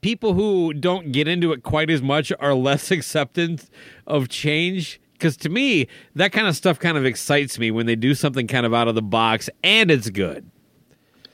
people 0.00 0.34
who 0.34 0.72
don't 0.72 1.12
get 1.12 1.28
into 1.28 1.52
it 1.52 1.62
quite 1.62 1.90
as 1.90 2.02
much 2.02 2.32
are 2.40 2.54
less 2.54 2.90
acceptant 2.90 3.70
of 4.06 4.28
change? 4.28 4.98
Because 5.12 5.36
to 5.36 5.48
me, 5.48 5.86
that 6.16 6.32
kind 6.32 6.48
of 6.48 6.56
stuff 6.56 6.80
kind 6.80 6.96
of 6.96 7.04
excites 7.04 7.56
me 7.58 7.70
when 7.70 7.86
they 7.86 7.94
do 7.94 8.14
something 8.14 8.48
kind 8.48 8.66
of 8.66 8.74
out 8.74 8.88
of 8.88 8.96
the 8.96 9.02
box 9.02 9.48
and 9.62 9.88
it's 9.90 10.10
good. 10.10 10.50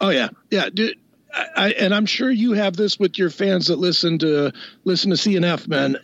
Oh 0.01 0.11
yeah, 0.11 0.29
yeah, 0.51 0.69
dude. 0.69 0.97
I, 1.35 1.47
I, 1.57 1.71
and 1.73 1.95
I'm 1.95 2.07
sure 2.07 2.31
you 2.31 2.53
have 2.53 2.77
this 2.77 2.99
with 2.99 3.19
your 3.19 3.31
fans 3.31 3.67
that 3.69 3.77
listen 3.77 4.19
to 4.19 4.53
listen 4.85 5.11
to 5.11 5.17
CNF, 5.17 5.69
man. 5.69 5.97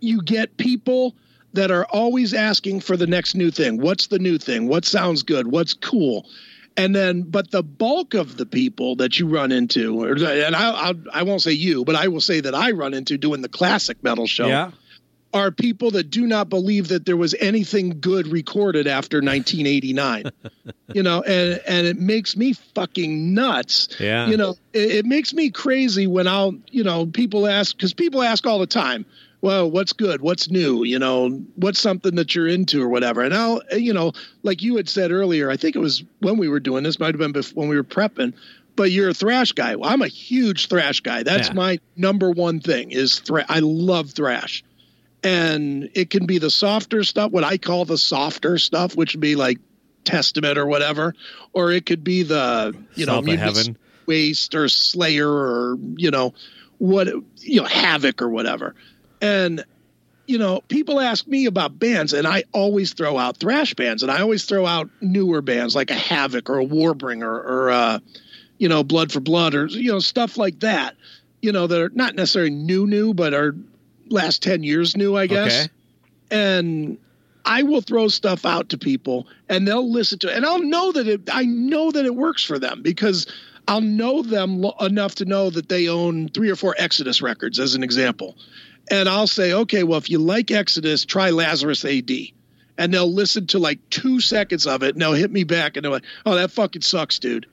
You 0.00 0.22
get 0.22 0.56
people 0.56 1.14
that 1.52 1.70
are 1.70 1.84
always 1.86 2.32
asking 2.34 2.80
for 2.80 2.96
the 2.96 3.06
next 3.06 3.34
new 3.34 3.50
thing. 3.50 3.80
What's 3.80 4.06
the 4.06 4.18
new 4.18 4.38
thing? 4.38 4.68
What 4.68 4.84
sounds 4.84 5.22
good? 5.22 5.48
What's 5.50 5.74
cool? 5.74 6.26
And 6.76 6.94
then, 6.94 7.22
but 7.22 7.50
the 7.50 7.62
bulk 7.64 8.14
of 8.14 8.36
the 8.36 8.46
people 8.46 8.96
that 8.96 9.18
you 9.18 9.26
run 9.26 9.50
into, 9.50 10.02
or, 10.04 10.12
and 10.12 10.54
I, 10.54 10.90
I, 10.90 10.94
I 11.12 11.22
won't 11.24 11.42
say 11.42 11.50
you, 11.52 11.84
but 11.84 11.96
I 11.96 12.06
will 12.08 12.20
say 12.20 12.40
that 12.40 12.54
I 12.54 12.70
run 12.70 12.94
into 12.94 13.18
doing 13.18 13.42
the 13.42 13.48
classic 13.48 14.02
metal 14.04 14.26
show 14.28 14.46
Yeah. 14.46 14.70
are 15.34 15.50
people 15.50 15.90
that 15.92 16.10
do 16.10 16.26
not 16.28 16.48
believe 16.48 16.88
that 16.88 17.04
there 17.06 17.16
was 17.16 17.34
anything 17.40 17.98
good 18.00 18.28
recorded 18.28 18.86
after 18.86 19.16
1989 19.22 20.30
you 20.94 21.02
know 21.02 21.22
and 21.22 21.60
and 21.68 21.86
it 21.86 21.96
makes 21.98 22.36
me 22.36 22.52
fucking 22.52 23.34
nuts 23.34 23.88
Yeah. 24.00 24.26
you 24.28 24.36
know 24.36 24.56
it, 24.72 24.90
it 24.90 25.06
makes 25.06 25.32
me 25.32 25.50
crazy 25.50 26.06
when 26.08 26.26
i'll 26.26 26.54
you 26.70 26.82
know 26.82 27.06
people 27.06 27.46
ask 27.46 27.76
because 27.76 27.94
people 27.94 28.22
ask 28.22 28.44
all 28.46 28.58
the 28.58 28.66
time 28.66 29.06
well 29.40 29.70
what's 29.70 29.92
good? 29.92 30.20
What's 30.20 30.50
new? 30.50 30.84
You 30.84 30.98
know 30.98 31.42
what's 31.56 31.78
something 31.80 32.14
that 32.16 32.34
you're 32.34 32.48
into 32.48 32.82
or 32.82 32.88
whatever. 32.88 33.22
And 33.22 33.34
i'll 33.34 33.62
eh, 33.70 33.76
you 33.76 33.92
know 33.92 34.12
like 34.42 34.62
you 34.62 34.76
had 34.76 34.88
said 34.88 35.10
earlier 35.10 35.50
i 35.50 35.56
think 35.56 35.76
it 35.76 35.80
was 35.80 36.02
when 36.20 36.36
we 36.38 36.48
were 36.48 36.60
doing 36.60 36.82
this 36.84 36.98
might 36.98 37.14
have 37.14 37.18
been 37.18 37.32
bef- 37.32 37.54
when 37.54 37.68
we 37.68 37.76
were 37.76 37.84
prepping 37.84 38.34
but 38.76 38.90
you're 38.90 39.10
a 39.10 39.14
thrash 39.14 39.52
guy. 39.52 39.76
Well, 39.76 39.90
i'm 39.90 40.02
a 40.02 40.08
huge 40.08 40.68
thrash 40.68 41.00
guy. 41.00 41.22
That's 41.22 41.48
Yeah. 41.48 41.54
my 41.54 41.78
number 41.96 42.30
one 42.30 42.60
thing 42.60 42.90
is 42.92 43.18
thrash 43.20 43.46
i 43.48 43.58
love 43.60 44.10
thrash. 44.12 44.62
And 45.22 45.90
it 45.94 46.08
can 46.08 46.24
be 46.24 46.38
the 46.38 46.50
softer 46.50 47.04
stuff 47.04 47.30
what 47.30 47.44
i 47.44 47.58
call 47.58 47.84
the 47.84 47.98
softer 47.98 48.58
stuff 48.58 48.96
which 48.96 49.14
would 49.14 49.20
be 49.20 49.36
like 49.36 49.58
Testament 50.02 50.56
or 50.56 50.64
whatever, 50.64 51.14
or 51.52 51.72
it 51.72 51.84
could 51.84 52.02
be 52.02 52.22
the 52.22 52.74
you 52.94 53.04
know 53.04 53.20
Municipal 53.20 53.76
Waste 54.06 54.54
or 54.54 54.66
Slayer 54.70 55.28
or 55.28 55.76
you 55.96 56.10
know 56.10 56.32
what 56.78 57.08
you 57.36 57.60
know 57.60 57.66
Havok 57.68 58.22
or 58.22 58.30
whatever, 58.30 58.74
and 59.20 59.64
you 60.26 60.38
know 60.38 60.60
people 60.68 61.00
ask 61.00 61.26
me 61.26 61.46
about 61.46 61.78
bands, 61.78 62.12
and 62.12 62.26
I 62.26 62.44
always 62.52 62.92
throw 62.92 63.18
out 63.18 63.36
thrash 63.38 63.74
bands, 63.74 64.02
and 64.02 64.10
I 64.12 64.20
always 64.20 64.44
throw 64.44 64.66
out 64.66 64.88
newer 65.00 65.42
bands 65.42 65.74
like 65.74 65.90
a 65.90 65.94
Havok 65.94 66.48
or 66.48 66.60
a 66.60 66.66
Warbringer 66.66 67.22
or 67.22 67.70
uh, 67.70 67.98
you 68.58 68.68
know 68.68 68.84
Blood 68.84 69.12
for 69.12 69.20
Blood 69.20 69.54
or 69.54 69.66
you 69.66 69.92
know 69.92 69.98
stuff 69.98 70.36
like 70.36 70.60
that, 70.60 70.96
you 71.42 71.52
know 71.52 71.66
that 71.66 71.80
are 71.80 71.90
not 71.94 72.14
necessarily 72.14 72.50
new 72.50 72.86
new, 72.86 73.14
but 73.14 73.34
are 73.34 73.56
last 74.08 74.42
ten 74.42 74.62
years 74.62 74.96
new, 74.96 75.16
I 75.16 75.26
guess 75.26 75.64
Okay. 75.64 75.72
and 76.30 76.98
I 77.44 77.62
will 77.62 77.80
throw 77.80 78.08
stuff 78.08 78.44
out 78.44 78.68
to 78.70 78.78
people 78.78 79.26
and 79.48 79.66
they'll 79.66 79.90
listen 79.90 80.18
to 80.20 80.28
it 80.30 80.36
and 80.36 80.44
I'll 80.44 80.62
know 80.62 80.92
that 80.92 81.08
it 81.08 81.22
I 81.32 81.44
know 81.44 81.90
that 81.90 82.04
it 82.04 82.14
works 82.14 82.44
for 82.44 82.58
them 82.58 82.82
because 82.82 83.26
I'll 83.66 83.80
know 83.80 84.22
them 84.22 84.60
lo- 84.60 84.74
enough 84.80 85.14
to 85.16 85.24
know 85.24 85.50
that 85.50 85.68
they 85.68 85.88
own 85.88 86.28
three 86.28 86.50
or 86.50 86.56
four 86.56 86.74
Exodus 86.76 87.22
records 87.22 87.58
as 87.58 87.74
an 87.74 87.82
example. 87.82 88.36
And 88.90 89.08
I'll 89.08 89.26
say, 89.28 89.52
okay, 89.52 89.82
well, 89.84 89.98
if 89.98 90.10
you 90.10 90.18
like 90.18 90.50
Exodus, 90.50 91.04
try 91.04 91.30
Lazarus 91.30 91.84
AD. 91.84 92.10
And 92.76 92.92
they'll 92.94 93.12
listen 93.12 93.46
to 93.48 93.58
like 93.58 93.78
two 93.90 94.20
seconds 94.20 94.66
of 94.66 94.82
it 94.82 94.94
and 94.94 95.02
they'll 95.02 95.12
hit 95.12 95.30
me 95.30 95.44
back 95.44 95.76
and 95.76 95.84
they're 95.84 95.92
like, 95.92 96.04
oh, 96.26 96.34
that 96.34 96.50
fucking 96.50 96.82
sucks, 96.82 97.18
dude. 97.18 97.46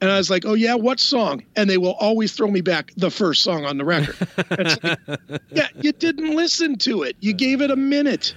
And 0.00 0.10
I 0.10 0.18
was 0.18 0.28
like, 0.30 0.44
oh, 0.44 0.52
yeah, 0.52 0.74
what 0.74 1.00
song? 1.00 1.42
And 1.56 1.68
they 1.70 1.78
will 1.78 1.94
always 1.94 2.32
throw 2.32 2.48
me 2.48 2.60
back 2.60 2.92
the 2.96 3.10
first 3.10 3.42
song 3.42 3.64
on 3.64 3.78
the 3.78 3.84
record. 3.84 4.14
It's 4.50 4.84
like, 4.84 4.98
yeah, 5.50 5.68
you 5.80 5.92
didn't 5.92 6.36
listen 6.36 6.76
to 6.80 7.02
it. 7.04 7.16
You 7.20 7.32
gave 7.32 7.62
it 7.62 7.70
a 7.70 7.76
minute 7.76 8.34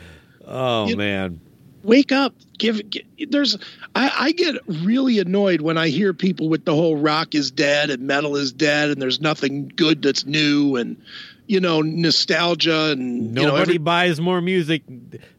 Oh 0.47 0.87
You- 0.87 0.95
man. 0.95 1.41
wake 1.83 2.11
up 2.13 2.33
give, 2.57 2.89
gi- 2.89 3.05
there's 3.29 3.57
I, 3.95 4.11
I 4.17 4.31
get 4.31 4.55
really 4.67 5.19
annoyed 5.19 5.61
when 5.61 5.77
i 5.77 5.87
hear 5.87 6.13
people 6.13 6.49
with 6.49 6.65
the 6.65 6.73
whole 6.75 6.97
rock 6.97 7.33
is 7.35 7.51
dead 7.51 7.89
and 7.89 8.03
metal 8.03 8.35
is 8.35 8.51
dead 8.51 8.89
and 8.89 9.01
there's 9.01 9.21
nothing 9.21 9.71
good 9.75 10.01
that's 10.01 10.25
new 10.25 10.75
and 10.75 11.01
you 11.49 11.59
know 11.59 11.81
nostalgia 11.81 12.91
and 12.91 13.25
you 13.25 13.31
know, 13.33 13.41
Nobody 13.47 13.61
every- 13.61 13.77
buys 13.79 14.21
more 14.21 14.39
music. 14.39 14.83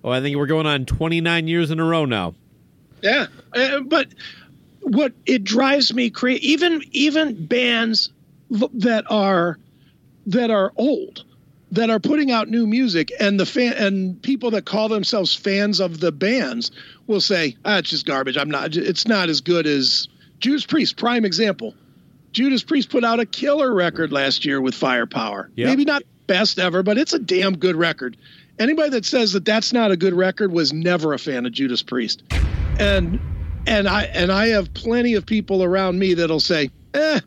Oh, 0.05 0.11
I 0.11 0.21
think 0.21 0.37
we're 0.37 0.47
going 0.47 0.67
on 0.67 0.85
29 0.85 1.47
years 1.49 1.71
in 1.71 1.79
a 1.81 1.85
row 1.85 2.05
now. 2.05 2.35
yeah 3.03 3.27
Uh, 3.55 3.81
but 3.81 4.09
what 4.83 5.13
it 5.25 5.45
drives 5.45 5.95
me 5.95 6.11
crazy 6.11 6.51
even 6.51 6.83
even 6.93 7.47
bands 7.47 8.11
that 8.51 9.05
are 9.09 9.59
that 10.27 10.51
are 10.51 10.73
old 10.77 11.25
that 11.73 11.89
are 11.91 12.01
putting 12.01 12.33
out 12.33 12.49
new 12.49 12.67
music 12.67 13.13
and 13.21 13.39
the 13.39 13.47
fan 13.47 13.73
and 13.75 14.21
people 14.23 14.51
that 14.51 14.65
call 14.65 14.89
themselves 14.89 15.35
fans 15.35 15.79
of 15.81 16.01
the 16.01 16.11
bands 16.11 16.73
will 17.07 17.21
say 17.21 17.57
ah, 17.65 17.79
it's 17.79 17.91
just 17.91 18.07
garbage 18.07 18.37
i'm 18.37 18.51
not 18.51 18.75
it's 18.75 19.07
not 19.07 19.29
as 19.29 19.41
good 19.43 19.67
as 19.67 20.09
judas 20.41 20.67
priest 20.67 20.97
prime 20.97 21.25
example 21.25 21.75
judas 22.33 22.63
priest 22.63 22.91
put 22.91 23.05
out 23.05 23.21
a 23.21 23.27
killer 23.27 23.73
record 23.75 24.13
last 24.13 24.45
year 24.45 24.61
with 24.61 24.75
firepower. 24.75 25.51
Yep. 25.57 25.69
maybe 25.69 25.85
not 25.85 26.03
best 26.27 26.59
ever 26.59 26.83
but 26.83 26.99
it's 26.99 27.13
a 27.13 27.19
damn 27.19 27.57
good 27.57 27.77
record. 27.77 28.17
Anybody 28.59 28.91
that 28.91 29.07
says 29.07 29.33
that 29.33 29.45
that's 29.45 29.73
not 29.73 29.91
a 29.91 29.97
good 29.97 30.13
record 30.13 30.53
was 30.53 30.73
never 30.73 31.15
a 31.15 31.19
fan 31.19 31.47
of 31.47 31.53
judas 31.53 31.83
priest. 31.83 32.23
And 32.79 33.21
and 33.67 33.89
i 33.89 34.05
and 34.05 34.33
i 34.33 34.49
have 34.49 34.73
plenty 34.75 35.15
of 35.15 35.27
people 35.27 35.63
around 35.63 35.99
me 35.99 36.15
that'll 36.15 36.41
say 36.41 36.71
eh 36.95 37.21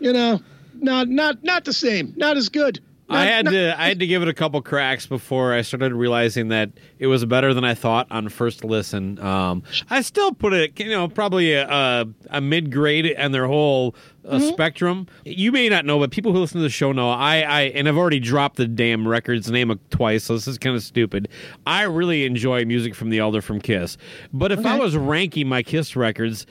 you 0.00 0.12
know 0.12 0.40
not 0.74 1.08
not 1.08 1.42
not 1.42 1.64
the 1.64 1.72
same 1.72 2.12
not 2.16 2.36
as 2.36 2.48
good 2.48 2.80
I 3.10 3.24
had 3.24 3.46
to 3.46 3.80
I 3.80 3.88
had 3.88 4.00
to 4.00 4.06
give 4.06 4.20
it 4.22 4.28
a 4.28 4.34
couple 4.34 4.60
cracks 4.60 5.06
before 5.06 5.54
I 5.54 5.62
started 5.62 5.94
realizing 5.94 6.48
that 6.48 6.70
it 6.98 7.06
was 7.06 7.24
better 7.24 7.54
than 7.54 7.64
I 7.64 7.74
thought 7.74 8.06
on 8.10 8.28
first 8.28 8.64
listen. 8.64 9.18
Um, 9.18 9.62
I 9.88 10.02
still 10.02 10.32
put 10.32 10.52
it, 10.52 10.78
you 10.78 10.90
know, 10.90 11.08
probably 11.08 11.52
a, 11.54 11.66
a, 11.68 12.06
a 12.30 12.40
mid 12.40 12.70
grade 12.72 13.06
and 13.06 13.32
their 13.32 13.46
whole 13.46 13.94
uh, 14.26 14.32
Mm-hmm. 14.38 14.48
spectrum. 14.48 15.06
You 15.24 15.50
may 15.52 15.70
not 15.70 15.86
know, 15.86 15.98
but 15.98 16.10
people 16.10 16.34
who 16.34 16.40
listen 16.40 16.58
to 16.58 16.62
the 16.62 16.68
show 16.68 16.92
know. 16.92 17.08
I, 17.08 17.40
I 17.40 17.60
and 17.74 17.88
I've 17.88 17.96
already 17.96 18.20
dropped 18.20 18.56
the 18.56 18.66
damn 18.66 19.08
record's 19.08 19.50
name 19.50 19.78
twice, 19.88 20.24
so 20.24 20.34
this 20.34 20.46
is 20.46 20.58
kind 20.58 20.76
of 20.76 20.82
stupid. 20.82 21.28
I 21.66 21.84
really 21.84 22.26
enjoy 22.26 22.66
music 22.66 22.94
from 22.94 23.08
the 23.08 23.20
Elder 23.20 23.40
from 23.40 23.58
Kiss, 23.58 23.96
but 24.34 24.52
if 24.52 24.66
I 24.66 24.78
was 24.78 24.96
ranking 24.98 25.48
my 25.48 25.62
Kiss 25.62 25.96
records, 25.96 26.44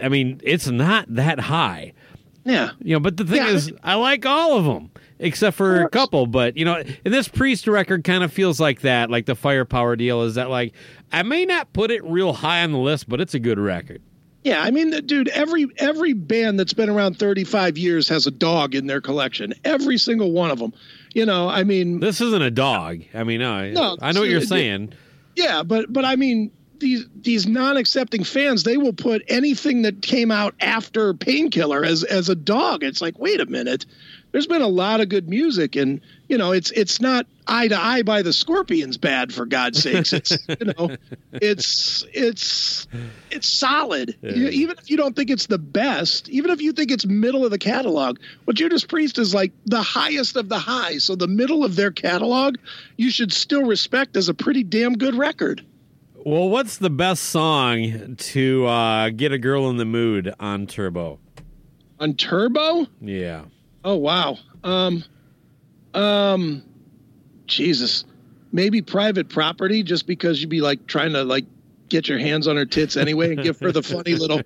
I 0.00 0.08
mean, 0.08 0.40
it's 0.44 0.68
not 0.68 1.06
that 1.12 1.40
high. 1.40 1.92
yeah 2.44 2.70
You 2.78 2.94
know, 2.94 3.00
but 3.00 3.16
the 3.16 3.24
thing 3.24 3.36
Yeah. 3.42 3.48
is, 3.50 3.72
I 3.82 3.94
like 3.96 4.24
all 4.24 4.56
of 4.56 4.64
them 4.64 4.90
except 5.18 5.56
for 5.56 5.82
a 5.82 5.88
couple. 5.88 6.26
But 6.26 6.56
you 6.56 6.64
know, 6.64 6.82
this 7.04 7.28
Priest 7.28 7.66
record 7.66 8.04
kind 8.04 8.24
of 8.24 8.32
feels 8.32 8.60
like 8.60 8.80
that, 8.82 9.10
like 9.10 9.26
the 9.26 9.34
Firepower 9.34 9.96
deal. 9.96 10.22
Is 10.22 10.34
that 10.34 10.50
like 10.50 10.72
I 11.12 11.22
may 11.22 11.44
not 11.44 11.72
put 11.72 11.90
it 11.90 12.04
real 12.04 12.32
high 12.32 12.62
on 12.62 12.72
the 12.72 12.78
list, 12.78 13.08
but 13.08 13.20
it's 13.20 13.34
a 13.34 13.38
good 13.40 13.58
record. 13.58 14.02
Yeah, 14.42 14.60
I 14.62 14.70
mean, 14.70 14.90
dude, 15.06 15.28
every 15.28 15.66
every 15.78 16.12
band 16.12 16.60
that's 16.60 16.74
been 16.74 16.90
around 16.90 17.18
35 17.18 17.78
years 17.78 18.08
has 18.10 18.26
a 18.26 18.30
dog 18.30 18.74
in 18.74 18.86
their 18.86 19.00
collection. 19.00 19.54
Every 19.64 19.96
single 19.96 20.32
one 20.32 20.50
of 20.50 20.58
them. 20.58 20.74
You 21.14 21.24
know, 21.24 21.48
I 21.48 21.64
mean, 21.64 22.00
This 22.00 22.20
isn't 22.20 22.42
a 22.42 22.50
dog. 22.50 23.00
I 23.14 23.24
mean, 23.24 23.40
no, 23.40 23.70
No, 23.70 23.96
I 24.02 24.12
know 24.12 24.20
what 24.20 24.28
you're 24.28 24.40
saying. 24.42 24.92
yeah, 25.36 25.62
but 25.62 25.90
but 25.90 26.04
I 26.04 26.16
mean, 26.16 26.50
these 26.78 27.06
these 27.14 27.46
non-accepting 27.46 28.24
fans, 28.24 28.64
they 28.64 28.76
will 28.76 28.92
put 28.92 29.22
anything 29.28 29.80
that 29.82 30.02
came 30.02 30.30
out 30.30 30.54
after 30.60 31.14
Painkiller 31.14 31.82
as 31.82 32.04
as 32.04 32.28
a 32.28 32.34
dog. 32.34 32.82
It's 32.84 33.00
like, 33.00 33.18
wait 33.18 33.40
a 33.40 33.46
minute. 33.46 33.86
There's 34.34 34.48
been 34.48 34.62
a 34.62 34.66
lot 34.68 35.00
of 35.00 35.08
good 35.08 35.28
music, 35.28 35.76
and 35.76 36.00
you 36.28 36.36
know, 36.38 36.50
it's 36.50 36.72
it's 36.72 37.00
not 37.00 37.24
eye 37.46 37.68
to 37.68 37.80
eye 37.80 38.02
by 38.02 38.22
the 38.22 38.32
Scorpions 38.32 38.98
bad 38.98 39.32
for 39.32 39.46
God's 39.46 39.80
sakes. 39.80 40.12
It's 40.12 40.36
you 40.48 40.72
know, 40.76 40.96
it's 41.34 42.04
it's 42.12 42.88
it's 43.30 43.46
solid. 43.46 44.16
You- 44.22 44.48
even 44.48 44.76
if 44.76 44.90
you 44.90 44.96
don't 44.96 45.14
think 45.14 45.30
it's 45.30 45.46
the 45.46 45.56
best, 45.58 46.28
even 46.30 46.50
if 46.50 46.60
you 46.60 46.72
think 46.72 46.90
it's 46.90 47.06
middle 47.06 47.44
of 47.44 47.52
the 47.52 47.58
catalog, 47.60 48.18
what 48.44 48.56
Judas 48.56 48.84
Priest 48.84 49.18
is 49.18 49.32
like 49.32 49.52
the 49.66 49.82
highest 49.82 50.34
of 50.34 50.48
the 50.48 50.58
high. 50.58 50.98
So 50.98 51.14
the 51.14 51.28
middle 51.28 51.64
of 51.64 51.76
their 51.76 51.92
catalog, 51.92 52.56
you 52.96 53.12
should 53.12 53.32
still 53.32 53.62
respect 53.62 54.16
as 54.16 54.28
a 54.28 54.34
pretty 54.34 54.64
damn 54.64 54.94
good 54.98 55.14
record. 55.14 55.64
Well, 56.26 56.48
what's 56.48 56.78
the 56.78 56.90
best 56.90 57.22
song 57.22 58.16
to 58.16 58.66
uh, 58.66 59.10
get 59.10 59.30
a 59.30 59.38
girl 59.38 59.70
in 59.70 59.76
the 59.76 59.84
mood 59.84 60.34
on 60.40 60.66
Turbo? 60.66 61.20
On 62.00 62.14
Turbo, 62.14 62.88
Yeah. 63.00 63.44
Oh 63.84 63.96
wow, 63.96 64.38
um, 64.64 65.04
um, 65.92 66.62
Jesus, 67.46 68.04
maybe 68.52 68.82
Private 68.82 69.28
Property, 69.28 69.82
just 69.82 70.06
because 70.06 70.40
you'd 70.40 70.50
be 70.50 70.60
like 70.60 70.86
trying 70.86 71.12
to 71.12 71.24
like 71.24 71.44
get 71.88 72.08
your 72.08 72.18
hands 72.18 72.48
on 72.48 72.56
her 72.56 72.66
tits 72.66 72.96
anyway 72.96 73.34
and 73.34 73.42
give 73.42 73.60
her 73.60 73.70
the 73.70 73.82
funny 73.82 74.14
little, 74.16 74.42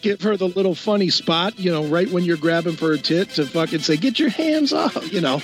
give 0.00 0.22
her 0.22 0.36
the 0.36 0.48
little 0.48 0.74
funny 0.74 1.10
spot, 1.10 1.58
you 1.58 1.70
know, 1.70 1.84
right 1.86 2.10
when 2.10 2.24
you're 2.24 2.36
grabbing 2.36 2.76
for 2.76 2.88
her 2.88 2.96
tit 2.96 3.30
to 3.30 3.44
fucking 3.44 3.80
say, 3.80 3.96
get 3.96 4.18
your 4.18 4.30
hands 4.30 4.72
off, 4.72 5.12
you 5.12 5.20
know. 5.20 5.42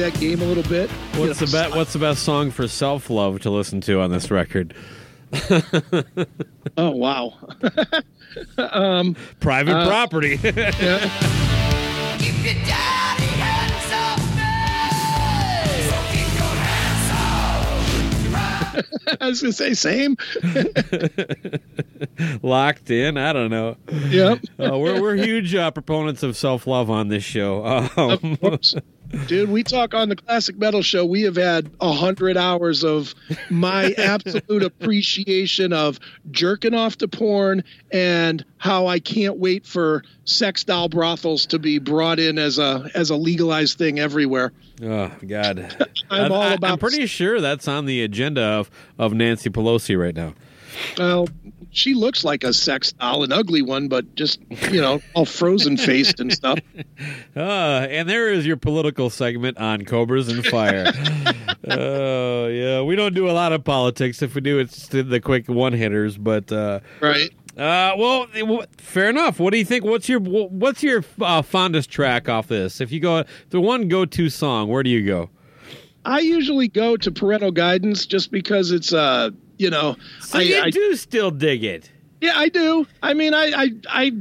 That 0.00 0.14
game 0.20 0.40
a 0.42 0.44
little 0.44 0.62
bit. 0.64 0.90
You 1.14 1.20
What's 1.20 1.40
know, 1.40 1.46
the 1.46 1.52
best? 1.52 1.70
What's 1.76 1.92
the 1.92 1.98
best 1.98 2.22
song 2.22 2.50
for 2.50 2.66
self 2.68 3.10
love 3.10 3.40
to 3.40 3.50
listen 3.50 3.80
to 3.82 4.00
on 4.00 4.10
this 4.10 4.30
record? 4.30 4.74
Oh 6.76 6.90
wow. 6.90 7.34
um, 8.58 9.16
Private 9.40 9.74
Uh, 9.76 9.88
property. 9.88 10.38
yeah. 10.42 11.08
Keep 12.18 12.44
your 12.44 12.54
dirty 12.54 13.26
hands 13.36 13.92
off 13.92 14.20
me. 14.36 14.42
So 15.88 15.96
keep 16.12 16.30
your 16.38 16.54
hands 16.62 17.10
I 19.20 19.26
was 19.26 19.40
gonna 19.40 19.52
say 19.52 19.74
same. 19.74 20.16
Locked 22.42 22.90
in. 22.90 23.16
I 23.16 23.32
don't 23.32 23.50
know. 23.50 23.76
Yep. 24.08 24.38
Uh, 24.58 24.78
we're 24.78 25.00
we're 25.00 25.16
huge 25.16 25.54
uh, 25.54 25.70
proponents 25.72 26.22
of 26.22 26.36
self 26.36 26.66
love 26.66 26.90
on 26.90 27.08
this 27.08 27.24
show. 27.24 27.64
Um, 27.96 28.36
Whoops. 28.36 28.74
Dude, 29.26 29.50
we 29.50 29.62
talk 29.64 29.92
on 29.94 30.08
the 30.08 30.16
classic 30.16 30.56
metal 30.56 30.82
show. 30.82 31.04
We 31.04 31.22
have 31.22 31.36
had 31.36 31.70
a 31.80 31.92
hundred 31.92 32.36
hours 32.36 32.84
of 32.84 33.14
my 33.50 33.92
absolute 33.98 34.62
appreciation 34.62 35.72
of 35.72 35.98
jerking 36.30 36.74
off 36.74 36.98
to 36.98 37.08
porn 37.08 37.64
and 37.90 38.44
how 38.58 38.86
I 38.86 39.00
can't 39.00 39.38
wait 39.38 39.66
for 39.66 40.04
sex 40.24 40.62
doll 40.64 40.88
brothels 40.88 41.46
to 41.46 41.58
be 41.58 41.78
brought 41.78 42.18
in 42.20 42.38
as 42.38 42.58
a 42.58 42.88
as 42.94 43.10
a 43.10 43.16
legalized 43.16 43.78
thing 43.78 43.98
everywhere. 43.98 44.52
oh 44.82 45.10
God, 45.26 45.88
I'm 46.10 46.32
I- 46.32 46.34
all 46.34 46.52
about 46.52 46.70
I'm 46.72 46.78
pretty 46.78 47.06
sure 47.06 47.40
that's 47.40 47.66
on 47.66 47.86
the 47.86 48.02
agenda 48.02 48.42
of 48.42 48.70
of 48.98 49.12
Nancy 49.12 49.50
Pelosi 49.50 49.98
right 50.00 50.14
now. 50.14 50.34
Well, 50.98 51.28
she 51.72 51.94
looks 51.94 52.24
like 52.24 52.42
a 52.44 52.52
sex 52.52 52.92
doll, 52.92 53.22
an 53.22 53.32
ugly 53.32 53.62
one, 53.62 53.88
but 53.88 54.14
just 54.16 54.40
you 54.70 54.80
know, 54.80 55.00
all 55.14 55.24
frozen 55.24 55.76
faced 55.76 56.18
and 56.20 56.32
stuff. 56.32 56.58
Uh, 57.36 57.40
and 57.90 58.08
there 58.08 58.32
is 58.32 58.44
your 58.46 58.56
political 58.56 59.08
segment 59.10 59.58
on 59.58 59.84
Cobras 59.84 60.28
and 60.28 60.44
Fire. 60.46 60.92
Oh 61.68 62.46
yeah, 62.46 62.80
we 62.82 62.96
don't 62.96 63.14
do 63.14 63.28
a 63.28 63.32
lot 63.32 63.52
of 63.52 63.62
politics. 63.64 64.22
If 64.22 64.34
we 64.34 64.40
do, 64.40 64.58
it's 64.58 64.88
the 64.88 65.20
quick 65.22 65.46
one 65.46 65.74
hitters. 65.74 66.16
But 66.16 66.50
uh, 66.50 66.80
Right. 67.00 67.30
uh, 67.56 67.94
well, 67.98 68.26
fair 68.78 69.10
enough. 69.10 69.38
What 69.38 69.52
do 69.52 69.58
you 69.58 69.64
think? 69.66 69.84
What's 69.84 70.08
your 70.08 70.20
what's 70.20 70.82
your 70.82 71.04
uh, 71.20 71.42
fondest 71.42 71.90
track 71.90 72.30
off 72.30 72.48
this? 72.48 72.80
If 72.80 72.90
you 72.90 72.98
go 73.00 73.24
the 73.50 73.60
one 73.60 73.88
go 73.88 74.06
to 74.06 74.30
song, 74.30 74.68
where 74.68 74.82
do 74.82 74.88
you 74.88 75.04
go? 75.04 75.28
I 76.06 76.20
usually 76.20 76.68
go 76.68 76.96
to 76.96 77.10
parental 77.12 77.52
guidance 77.52 78.06
just 78.06 78.30
because 78.32 78.70
it's 78.72 78.94
uh 78.94 79.30
you 79.60 79.70
know 79.70 79.96
So 80.20 80.38
I, 80.38 80.42
you 80.42 80.60
I 80.60 80.70
do 80.70 80.96
still 80.96 81.30
dig 81.30 81.62
it. 81.62 81.90
yeah 82.20 82.32
I 82.34 82.48
do. 82.48 82.86
I 83.02 83.14
mean 83.14 83.34
I 83.34 83.52
I 83.54 83.70
I 83.88 84.12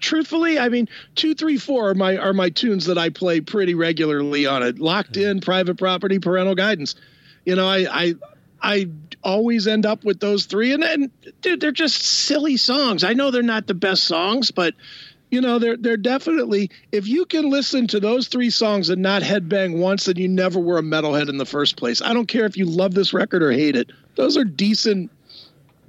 truthfully 0.00 0.58
I 0.58 0.68
mean 0.68 0.88
two 1.14 1.34
three 1.34 1.58
four 1.58 1.90
are 1.90 1.94
my 1.94 2.16
are 2.16 2.32
my 2.32 2.48
tunes 2.48 2.86
that 2.86 2.98
I 2.98 3.10
play 3.10 3.40
pretty 3.40 3.74
regularly 3.74 4.46
on 4.46 4.62
it. 4.62 4.78
Locked 4.78 5.14
mm. 5.14 5.30
in, 5.30 5.40
private 5.40 5.76
property, 5.76 6.18
parental 6.18 6.54
guidance. 6.54 6.94
You 7.44 7.56
know 7.56 7.68
I 7.68 7.86
I 7.90 8.14
I 8.60 8.88
always 9.22 9.68
end 9.68 9.84
up 9.84 10.04
with 10.04 10.20
those 10.20 10.46
three 10.46 10.72
and 10.72 10.82
then 10.82 11.10
dude 11.42 11.60
they're 11.60 11.70
just 11.70 12.02
silly 12.02 12.56
songs. 12.56 13.04
I 13.04 13.12
know 13.12 13.30
they're 13.30 13.42
not 13.42 13.66
the 13.66 13.74
best 13.74 14.04
songs, 14.04 14.50
but 14.50 14.74
you 15.30 15.40
know 15.40 15.58
they're 15.58 15.76
they're 15.76 15.96
definitely 15.96 16.70
if 16.92 17.06
you 17.06 17.24
can 17.24 17.50
listen 17.50 17.86
to 17.88 18.00
those 18.00 18.28
three 18.28 18.50
songs 18.50 18.88
and 18.88 19.02
not 19.02 19.22
headbang 19.22 19.78
once 19.78 20.06
then 20.06 20.16
you 20.16 20.28
never 20.28 20.58
were 20.58 20.78
a 20.78 20.82
metalhead 20.82 21.28
in 21.28 21.36
the 21.36 21.46
first 21.46 21.76
place 21.76 22.00
i 22.02 22.12
don't 22.12 22.26
care 22.26 22.44
if 22.44 22.56
you 22.56 22.64
love 22.64 22.94
this 22.94 23.12
record 23.12 23.42
or 23.42 23.52
hate 23.52 23.76
it 23.76 23.90
those 24.18 24.36
are 24.36 24.44
decent 24.44 25.10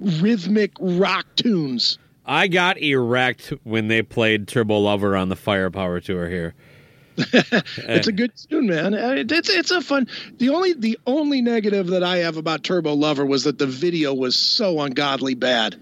rhythmic 0.00 0.72
rock 0.80 1.26
tunes 1.36 1.98
I 2.24 2.46
got 2.48 2.78
erect 2.78 3.52
when 3.64 3.88
they 3.88 4.02
played 4.02 4.46
Turbo 4.46 4.78
Lover 4.78 5.16
on 5.16 5.30
the 5.30 5.36
Firepower 5.36 6.00
tour 6.00 6.28
here. 6.28 6.54
it's 7.16 8.06
a 8.06 8.12
good 8.12 8.30
tune 8.48 8.66
man 8.68 8.94
Uh, 8.94 9.14
it's 9.28 9.50
it's 9.50 9.70
a 9.70 9.82
fun 9.82 10.06
the 10.38 10.48
only 10.48 10.72
the 10.72 10.98
only 11.06 11.42
negative 11.42 11.88
that 11.88 12.02
i 12.02 12.16
have 12.18 12.38
about 12.38 12.62
turbo 12.64 12.94
lover 12.94 13.26
was 13.26 13.44
that 13.44 13.58
the 13.58 13.66
video 13.66 14.14
was 14.14 14.38
so 14.38 14.80
ungodly 14.80 15.34
bad 15.34 15.76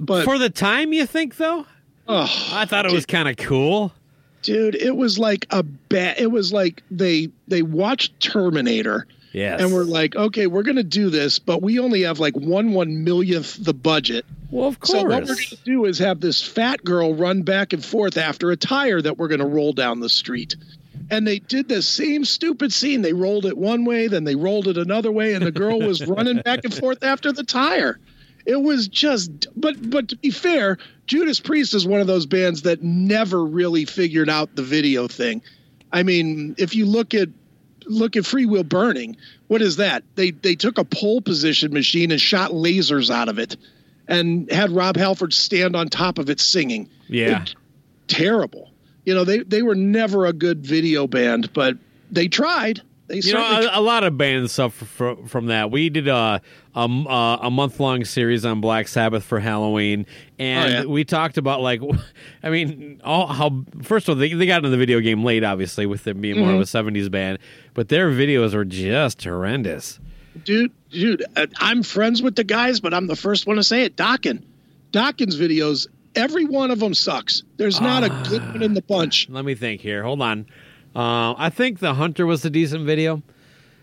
but 0.00 0.24
For 0.24 0.38
the 0.38 0.50
time, 0.50 0.92
you 0.92 1.04
think 1.06 1.36
though? 1.36 1.64
oh 2.06 2.50
I 2.52 2.64
thought 2.66 2.84
it 2.86 2.92
was 2.92 3.06
kind 3.06 3.28
of 3.28 3.36
cool. 3.38 3.92
dude 4.42 4.76
it 4.76 4.94
was 4.96 5.18
like 5.18 5.46
a 5.50 5.62
bad 5.64 6.20
it 6.20 6.30
was 6.30 6.52
like 6.52 6.82
they 6.92 7.28
they 7.48 7.62
watched 7.62 8.20
terminator 8.20 9.06
And 9.60 9.72
we're 9.72 9.84
like, 9.84 10.16
okay, 10.16 10.46
we're 10.48 10.64
going 10.64 10.76
to 10.76 10.82
do 10.82 11.10
this, 11.10 11.38
but 11.38 11.62
we 11.62 11.78
only 11.78 12.02
have 12.02 12.18
like 12.18 12.34
one 12.34 12.72
one 12.72 13.04
millionth 13.04 13.62
the 13.62 13.74
budget. 13.74 14.24
well, 14.50 14.66
of 14.66 14.80
course. 14.80 15.00
So 15.00 15.04
what 15.04 15.20
we're 15.22 15.34
going 15.34 15.36
to 15.36 15.56
do 15.64 15.84
is 15.84 15.98
have 16.00 16.20
this 16.20 16.42
fat 16.42 16.82
girl 16.84 17.14
run 17.14 17.42
back 17.42 17.72
and 17.72 17.84
forth 17.84 18.16
after 18.16 18.50
a 18.50 18.56
tire 18.56 19.00
that 19.00 19.16
we're 19.16 19.28
going 19.28 19.40
to 19.40 19.46
roll 19.46 19.72
down 19.72 20.00
the 20.00 20.08
street. 20.08 20.56
And 21.10 21.26
they 21.26 21.38
did 21.38 21.68
the 21.68 21.82
same 21.82 22.24
stupid 22.24 22.72
scene. 22.72 23.02
They 23.02 23.12
rolled 23.12 23.46
it 23.46 23.56
one 23.56 23.84
way, 23.84 24.08
then 24.08 24.24
they 24.24 24.34
rolled 24.34 24.66
it 24.66 24.76
another 24.76 25.12
way, 25.12 25.34
and 25.34 25.46
the 25.46 25.52
girl 25.52 25.78
was 25.78 26.04
running 26.06 26.38
back 26.42 26.64
and 26.64 26.74
forth 26.74 27.04
after 27.04 27.32
the 27.32 27.44
tire. 27.44 27.98
It 28.44 28.60
was 28.60 28.88
just, 28.88 29.46
but 29.54 29.90
but 29.90 30.08
to 30.08 30.16
be 30.16 30.30
fair, 30.30 30.78
Judas 31.06 31.38
Priest 31.38 31.74
is 31.74 31.86
one 31.86 32.00
of 32.00 32.06
those 32.06 32.26
bands 32.26 32.62
that 32.62 32.82
never 32.82 33.44
really 33.44 33.84
figured 33.84 34.28
out 34.28 34.56
the 34.56 34.62
video 34.62 35.06
thing. 35.06 35.42
I 35.92 36.02
mean, 36.02 36.54
if 36.58 36.74
you 36.74 36.86
look 36.86 37.14
at 37.14 37.28
look 37.88 38.16
at 38.16 38.24
Free 38.26 38.46
Will 38.46 38.64
Burning, 38.64 39.16
what 39.48 39.62
is 39.62 39.76
that? 39.76 40.04
They 40.14 40.30
they 40.30 40.54
took 40.54 40.78
a 40.78 40.84
pole 40.84 41.20
position 41.20 41.72
machine 41.72 42.10
and 42.10 42.20
shot 42.20 42.50
lasers 42.52 43.10
out 43.10 43.28
of 43.28 43.38
it, 43.38 43.56
and 44.06 44.50
had 44.50 44.70
Rob 44.70 44.96
Halford 44.96 45.32
stand 45.32 45.74
on 45.76 45.88
top 45.88 46.18
of 46.18 46.30
it 46.30 46.40
singing. 46.40 46.88
yeah. 47.08 47.42
It- 47.42 47.54
terrible. 48.06 48.70
You 49.04 49.14
know, 49.14 49.24
they 49.24 49.38
they 49.40 49.62
were 49.62 49.74
never 49.74 50.26
a 50.26 50.32
good 50.32 50.64
video 50.66 51.06
band, 51.06 51.52
but 51.52 51.76
they 52.10 52.28
tried. 52.28 52.80
You 53.10 53.32
know, 53.32 53.40
a, 53.74 53.78
a 53.78 53.80
lot 53.80 54.04
of 54.04 54.18
bands 54.18 54.52
suffer 54.52 54.84
from, 54.84 55.26
from 55.26 55.46
that. 55.46 55.70
We 55.70 55.88
did 55.88 56.08
a 56.08 56.42
a, 56.74 56.80
uh, 56.80 57.38
a 57.42 57.50
month 57.50 57.80
long 57.80 58.04
series 58.04 58.44
on 58.44 58.60
Black 58.60 58.86
Sabbath 58.86 59.24
for 59.24 59.40
Halloween, 59.40 60.04
and 60.38 60.72
Oh, 60.74 60.78
yeah. 60.80 60.84
we 60.84 61.04
talked 61.04 61.38
about 61.38 61.60
like, 61.62 61.80
I 62.42 62.50
mean, 62.50 63.00
all 63.02 63.26
how 63.26 63.64
first 63.82 64.08
of 64.08 64.16
all 64.16 64.20
they, 64.20 64.32
they 64.34 64.46
got 64.46 64.58
into 64.58 64.68
the 64.70 64.76
video 64.76 65.00
game 65.00 65.24
late, 65.24 65.42
obviously, 65.42 65.86
with 65.86 66.04
them 66.04 66.20
being 66.20 66.38
more 66.38 66.50
of 66.52 66.60
a 66.60 66.64
Mm-hmm. 66.64 66.88
'70s 66.96 67.10
band, 67.10 67.38
but 67.74 67.88
their 67.88 68.10
videos 68.10 68.54
were 68.54 68.64
just 68.66 69.24
horrendous. 69.24 69.98
dude, 70.44 70.70
dude, 70.90 71.24
uh, 71.34 71.46
I'm 71.58 71.82
friends 71.82 72.22
with 72.22 72.36
the 72.36 72.44
guys, 72.44 72.80
but 72.80 72.92
I'm 72.94 73.06
the 73.06 73.16
first 73.16 73.46
one 73.46 73.56
to 73.56 73.64
say 73.64 73.84
it. 73.84 73.96
Dokken, 73.96 74.42
Dokken 74.92 75.34
videos, 75.34 75.86
every 76.14 76.44
one 76.44 76.70
of 76.70 76.78
them 76.78 76.94
sucks. 76.94 77.42
There's 77.56 77.80
not 77.80 78.04
a 78.04 78.10
good 78.28 78.42
one 78.52 78.62
in 78.62 78.74
the 78.74 78.82
bunch. 78.82 79.28
Let 79.30 79.44
me 79.44 79.54
think 79.54 79.80
here. 79.80 80.02
Hold 80.02 80.20
on. 80.22 80.46
Uh, 80.96 81.34
I 81.36 81.50
think 81.50 81.78
the 81.80 81.94
Hunter 81.94 82.26
was 82.26 82.44
a 82.44 82.50
decent 82.50 82.84
video. 82.86 83.22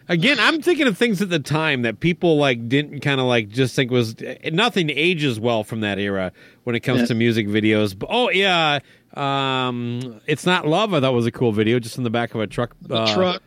Again, 0.07 0.37
I'm 0.39 0.61
thinking 0.61 0.85
of 0.85 0.97
things 0.97 1.21
at 1.21 1.29
the 1.29 1.39
time 1.39 1.81
that 1.81 1.99
people 1.99 2.37
like 2.37 2.69
didn't 2.69 2.99
kind 2.99 3.19
of 3.19 3.25
like 3.25 3.49
just 3.49 3.75
think 3.75 3.89
was 3.89 4.15
nothing 4.51 4.91
ages 4.91 5.39
well 5.39 5.63
from 5.63 5.79
that 5.81 5.97
era 5.97 6.31
when 6.63 6.75
it 6.75 6.81
comes 6.81 7.01
Yeah. 7.01 7.05
to 7.07 7.15
music 7.15 7.47
videos. 7.47 7.97
But, 7.97 8.09
oh 8.11 8.29
yeah, 8.29 8.79
um, 9.15 10.21
it's 10.27 10.45
not 10.45 10.67
love. 10.67 10.93
I 10.93 10.99
thought 10.99 11.13
was 11.13 11.25
a 11.25 11.31
cool 11.31 11.51
video, 11.51 11.79
just 11.79 11.97
in 11.97 12.03
the 12.03 12.09
back 12.11 12.35
of 12.35 12.41
a 12.41 12.47
truck. 12.47 12.75
uh, 12.89 13.13
truck. 13.15 13.41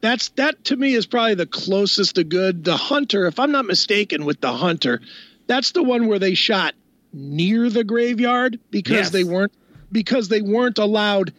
That's 0.00 0.28
that 0.30 0.62
to 0.66 0.76
me 0.76 0.94
is 0.94 1.06
probably 1.06 1.34
the 1.34 1.46
closest 1.46 2.16
to 2.16 2.24
good. 2.24 2.64
The 2.64 2.76
Hunter, 2.76 3.26
if 3.26 3.38
I'm 3.40 3.50
not 3.50 3.64
mistaken, 3.64 4.24
with 4.26 4.40
the 4.40 4.52
Hunter, 4.52 5.00
that's 5.46 5.72
the 5.72 5.82
one 5.82 6.06
where 6.06 6.18
they 6.18 6.34
shot 6.34 6.74
near 7.14 7.70
the 7.70 7.82
graveyard 7.82 8.60
because 8.70 8.92
Yes. 8.92 9.10
they 9.10 9.24
weren't 9.24 9.52
because 9.90 10.28
they 10.28 10.42
weren't 10.42 10.78
allowed 10.78 11.32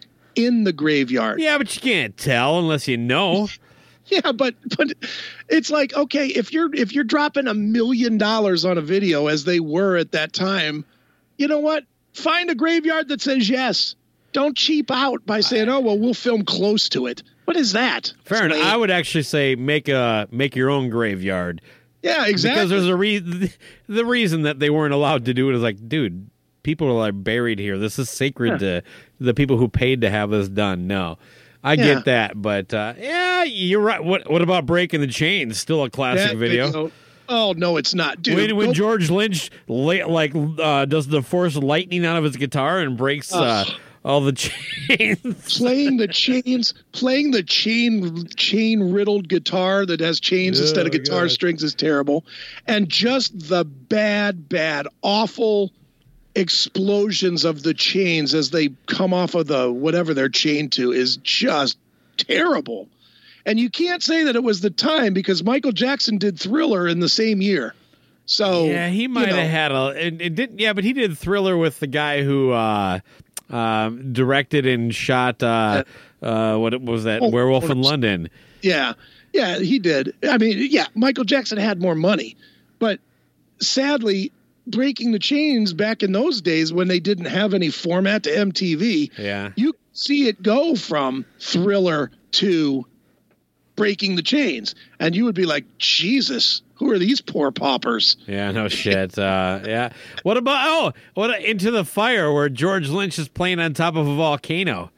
in 0.45 0.63
the 0.63 0.73
graveyard. 0.73 1.39
Yeah, 1.39 1.57
but 1.57 1.73
you 1.75 1.81
can't 1.81 2.15
tell 2.17 2.59
unless 2.59 2.87
you 2.87 2.97
know. 2.97 3.47
Yeah, 4.05 4.31
but 4.31 4.55
but 4.75 4.87
it's 5.49 5.69
like 5.69 5.93
okay, 5.93 6.29
if 6.29 6.51
you're 6.51 6.73
if 6.73 6.93
you're 6.93 7.03
dropping 7.03 7.45
a 7.45 7.53
million 7.53 8.17
dollars 8.17 8.65
on 8.65 8.79
a 8.79 8.81
video 8.81 9.27
as 9.27 9.43
they 9.43 9.59
were 9.59 9.97
at 9.97 10.13
that 10.13 10.33
time, 10.33 10.83
you 11.37 11.47
know 11.47 11.59
what? 11.59 11.83
Find 12.13 12.49
a 12.49 12.55
graveyard 12.55 13.09
that 13.09 13.21
says 13.21 13.47
yes. 13.47 13.95
Don't 14.31 14.57
cheap 14.57 14.89
out 14.89 15.27
by 15.27 15.41
saying, 15.41 15.69
"Oh, 15.69 15.81
well, 15.81 15.99
we'll 15.99 16.15
film 16.15 16.43
close 16.43 16.89
to 16.89 17.05
it." 17.05 17.21
What 17.45 17.55
is 17.55 17.73
that? 17.73 18.11
Fair 18.25 18.45
enough. 18.45 18.57
I 18.63 18.75
would 18.75 18.89
actually 18.89 19.23
say 19.23 19.53
make 19.53 19.87
a 19.87 20.27
make 20.31 20.55
your 20.55 20.71
own 20.71 20.89
graveyard. 20.89 21.61
Yeah, 22.01 22.25
exactly. 22.25 22.61
Because 22.61 22.69
there's 22.71 22.87
a 22.87 22.95
reason. 22.95 23.51
The 23.87 24.05
reason 24.05 24.43
that 24.43 24.59
they 24.59 24.69
weren't 24.71 24.93
allowed 24.93 25.25
to 25.25 25.33
do 25.33 25.49
it 25.49 25.55
is 25.55 25.61
like, 25.61 25.87
dude, 25.87 26.29
people 26.63 26.87
are 26.87 26.93
like 26.93 27.23
buried 27.23 27.59
here. 27.59 27.77
This 27.77 27.99
is 27.99 28.09
sacred 28.09 28.59
to 28.59 28.83
the 29.19 29.33
people 29.33 29.57
who 29.57 29.67
paid 29.67 30.01
to 30.01 30.09
have 30.09 30.29
this 30.29 30.49
done. 30.49 30.87
No, 30.87 31.17
I 31.63 31.73
Yeah. 31.73 31.83
get 31.95 32.05
that, 32.05 32.41
but 32.41 32.73
uh, 32.73 32.93
yeah, 32.97 33.43
you're 33.43 33.81
right. 33.81 34.03
What 34.03 34.29
What 34.29 34.41
about 34.41 34.65
breaking 34.65 35.01
the 35.01 35.07
chains? 35.07 35.59
Still 35.59 35.83
a 35.83 35.89
classic 35.89 36.31
That 36.31 36.37
video. 36.37 36.91
Oh 37.31 37.53
no, 37.55 37.77
it's 37.77 37.93
not, 37.93 38.21
dude. 38.23 38.35
when 38.35 38.55
when 38.55 38.73
George 38.73 39.11
Lynch 39.11 39.51
like 39.67 40.33
uh, 40.35 40.85
does 40.85 41.07
the 41.07 41.21
force 41.21 41.55
lightning 41.55 42.05
out 42.05 42.17
of 42.17 42.23
his 42.23 42.35
guitar 42.37 42.79
and 42.79 42.97
breaks 42.97 43.31
uh, 43.31 43.65
all 44.03 44.21
the 44.21 44.31
chains. 44.87 45.57
playing 45.57 45.97
the 45.97 46.07
chains, 46.07 46.73
playing 46.91 47.29
the 47.29 47.43
chain 47.43 48.25
chain 48.35 48.91
riddled 48.91 49.27
guitar 49.29 49.85
that 49.85 49.99
has 49.99 50.19
chains 50.19 50.59
instead 50.59 50.87
of 50.87 50.93
Oh, 50.93 50.97
guitar 50.97 51.21
God. 51.25 51.31
strings 51.31 51.61
is 51.61 51.75
terrible, 51.75 52.25
and 52.65 52.89
just 52.89 53.47
the 53.49 53.63
bad, 53.63 54.49
bad, 54.49 54.87
awful 55.03 55.71
explosions 56.35 57.45
of 57.45 57.63
the 57.63 57.73
chains 57.73 58.33
as 58.33 58.49
they 58.51 58.69
come 58.85 59.13
off 59.13 59.35
of 59.35 59.47
the 59.47 59.71
whatever 59.71 60.13
they're 60.13 60.29
chained 60.29 60.73
to 60.73 60.91
is 60.91 61.17
just 61.17 61.77
terrible. 62.17 62.87
And 63.45 63.59
you 63.59 63.69
can't 63.69 64.03
say 64.03 64.25
that 64.25 64.35
it 64.35 64.43
was 64.43 64.61
the 64.61 64.69
time 64.69 65.13
because 65.13 65.43
Michael 65.43 65.71
Jackson 65.71 66.17
did 66.17 66.39
Thriller 66.39 66.87
in 66.87 66.99
the 66.99 67.09
same 67.09 67.41
year. 67.41 67.73
So 68.25 68.65
Yeah, 68.65 68.89
he 68.89 69.03
you 69.03 69.09
might 69.09 69.29
know, 69.29 69.35
have 69.35 69.49
had 69.49 69.71
a. 69.71 70.07
It, 70.07 70.21
it 70.21 70.35
didn't. 70.35 70.59
Yeah, 70.59 70.73
but 70.73 70.83
he 70.83 70.93
did 70.93 71.17
Thriller 71.17 71.57
with 71.57 71.79
the 71.79 71.87
guy 71.87 72.21
who 72.21 72.51
uh, 72.51 72.99
uh, 73.49 73.89
directed 73.89 74.67
and 74.67 74.93
shot. 74.93 75.41
Uh, 75.41 75.83
uh, 76.21 76.57
what 76.57 76.79
was 76.81 77.05
that? 77.05 77.21
Oh, 77.23 77.29
Werewolf 77.29 77.69
in 77.69 77.81
London. 77.81 78.29
Yeah, 78.61 78.93
yeah, 79.33 79.57
he 79.57 79.79
did. 79.79 80.13
I 80.23 80.37
mean, 80.37 80.67
yeah, 80.69 80.87
Michael 80.93 81.23
Jackson 81.23 81.57
had 81.57 81.81
more 81.81 81.95
money, 81.95 82.35
but 82.77 82.99
sadly, 83.61 84.31
breaking 84.69 85.11
the 85.11 85.19
chains 85.19 85.73
back 85.73 86.03
in 86.03 86.11
those 86.11 86.41
days 86.41 86.71
when 86.71 86.87
they 86.87 86.99
didn't 86.99 87.25
have 87.25 87.53
any 87.53 87.69
format 87.69 88.23
to 88.23 88.29
MTV, 88.29 89.11
Yeah. 89.17 89.51
you 89.55 89.73
see 89.93 90.27
it 90.27 90.41
go 90.41 90.75
from 90.75 91.25
Thriller 91.39 92.11
to 92.33 92.85
breaking 93.75 94.15
the 94.15 94.21
chains, 94.21 94.75
and 94.99 95.15
you 95.15 95.25
would 95.25 95.35
be 95.35 95.45
like, 95.45 95.65
Jesus, 95.77 96.61
who 96.75 96.91
are 96.91 96.99
these 96.99 97.21
poor 97.21 97.51
paupers? 97.51 98.17
Yeah, 98.27 98.51
no 98.51 98.67
shit. 98.67 99.17
Uh, 99.17 99.59
yeah. 99.65 99.89
What 100.23 100.37
about 100.37 100.57
oh, 100.67 100.99
what 101.13 101.41
Into 101.41 101.71
the 101.71 101.85
Fire 101.85 102.31
where 102.33 102.49
George 102.49 102.89
Lynch 102.89 103.17
is 103.19 103.27
playing 103.29 103.59
on 103.59 103.73
top 103.73 103.95
of 103.95 104.05
a 104.07 104.15
volcano? 104.15 104.91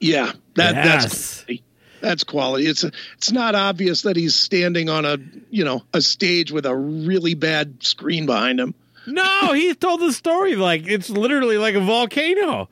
Yeah, 0.00 0.32
that 0.54 0.74
Yes. 0.74 0.84
that's 0.84 1.44
quality. 1.44 1.62
that's 2.00 2.24
quality. 2.24 2.66
It's 2.66 2.84
it's 3.16 3.32
not 3.32 3.54
obvious 3.54 4.02
that 4.02 4.16
he's 4.16 4.34
standing 4.34 4.88
on 4.90 5.04
a 5.06 5.16
you 5.50 5.64
know 5.64 5.82
a 5.94 6.00
stage 6.02 6.52
with 6.52 6.66
a 6.66 6.74
really 6.76 7.34
bad 7.34 7.82
screen 7.84 8.26
behind 8.26 8.60
him. 8.60 8.74
No, 9.06 9.52
he 9.52 9.74
told 9.74 10.00
the 10.00 10.12
story 10.12 10.56
like 10.56 10.86
it's 10.86 11.10
literally 11.10 11.58
like 11.58 11.74
a 11.74 11.80
volcano. 11.80 12.68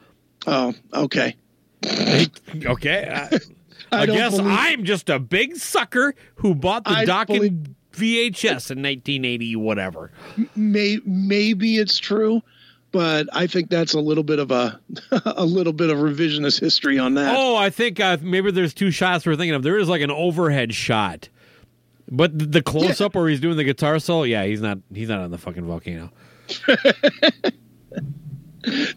Oh, 0.47 0.74
okay. 0.95 1.37
Okay. 2.64 3.09
I, 3.11 3.39
I 3.97 4.03
I 4.03 4.07
guess 4.07 4.37
believe- 4.37 4.53
I'm 4.59 4.85
just 4.85 5.09
a 5.09 5.18
big 5.18 5.57
sucker 5.57 6.14
who 6.37 6.55
bought 6.55 6.85
the 6.85 6.91
I 6.91 7.05
doc 7.05 7.29
believe- 7.29 7.53
in 7.53 7.74
VHS 7.93 8.70
in 8.70 8.79
1980, 8.83 9.57
whatever. 9.57 10.12
May, 10.55 10.99
maybe 11.05 11.79
it's 11.79 11.99
true, 11.99 12.43
but 12.93 13.26
I 13.33 13.49
think 13.49 13.70
that's 13.70 13.95
a 13.95 14.01
little 14.01 14.22
bit 14.22 14.39
of 14.39 14.53
a 14.53 14.79
a 15.24 15.45
little 15.45 15.72
bit 15.72 15.91
of 15.91 15.99
revisionist 15.99 16.61
history 16.61 16.99
on 16.99 17.14
that. 17.14 17.35
Oh, 17.37 17.57
I 17.57 17.70
think 17.70 17.99
uh, 17.99 18.18
maybe 18.20 18.53
there's 18.53 18.72
two 18.74 18.93
shots 18.93 19.26
we're 19.26 19.35
thinking 19.35 19.55
of. 19.55 19.64
There 19.64 19.79
is 19.79 19.89
like 19.89 20.03
an 20.03 20.12
overhead 20.12 20.74
shot, 20.74 21.29
but 22.11 22.53
the 22.53 22.63
close 22.63 23.01
up 23.01 23.15
where 23.15 23.29
he's 23.29 23.41
doing 23.41 23.57
the 23.57 23.65
guitar 23.65 23.99
solo, 23.99 24.23
yeah, 24.25 24.45
he's 24.45 24.61
not 24.61 24.79
he's 24.93 25.09
not 25.09 25.21
on 25.21 25.31
the 25.31 25.39
fucking 25.39 25.65
volcano. 25.67 26.11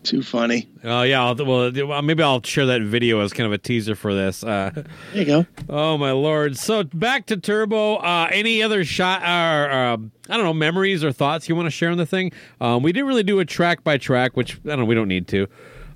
Too 0.03 0.23
funny. 0.23 0.67
Oh 0.83 1.03
yeah, 1.03 1.23
I'll, 1.23 1.35
well 1.35 1.71
well, 1.87 2.01
maybe 2.01 2.23
I'll 2.23 2.41
share 2.41 2.65
that 2.65 2.81
video 2.81 3.21
as 3.21 3.31
kind 3.31 3.45
of 3.45 3.53
a 3.53 3.57
teaser 3.59 3.95
for 3.95 4.13
this. 4.13 4.43
Uh, 4.43 4.71
There 4.73 4.85
you 5.13 5.25
go. 5.25 5.45
oh 5.69 5.97
my 5.99 6.11
lord! 6.11 6.57
So 6.57 6.83
back 6.83 7.27
to 7.27 7.37
Turbo. 7.37 7.97
Uh, 7.97 8.27
any 8.31 8.63
other 8.63 8.83
shot 8.83 9.21
or 9.21 9.71
um 9.71 10.11
I 10.29 10.35
don't 10.35 10.45
know 10.45 10.53
memories 10.53 11.03
or 11.03 11.11
thoughts 11.11 11.47
you 11.47 11.55
want 11.55 11.67
to 11.67 11.71
share 11.71 11.91
on 11.91 11.97
the 11.97 12.05
thing? 12.07 12.31
Um, 12.59 12.81
we 12.83 12.91
didn't 12.91 13.07
really 13.07 13.23
do 13.23 13.39
a 13.39 13.45
track 13.45 13.83
by 13.83 13.97
track, 13.97 14.35
which 14.35 14.55
I 14.65 14.69
don't 14.69 14.79
know. 14.79 14.85
We 14.85 14.95
don't 14.95 15.07
need 15.07 15.27
to. 15.29 15.47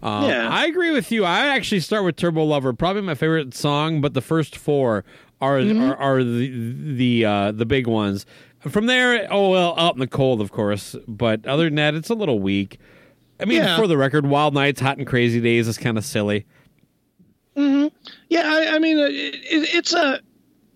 Um, 0.03 0.25
Yeah. 0.29 0.47
I 0.49 0.65
agree 0.67 0.91
with 0.91 1.11
you. 1.11 1.25
I 1.25 1.47
actually 1.47 1.79
start 1.81 2.05
with 2.05 2.15
Turbo 2.15 2.43
Lover, 2.43 2.71
probably 2.71 3.01
my 3.01 3.15
favorite 3.15 3.55
song, 3.55 3.99
but 3.99 4.13
the 4.13 4.21
first 4.21 4.55
four 4.55 5.03
are 5.41 5.59
are, 5.59 5.95
are 5.97 6.23
the 6.23 6.93
the 6.95 7.25
uh, 7.25 7.51
the 7.51 7.65
big 7.65 7.87
ones. 7.87 8.25
From 8.59 8.87
there, 8.87 9.27
oh 9.31 9.49
well, 9.51 9.75
out 9.77 9.93
in 9.93 9.99
the 9.99 10.07
cold, 10.07 10.41
of 10.41 10.51
course. 10.51 10.95
But 11.07 11.45
other 11.45 11.65
than 11.65 11.75
that, 11.75 11.93
it's 11.95 12.09
a 12.09 12.15
little 12.15 12.39
weak. 12.39 12.79
I 13.39 13.45
mean, 13.45 13.57
Yeah. 13.57 13.77
for 13.77 13.85
the 13.85 13.97
record, 13.97 14.25
Wild 14.25 14.53
Nights, 14.53 14.79
Hot 14.81 14.97
and 14.97 15.05
Crazy 15.05 15.39
Days 15.41 15.67
is 15.67 15.77
kind 15.77 15.97
of 15.97 16.05
silly. 16.05 16.45
Yeah, 17.55 18.41
I, 18.43 18.75
I 18.75 18.79
mean, 18.79 18.97
uh, 18.97 19.03
it, 19.05 19.35
it, 19.35 19.75
it's 19.75 19.93
a 19.93 20.19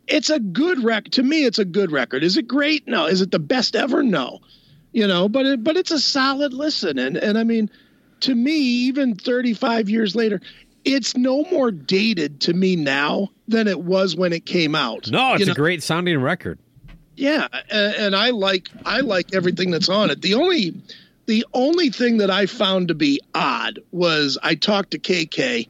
it's 0.07 0.29
a 0.29 0.39
good 0.39 0.83
record 0.83 1.11
To 1.13 1.23
me, 1.23 1.45
it's 1.45 1.59
a 1.59 1.65
good 1.65 1.91
record. 1.91 2.23
Is 2.23 2.37
it 2.37 2.47
great? 2.47 2.87
No. 2.87 3.05
Is 3.05 3.21
it 3.21 3.31
the 3.31 3.39
best 3.39 3.75
ever? 3.75 4.01
No. 4.03 4.39
You 4.91 5.07
know, 5.07 5.29
but 5.29 5.45
it, 5.45 5.63
but 5.63 5.77
it's 5.77 5.91
a 5.91 5.99
solid 5.99 6.53
listen, 6.53 6.97
and 6.97 7.15
and 7.17 7.37
I 7.37 7.43
mean, 7.43 7.69
to 8.21 8.33
me, 8.33 8.57
even 8.57 9.15
35 9.15 9.89
years 9.89 10.15
later, 10.15 10.41
it's 10.85 11.15
no 11.17 11.43
more 11.51 11.71
dated 11.71 12.41
to 12.41 12.53
me 12.53 12.75
now 12.75 13.29
than 13.47 13.67
it 13.67 13.81
was 13.81 14.15
when 14.15 14.33
it 14.33 14.45
came 14.45 14.75
out. 14.75 15.09
No, 15.11 15.33
it's 15.33 15.41
You 15.41 15.45
a 15.45 15.47
know? 15.49 15.53
great 15.55 15.83
sounding 15.83 16.19
record. 16.21 16.59
Yeah, 17.15 17.47
and, 17.69 17.95
and 17.95 18.15
I 18.15 18.29
like 18.29 18.69
I 18.85 19.01
like 19.01 19.33
everything 19.33 19.71
that's 19.71 19.89
on 19.89 20.09
it. 20.09 20.21
The 20.21 20.35
only 20.35 20.81
the 21.25 21.45
only 21.53 21.89
thing 21.89 22.17
that 22.17 22.29
I 22.31 22.45
found 22.45 22.87
to 22.87 22.95
be 22.95 23.19
odd 23.35 23.79
was 23.91 24.37
I 24.41 24.55
talked 24.55 24.91
to 24.91 24.99
KK 24.99 25.67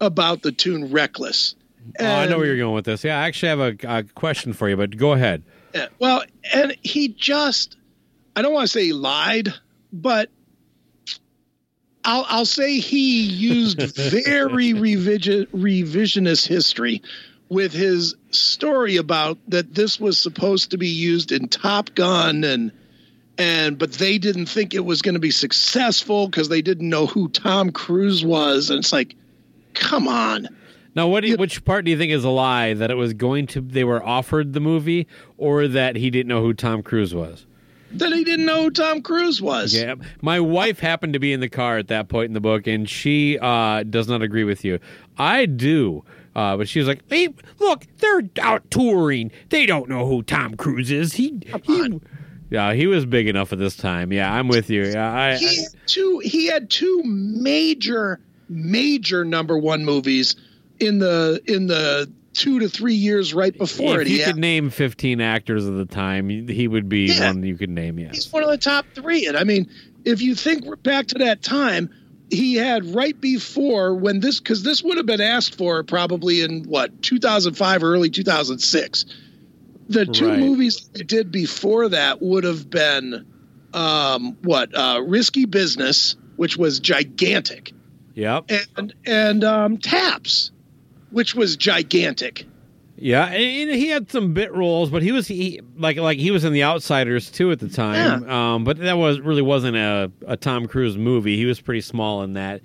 about 0.00 0.42
the 0.42 0.52
tune 0.52 0.90
"Reckless." 0.92 1.54
oh, 1.98 2.04
I 2.04 2.26
know 2.28 2.36
where 2.36 2.46
you're 2.46 2.58
going 2.58 2.74
with 2.74 2.84
this. 2.84 3.02
Yeah, 3.02 3.18
I 3.18 3.26
actually 3.28 3.48
have 3.48 3.60
a, 3.60 3.76
a 3.98 4.02
question 4.14 4.52
for 4.52 4.68
you, 4.68 4.76
but 4.76 4.96
go 4.96 5.12
ahead. 5.12 5.42
Yeah, 5.74 5.86
well, 5.98 6.22
and 6.52 6.76
he 6.82 7.08
just 7.08 7.76
I 8.36 8.42
don't 8.42 8.52
want 8.52 8.64
to 8.64 8.72
say 8.72 8.84
he 8.84 8.92
lied, 8.92 9.48
but 9.92 10.28
I'll 12.04 12.24
I'll 12.28 12.46
say 12.46 12.78
he 12.78 13.22
used 13.22 13.80
very 14.26 14.72
revision, 14.72 15.46
revisionist 15.46 16.46
history 16.46 17.02
with 17.48 17.72
his 17.72 18.14
story 18.30 18.96
about 18.96 19.38
that 19.48 19.74
this 19.74 19.98
was 19.98 20.18
supposed 20.18 20.70
to 20.70 20.78
be 20.78 20.88
used 20.88 21.32
in 21.32 21.48
Top 21.48 21.94
Gun 21.94 22.44
and 22.44 22.72
and 23.38 23.78
but 23.78 23.92
they 23.92 24.18
didn't 24.18 24.46
think 24.46 24.74
it 24.74 24.84
was 24.84 25.02
going 25.02 25.14
to 25.14 25.20
be 25.20 25.30
successful 25.30 26.26
because 26.28 26.48
they 26.48 26.62
didn't 26.62 26.88
know 26.88 27.06
who 27.06 27.28
Tom 27.28 27.70
Cruise 27.72 28.24
was 28.24 28.70
and 28.70 28.78
it's 28.78 28.92
like 28.92 29.14
come 29.74 30.08
on 30.08 30.48
Now, 30.94 31.08
what? 31.08 31.20
Do 31.20 31.28
you, 31.28 31.36
which 31.36 31.64
part 31.64 31.84
do 31.84 31.90
you 31.90 31.96
think 31.98 32.12
is 32.12 32.24
a 32.24 32.30
lie? 32.30 32.74
That 32.74 32.90
it 32.90 32.96
was 32.96 33.14
going 33.14 33.46
to 33.48 33.60
they 33.60 33.84
were 33.84 34.04
offered 34.04 34.52
the 34.52 34.60
movie, 34.60 35.06
or 35.38 35.68
that 35.68 35.96
he 35.96 36.10
didn't 36.10 36.28
know 36.28 36.42
who 36.42 36.52
Tom 36.52 36.82
Cruise 36.82 37.14
was? 37.14 37.46
That 37.92 38.12
he 38.12 38.24
didn't 38.24 38.46
know 38.46 38.64
who 38.64 38.70
Tom 38.70 39.02
Cruise 39.02 39.42
was 39.42 39.74
Yeah, 39.74 39.96
my 40.22 40.40
wife 40.40 40.78
happened 40.78 41.12
to 41.14 41.18
be 41.18 41.32
in 41.32 41.40
the 41.40 41.48
car 41.48 41.78
at 41.78 41.88
that 41.88 42.08
point 42.08 42.26
in 42.26 42.34
the 42.34 42.40
book, 42.40 42.66
and 42.66 42.88
she 42.88 43.38
uh, 43.38 43.82
does 43.82 44.08
not 44.08 44.22
agree 44.22 44.44
with 44.44 44.64
you. 44.64 44.78
I 45.18 45.46
do. 45.46 46.04
Uh, 46.34 46.56
but 46.56 46.68
she 46.68 46.78
was 46.78 46.86
like, 46.86 47.02
"Hey, 47.08 47.28
look, 47.58 47.86
they're 47.98 48.22
out 48.40 48.70
touring. 48.70 49.32
They 49.48 49.66
don't 49.66 49.88
know 49.88 50.06
who 50.06 50.22
Tom 50.22 50.56
Cruise 50.56 50.90
is. 50.90 51.14
He, 51.14 51.40
he, 51.64 52.00
yeah, 52.50 52.72
he 52.72 52.86
was 52.86 53.04
big 53.04 53.26
enough 53.26 53.52
at 53.52 53.58
this 53.58 53.76
time. 53.76 54.12
Yeah, 54.12 54.32
I'm 54.32 54.46
with 54.46 54.70
you. 54.70 54.84
Yeah, 54.84 55.12
I, 55.12 55.36
he 55.36 55.62
had 55.62 55.72
two 55.86 56.20
he 56.24 56.46
had 56.46 56.70
two 56.70 57.02
major 57.04 58.20
major 58.48 59.24
number 59.24 59.58
one 59.58 59.84
movies 59.84 60.36
in 60.78 60.98
the 60.98 61.40
in 61.46 61.66
the 61.66 62.10
two 62.40 62.58
to 62.60 62.68
three 62.68 62.94
years 62.94 63.34
right 63.34 63.56
before 63.56 64.00
if 64.00 64.06
it. 64.06 64.10
you 64.10 64.18
He 64.18 64.24
could 64.24 64.36
name 64.38 64.70
15 64.70 65.20
actors 65.20 65.66
of 65.66 65.74
the 65.76 65.84
time, 65.84 66.28
he 66.48 66.66
would 66.68 66.88
be 66.88 67.06
Yeah. 67.06 67.28
one 67.28 67.42
you 67.42 67.56
could 67.56 67.70
name. 67.70 67.98
Yes. 67.98 68.14
he's 68.14 68.32
one 68.32 68.42
of 68.42 68.48
the 68.50 68.58
top 68.58 68.86
three. 68.94 69.26
And 69.26 69.36
I 69.36 69.44
mean, 69.44 69.68
if 70.04 70.22
you 70.22 70.34
think 70.34 70.64
back 70.82 71.06
to 71.08 71.18
that 71.18 71.42
time, 71.42 71.90
he 72.30 72.54
had 72.54 72.84
right 72.94 73.20
before 73.20 73.94
when 73.94 74.20
this 74.20 74.38
because 74.40 74.62
this 74.62 74.82
would 74.82 74.96
have 74.96 75.06
been 75.06 75.20
asked 75.20 75.56
for 75.56 75.82
probably 75.82 76.40
in 76.42 76.64
what 76.64 77.02
2005 77.02 77.82
or 77.82 77.92
early 77.92 78.08
2006. 78.10 79.04
The 79.88 80.06
two 80.06 80.28
Right. 80.28 80.38
movies 80.38 80.88
he 80.96 81.02
did 81.02 81.32
before 81.32 81.88
that 81.88 82.22
would 82.22 82.44
have 82.44 82.70
been 82.70 83.26
um, 83.74 84.36
what 84.42 84.74
uh, 84.74 85.02
Risky 85.04 85.44
Business, 85.44 86.16
which 86.36 86.56
was 86.56 86.78
gigantic. 86.80 87.72
Yep. 88.14 88.50
and 88.76 88.94
and 89.06 89.44
um, 89.44 89.78
Taps, 89.78 90.50
which 91.10 91.34
was 91.34 91.56
gigantic. 91.56 92.46
Yeah, 93.02 93.24
and 93.26 93.70
he 93.70 93.88
had 93.88 94.10
some 94.10 94.34
bit 94.34 94.52
roles, 94.52 94.90
but 94.90 95.02
he 95.02 95.10
was 95.10 95.26
he 95.26 95.60
like 95.78 95.96
like 95.96 96.18
he 96.18 96.30
was 96.30 96.44
in 96.44 96.52
The 96.52 96.64
Outsiders 96.64 97.30
too 97.30 97.50
at 97.50 97.58
the 97.58 97.68
time. 97.68 98.28
Um, 98.28 98.64
but 98.64 98.76
that 98.78 98.98
was 98.98 99.20
really 99.20 99.40
wasn't 99.42 99.76
a, 99.76 100.12
a 100.26 100.36
Tom 100.36 100.66
Cruise 100.68 100.98
movie. 100.98 101.36
He 101.36 101.46
was 101.46 101.60
pretty 101.62 101.80
small 101.80 102.22
in 102.22 102.34
that. 102.34 102.60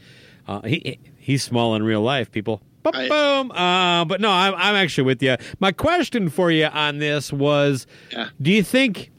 Uh, 0.46 0.62
he 0.64 1.00
he's 1.18 1.41
small 1.41 1.74
in 1.76 1.84
real 1.84 2.02
life, 2.02 2.32
people. 2.32 2.62
Boom, 2.84 2.91
I- 2.96 3.08
boom. 3.08 3.52
Uh, 3.52 4.04
but 4.06 4.20
no, 4.20 4.30
I'm 4.30 4.54
I'm 4.56 4.76
actually 4.76 5.06
with 5.06 5.24
you. 5.24 5.38
My 5.62 5.72
question 5.72 6.30
for 6.30 6.52
you 6.52 6.66
on 6.66 6.98
this 6.98 7.32
was: 7.32 7.88
Yeah. 8.12 8.28
Do 8.41 8.52
you 8.52 8.62
think 8.62 9.12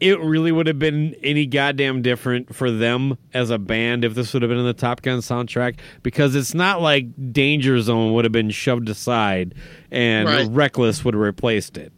it 0.00 0.20
really 0.20 0.52
would 0.52 0.66
have 0.66 0.78
been 0.78 1.14
any 1.22 1.46
goddamn 1.46 2.02
different 2.02 2.54
for 2.54 2.70
them 2.70 3.16
as 3.32 3.50
a 3.50 3.58
band 3.58 4.04
if 4.04 4.14
this 4.14 4.32
would 4.34 4.42
have 4.42 4.48
been 4.48 4.58
in 4.58 4.64
the 4.66 4.72
Top 4.74 5.02
Gun 5.02 5.18
soundtrack? 5.20 5.76
Because 6.02 6.34
it's 6.34 6.54
not 6.54 6.82
like 6.82 7.06
Danger 7.32 7.80
Zone 7.80 8.12
would 8.14 8.24
have 8.24 8.32
been 8.32 8.50
shoved 8.50 8.88
aside 8.88 9.54
and 9.90 10.28
Right. 10.28 10.48
Reckless 10.50 11.04
would 11.04 11.14
have 11.14 11.20
replaced 11.22 11.76
it. 11.76 11.92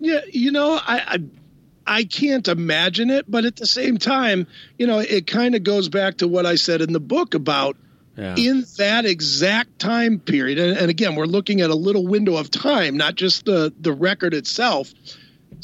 Yeah, 0.00 0.20
you 0.30 0.52
know, 0.52 0.74
I, 0.82 1.02
I 1.06 1.18
I 1.98 2.04
can't 2.04 2.46
imagine 2.48 3.10
it, 3.10 3.24
but 3.30 3.44
at 3.44 3.56
the 3.56 3.66
same 3.66 3.98
time, 3.98 4.46
you 4.78 4.86
know, 4.86 4.98
it 5.00 5.26
kind 5.26 5.54
of 5.54 5.62
goes 5.62 5.88
back 5.88 6.18
to 6.18 6.28
what 6.28 6.46
I 6.46 6.54
said 6.54 6.80
in 6.80 6.92
the 6.92 7.00
book 7.00 7.34
about 7.34 7.76
Yeah. 8.16 8.34
in 8.36 8.64
that 8.78 9.04
exact 9.04 9.78
time 9.78 10.18
period. 10.18 10.58
And, 10.58 10.76
and 10.78 10.90
again, 10.90 11.14
we're 11.14 11.26
looking 11.26 11.60
at 11.60 11.70
a 11.70 11.74
little 11.74 12.06
window 12.06 12.36
of 12.36 12.50
time, 12.50 12.96
not 12.96 13.14
just 13.16 13.44
the 13.44 13.72
the 13.80 13.92
record 13.92 14.34
itself. 14.34 14.92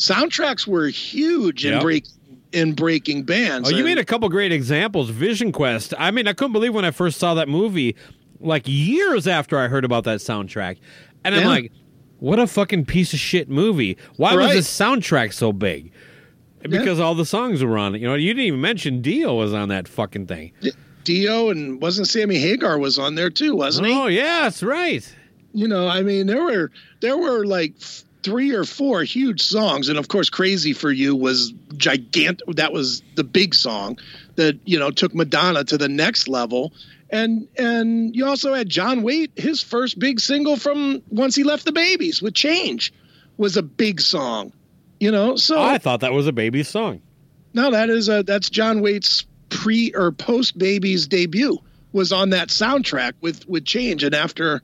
Soundtracks 0.00 0.66
were 0.66 0.88
huge 0.88 1.64
in 1.66 1.74
Yep. 1.74 1.82
break 1.82 2.04
in 2.52 2.72
breaking 2.72 3.22
bands. 3.22 3.68
Oh, 3.68 3.70
you 3.70 3.78
And- 3.78 3.84
made 3.84 3.98
a 3.98 4.04
couple 4.04 4.28
great 4.28 4.50
examples. 4.50 5.08
Vision 5.10 5.52
Quest. 5.52 5.94
I 5.96 6.10
mean, 6.10 6.26
I 6.26 6.32
couldn't 6.32 6.52
believe 6.52 6.74
when 6.74 6.84
I 6.84 6.90
first 6.90 7.18
saw 7.20 7.34
that 7.34 7.48
movie, 7.48 7.94
like 8.40 8.64
years 8.66 9.28
after 9.28 9.56
I 9.56 9.68
heard 9.68 9.84
about 9.84 10.02
that 10.04 10.18
soundtrack. 10.18 10.78
And 11.22 11.34
I'm 11.36 11.44
like, 11.46 11.70
what 12.18 12.40
a 12.40 12.48
fucking 12.48 12.86
piece 12.86 13.12
of 13.12 13.20
shit 13.20 13.48
movie. 13.48 13.96
Why 14.16 14.34
Right. 14.34 14.46
was 14.46 14.56
this 14.56 14.68
soundtrack 14.80 15.32
so 15.32 15.52
big? 15.52 15.92
Because 16.62 16.98
all 16.98 17.14
the 17.14 17.24
songs 17.24 17.62
were 17.62 17.78
on 17.78 17.94
it. 17.94 18.00
You 18.00 18.08
know, 18.08 18.14
you 18.14 18.30
didn't 18.34 18.46
even 18.46 18.60
mention 18.60 19.00
Dio 19.02 19.34
was 19.36 19.52
on 19.54 19.68
that 19.68 19.86
fucking 19.86 20.26
thing. 20.26 20.50
Dio 21.04 21.50
and 21.50 21.80
wasn't 21.80 22.08
Sammy 22.08 22.36
Hagar 22.38 22.78
was 22.78 22.98
on 22.98 23.14
there 23.14 23.30
too, 23.30 23.54
wasn't 23.54 23.86
he? 23.86 23.92
Oh, 23.94 24.06
yeah, 24.08 24.40
that's 24.42 24.62
right. 24.62 25.06
you 25.52 25.66
know 25.66 25.88
i 25.88 26.00
mean 26.00 26.28
there 26.28 26.44
were 26.44 26.70
there 27.00 27.16
were 27.18 27.44
like 27.44 27.72
three 28.22 28.52
or 28.52 28.64
four 28.64 29.02
huge 29.02 29.42
songs 29.42 29.88
and 29.88 29.98
of 29.98 30.08
course 30.08 30.30
crazy 30.30 30.72
for 30.72 30.90
you 30.90 31.16
was 31.16 31.52
gigantic 31.76 32.46
that 32.56 32.72
was 32.72 33.02
the 33.14 33.24
big 33.24 33.54
song 33.54 33.98
that 34.36 34.58
you 34.64 34.78
know 34.78 34.90
took 34.90 35.14
madonna 35.14 35.64
to 35.64 35.78
the 35.78 35.88
next 35.88 36.28
level 36.28 36.72
and 37.08 37.48
and 37.56 38.14
you 38.14 38.26
also 38.26 38.52
had 38.52 38.68
john 38.68 39.02
waite 39.02 39.32
his 39.36 39.62
first 39.62 39.98
big 39.98 40.20
single 40.20 40.56
from 40.56 41.02
once 41.08 41.34
he 41.34 41.44
left 41.44 41.64
the 41.64 41.72
Babys 41.72 42.20
with 42.20 42.34
change 42.34 42.92
was 43.38 43.56
a 43.56 43.62
big 43.62 44.00
song 44.00 44.52
you 44.98 45.10
know 45.10 45.36
so 45.36 45.60
I 45.60 45.78
thought 45.78 46.00
that 46.00 46.12
was 46.12 46.26
a 46.26 46.32
baby 46.32 46.62
song. 46.62 47.00
no, 47.54 47.70
that 47.70 47.90
is 47.90 48.08
a 48.08 48.22
that's 48.22 48.50
John 48.50 48.82
Waite's 48.82 49.24
pre 49.48 49.92
or 49.94 50.12
post 50.12 50.56
Babys 50.56 51.08
debut 51.08 51.58
was 51.92 52.12
on 52.12 52.30
that 52.30 52.48
soundtrack 52.48 53.14
with 53.20 53.48
with 53.48 53.64
Change, 53.64 54.04
and 54.04 54.14
after 54.14 54.62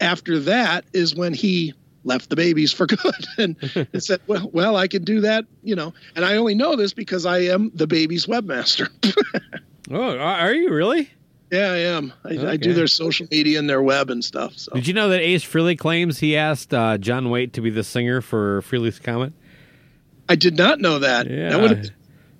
after 0.00 0.38
that 0.40 0.84
is 0.92 1.14
when 1.14 1.34
he 1.34 1.74
left 2.08 2.28
the 2.30 2.34
Babys 2.36 2.72
for 2.72 2.86
good 2.88 3.26
and, 3.38 3.56
and 3.92 4.02
said, 4.02 4.20
well, 4.26 4.50
well, 4.52 4.76
I 4.76 4.88
can 4.88 5.04
do 5.04 5.20
that, 5.20 5.44
you 5.62 5.76
know. 5.76 5.94
And 6.16 6.24
I 6.24 6.34
only 6.36 6.56
know 6.56 6.74
this 6.74 6.92
because 6.92 7.24
I 7.26 7.38
am 7.42 7.70
the 7.74 7.86
baby's 7.86 8.26
webmaster. 8.26 8.88
Oh, 9.90 10.18
are 10.18 10.52
you 10.52 10.70
really? 10.70 11.08
yeah, 11.50 11.70
I 11.70 11.76
am. 11.78 12.12
I, 12.22 12.46
I 12.46 12.56
do 12.58 12.74
their 12.74 12.88
social 12.88 13.26
media 13.30 13.58
and 13.58 13.70
their 13.70 13.80
web 13.80 14.10
and 14.10 14.22
stuff. 14.22 14.52
So 14.58 14.72
Did 14.74 14.86
you 14.86 14.92
know 14.92 15.08
that 15.08 15.22
Ace 15.22 15.42
Frehley 15.42 15.78
claims 15.78 16.18
he 16.18 16.36
asked 16.36 16.74
uh, 16.74 16.98
John 16.98 17.30
Waite 17.30 17.54
to 17.54 17.62
be 17.62 17.70
the 17.70 17.82
singer 17.82 18.20
for 18.20 18.60
Frehley's 18.60 18.98
Comet? 18.98 19.32
I 20.28 20.34
did 20.36 20.58
not 20.58 20.78
know 20.78 20.98
that. 20.98 21.26
Yeah. 21.30 21.48
That 21.48 21.60
would 21.62 21.70
have. 21.70 21.86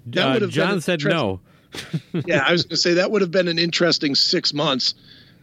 That 0.08 0.26
Uh, 0.28 0.32
would 0.34 0.42
have 0.42 0.50
John 0.50 0.70
been 0.72 0.80
said 0.82 1.02
no. 1.04 1.40
yeah, 2.26 2.44
I 2.46 2.52
was 2.52 2.64
going 2.64 2.70
to 2.70 2.76
say 2.76 2.94
that 2.94 3.10
would 3.10 3.22
have 3.22 3.30
been 3.30 3.48
an 3.48 3.58
interesting 3.58 4.14
six 4.14 4.52
months 4.52 4.92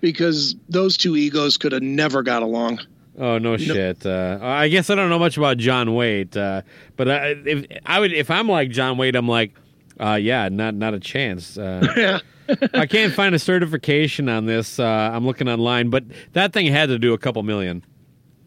because 0.02 0.56
those 0.70 0.98
two 0.98 1.16
egos 1.16 1.58
could 1.58 1.72
have 1.72 1.82
never 1.82 2.22
got 2.22 2.44
along. 2.44 2.82
Oh 3.18 3.38
no 3.38 3.56
shit! 3.58 4.06
Uh, 4.06 4.40
I 4.42 4.68
guess 4.68 4.90
I 4.90 4.96
don't 4.96 5.10
know 5.10 5.20
much 5.20 5.38
about 5.38 5.58
John 5.58 5.94
Waite, 5.96 6.36
uh, 6.36 6.62
but 6.98 7.10
I, 7.10 7.28
if 7.46 7.66
I 7.86 8.00
would, 8.00 8.12
if 8.12 8.30
I'm 8.30 8.48
like 8.50 8.70
John 8.72 8.98
Waite, 8.98 9.16
I'm 9.16 9.28
like, 9.28 9.54
uh, 10.00 10.16
yeah, 10.22 10.50
not 10.50 10.76
not 10.76 10.94
a 10.94 11.00
chance. 11.00 11.58
Uh, 11.58 11.88
Yeah. 11.96 12.20
I 12.76 12.86
can't 12.86 13.12
find 13.12 13.34
a 13.34 13.40
certification 13.40 14.30
on 14.30 14.46
this. 14.46 14.78
Uh, 14.78 14.84
I'm 14.86 15.26
looking 15.26 15.48
online, 15.50 15.90
but 15.90 16.04
that 16.34 16.54
thing 16.54 16.68
had 16.68 16.90
to 16.90 17.00
do 17.00 17.14
a 17.14 17.18
couple 17.18 17.42
million. 17.42 17.84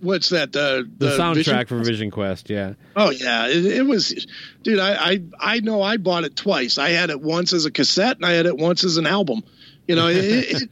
What's 0.00 0.28
that? 0.28 0.52
The 0.52 0.88
The, 0.98 1.16
soundtrack 1.18 1.34
Vision- 1.34 1.66
for 1.66 1.78
Vision 1.82 2.10
Quest, 2.12 2.48
yeah. 2.48 2.74
Oh 2.94 3.10
yeah, 3.10 3.48
it, 3.48 3.64
it 3.66 3.86
was, 3.86 4.26
dude. 4.62 4.78
I, 4.78 4.92
I 5.12 5.22
I 5.40 5.60
know 5.60 5.82
I 5.82 5.96
bought 5.96 6.22
it 6.22 6.36
twice. 6.36 6.78
I 6.78 6.90
had 6.90 7.10
it 7.10 7.20
once 7.20 7.52
as 7.52 7.64
a 7.64 7.70
cassette, 7.72 8.16
and 8.18 8.24
I 8.24 8.32
had 8.34 8.46
it 8.46 8.56
once 8.56 8.84
as 8.84 8.96
an 8.98 9.06
album. 9.08 9.42
You 9.88 9.96
know, 9.96 10.06
it, 10.08 10.16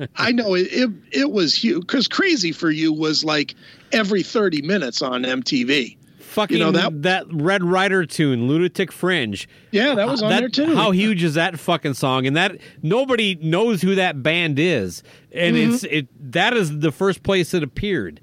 it, 0.01 0.11
I 0.17 0.31
know 0.31 0.55
it, 0.55 0.69
it. 0.71 0.91
It 1.11 1.31
was 1.33 1.55
huge 1.55 1.81
because 1.81 2.07
Crazy 2.07 2.53
for 2.53 2.71
You 2.71 2.93
was 2.93 3.25
like 3.25 3.55
every 3.93 4.23
thirty 4.23 4.62
minutes 4.62 5.03
on 5.03 5.23
MTV. 5.25 5.97
Fucking 6.21 6.59
You 6.59 6.64
know, 6.64 6.71
that 6.73 7.03
that- 7.03 7.27
Red 7.33 7.64
Rider 7.64 8.05
tune, 8.05 8.47
Lunatic 8.47 8.93
Fringe. 8.93 9.49
Yeah, 9.71 9.95
that 9.95 10.07
was 10.07 10.23
on 10.23 10.29
That- 10.29 10.41
there 10.41 10.49
too. 10.51 10.75
How 10.77 10.91
huge 10.91 11.25
is 11.25 11.33
that 11.35 11.59
fucking 11.59 11.95
song? 11.95 12.27
And 12.27 12.37
that 12.37 12.59
nobody 12.83 13.37
knows 13.37 13.81
who 13.81 13.95
that 13.95 14.23
band 14.23 14.59
is, 14.59 15.03
and 15.33 15.57
Mm-hmm. 15.57 15.73
it's 15.75 15.85
it 15.85 16.33
that 16.33 16.53
is 16.55 16.81
the 16.81 16.93
first 16.93 17.23
place 17.23 17.55
it 17.55 17.62
appeared, 17.62 18.21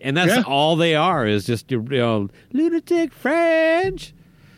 and 0.00 0.16
that's 0.16 0.36
Yeah. 0.36 0.42
all 0.46 0.76
they 0.76 0.94
are 0.94 1.26
is 1.26 1.44
just 1.44 1.68
you 1.72 1.80
know 1.82 2.28
Lunatic 2.52 3.12
Fringe. 3.12 4.12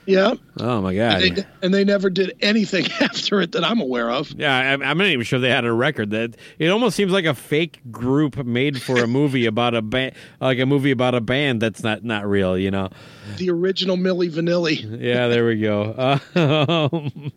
Yeah, 0.08 0.36
Oh 0.58 0.80
my 0.80 0.94
god. 0.94 1.22
and 1.22 1.36
they, 1.36 1.44
and 1.60 1.74
they 1.74 1.84
never 1.84 2.08
did 2.08 2.34
anything 2.40 2.86
after 3.00 3.42
it 3.42 3.52
that 3.52 3.62
I'm 3.62 3.78
aware 3.78 4.10
of. 4.10 4.32
yeah, 4.32 4.56
I, 4.56 4.72
I'm 4.72 4.96
not 4.96 5.08
even 5.08 5.22
sure 5.22 5.38
they 5.38 5.50
had 5.50 5.66
a 5.66 5.72
record. 5.72 6.10
That 6.12 6.34
it 6.58 6.68
almost 6.68 6.96
seems 6.96 7.12
like 7.12 7.26
a 7.26 7.34
fake 7.34 7.80
group 7.92 8.42
made 8.46 8.80
for 8.80 8.98
a 9.04 9.06
movie 9.06 9.44
about 9.44 9.74
a 9.74 9.82
band, 9.82 10.14
like 10.40 10.58
a 10.58 10.64
movie 10.64 10.92
about 10.92 11.14
a 11.14 11.20
band 11.20 11.60
that's 11.60 11.82
not 11.82 12.04
not 12.04 12.26
real. 12.26 12.56
You 12.56 12.70
know? 12.70 12.88
The 13.36 13.50
original 13.50 13.98
Milli 13.98 14.30
Vanilli. 14.32 14.98
Yeah, 14.98 15.28
there 15.28 15.44
we 15.46 15.60
go. 15.60 16.18
Um, 16.34 17.32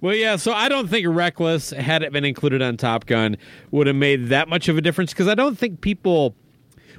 well, 0.00 0.14
yeah. 0.14 0.36
So 0.36 0.52
I 0.52 0.68
don't 0.68 0.88
think 0.88 1.06
Reckless, 1.08 1.70
had 1.70 2.02
it 2.04 2.12
been 2.12 2.24
included 2.24 2.62
on 2.62 2.76
Top 2.76 3.06
Gun, 3.06 3.36
would 3.72 3.86
have 3.88 3.96
made 3.96 4.28
that 4.28 4.48
much 4.48 4.68
of 4.68 4.78
a 4.78 4.80
difference 4.80 5.12
because 5.12 5.26
I 5.28 5.34
don't 5.34 5.58
think 5.58 5.80
people, 5.80 6.34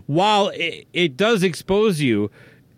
while 0.07 0.49
it, 0.49 0.87
it 0.93 1.15
does 1.17 1.41
expose 1.43 2.01
you, 2.01 2.31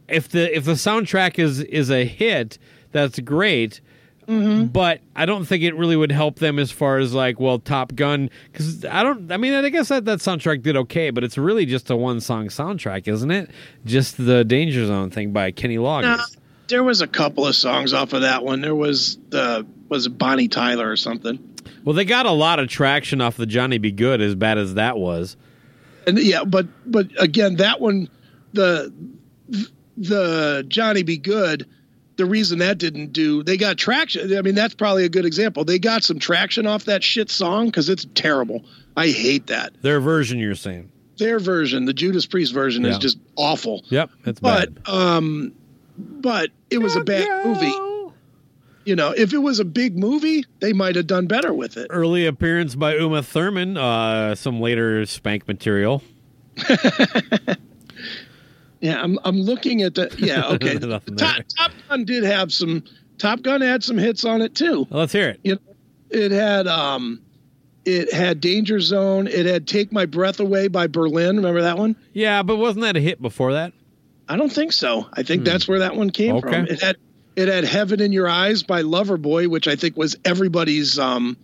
if 0.08 0.30
the 0.30 0.56
if 0.56 0.66
the 0.66 0.74
soundtrack 0.74 1.40
is 1.40 1.60
is 1.62 1.90
a 1.90 2.06
hit, 2.06 2.58
that's 2.92 3.20
great. 3.20 3.82
Mm-hmm. 4.28 4.66
But 4.66 5.00
I 5.16 5.26
don't 5.26 5.46
think 5.46 5.64
it 5.64 5.74
really 5.76 5.96
would 5.96 6.12
help 6.12 6.40
them 6.40 6.60
as 6.60 6.70
far 6.70 6.98
as 6.98 7.14
like, 7.14 7.40
well, 7.40 7.60
Top 7.60 7.96
Gun, 7.96 8.30
because 8.52 8.84
I 8.84 9.02
don't. 9.02 9.32
I 9.32 9.38
mean, 9.38 9.54
I 9.54 9.70
guess 9.70 9.88
that 9.88 10.04
that 10.06 10.20
soundtrack 10.20 10.64
did 10.64 10.76
okay, 10.76 11.12
but 11.12 11.24
it's 11.24 11.38
really 11.38 11.66
just 11.66 11.90
a 11.90 11.96
one 11.96 12.20
song 12.20 12.48
soundtrack, 12.48 13.08
isn't 13.08 13.32
it? 13.32 13.50
Just 13.86 14.18
the 14.18 14.44
Danger 14.44 14.86
Zone 14.86 15.12
thing 15.12 15.32
by 15.32 15.52
Kenny 15.52 15.78
Loggins. 15.78 16.18
No, 16.18 16.24
there 16.68 16.84
was 16.84 17.02
a 17.02 17.08
couple 17.08 17.48
of 17.48 17.56
songs 17.56 17.94
off 17.94 18.12
of 18.12 18.22
that 18.22 18.44
one. 18.44 18.60
There 18.60 18.76
was 18.76 19.18
the 19.30 19.66
was 19.88 20.10
Bonnie 20.10 20.50
Tyler 20.50 20.90
or 20.90 20.98
something. 20.98 21.40
Well, 21.86 21.94
they 21.94 22.04
got 22.04 22.26
a 22.26 22.32
lot 22.32 22.60
of 22.60 22.68
traction 22.68 23.22
off 23.22 23.38
the 23.38 23.46
Johnny 23.46 23.78
B. 23.78 23.92
Goode, 23.92 24.20
as 24.20 24.36
bad 24.36 24.58
as 24.58 24.74
that 24.74 24.98
was. 24.98 25.38
And 26.06 26.20
yeah, 26.20 26.44
but 26.44 26.68
but 26.86 27.08
again, 27.18 27.56
that 27.58 27.80
one, 27.80 28.10
the 28.52 28.94
the 29.98 30.64
Johnny 30.68 31.04
B. 31.04 31.18
Goode, 31.18 31.68
the 32.18 32.26
reason 32.26 32.60
that 32.60 32.78
didn't 32.78 33.14
do, 33.14 33.44
they 33.44 33.58
got 33.58 33.78
traction. 33.78 34.36
I 34.38 34.42
mean, 34.42 34.56
that's 34.56 34.74
probably 34.74 35.06
a 35.06 35.10
good 35.10 35.26
example. 35.26 35.66
They 35.66 35.80
got 35.80 36.04
some 36.04 36.20
traction 36.20 36.66
off 36.68 36.86
that 36.86 37.04
shit 37.04 37.30
song 37.30 37.66
because 37.68 37.90
it's 37.90 38.06
terrible. 38.16 38.64
I 38.96 39.08
hate 39.10 39.48
that. 39.48 39.74
Their 39.82 40.00
version, 40.00 40.40
you're 40.40 40.56
saying? 40.56 40.92
Their 41.18 41.40
version, 41.40 41.86
the 41.86 41.94
Judas 41.94 42.26
Priest 42.28 42.54
version, 42.54 42.86
is 42.86 42.98
just 43.00 43.18
awful. 43.36 43.84
Yep, 43.90 44.12
it's 44.26 44.40
But 44.40 44.74
bad. 44.84 44.90
um, 44.94 45.52
but 45.98 46.52
it 46.70 46.78
was 46.78 46.96
a 46.96 47.04
bad 47.04 47.46
movie. 47.46 47.74
You 48.86 48.96
know, 48.96 49.12
if 49.12 49.34
it 49.34 49.40
was 49.40 49.60
a 49.60 49.66
big 49.66 49.98
movie, 49.98 50.46
they 50.60 50.72
might 50.74 50.96
have 50.96 51.08
done 51.08 51.26
better 51.28 51.54
with 51.54 51.76
it. 51.76 51.88
Early 51.90 52.26
appearance 52.26 52.74
by 52.76 52.96
Uma 52.96 53.22
Thurman, 53.22 53.78
uh, 53.78 54.34
some 54.36 54.62
later 54.62 55.06
spank 55.06 55.48
material. 55.48 56.02
Yeah, 58.82 59.02
I'm 59.02 59.18
I'm 59.24 59.38
looking 59.42 59.82
at 59.82 59.96
the 59.96 60.14
yeah 60.18 60.48
okay. 60.52 60.78
Top. 60.80 61.36
Top 61.58 61.72
Gun 61.90 62.06
did 62.06 62.24
have 62.24 62.52
some. 62.54 62.84
Top 63.18 63.42
Gun 63.42 63.62
had 63.62 63.84
some 63.84 63.98
hits 63.98 64.24
on 64.26 64.42
it 64.42 64.54
too. 64.56 64.86
Well, 64.90 65.00
let's 65.00 65.14
hear 65.14 65.30
it. 65.30 65.40
You 65.44 65.54
know, 65.56 65.62
it 66.12 66.32
had 66.32 66.68
um, 66.68 67.22
it 67.86 68.14
had 68.14 68.40
Danger 68.40 68.80
Zone. 68.80 69.26
It 69.28 69.46
had 69.48 69.68
Take 69.68 69.92
My 69.92 70.06
Breath 70.06 70.40
Away 70.40 70.68
by 70.68 70.86
Berlin. 70.88 71.38
Remember 71.38 71.62
that 71.64 71.78
one? 71.78 71.96
Yeah, 72.14 72.44
but 72.44 72.58
wasn't 72.58 72.84
that 72.84 72.96
a 72.96 73.00
hit 73.02 73.20
before 73.22 73.54
that? 73.54 73.74
I 74.30 74.36
don't 74.38 74.52
think 74.52 74.74
so. 74.74 75.08
I 75.14 75.24
think 75.24 75.46
that's 75.46 75.68
where 75.68 75.80
that 75.80 75.96
one 75.96 76.10
came 76.12 76.32
Hmm. 76.32 76.38
Okay. 76.48 76.52
from. 76.52 76.68
It 76.68 76.82
had 76.82 76.98
it 77.36 77.48
had 77.48 77.64
Heaven 77.64 78.02
in 78.02 78.12
Your 78.12 78.28
Eyes 78.28 78.62
by 78.64 78.84
Loverboy, 78.84 79.48
which 79.48 79.68
I 79.68 79.76
think 79.76 79.96
was 79.98 80.16
everybody's 80.26 81.00
um, 81.00 81.38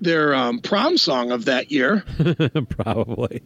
their 0.00 0.34
um, 0.34 0.58
prom 0.60 0.98
song 0.98 1.30
of 1.30 1.44
that 1.46 1.70
year. 1.70 2.04
Probably. 2.68 3.42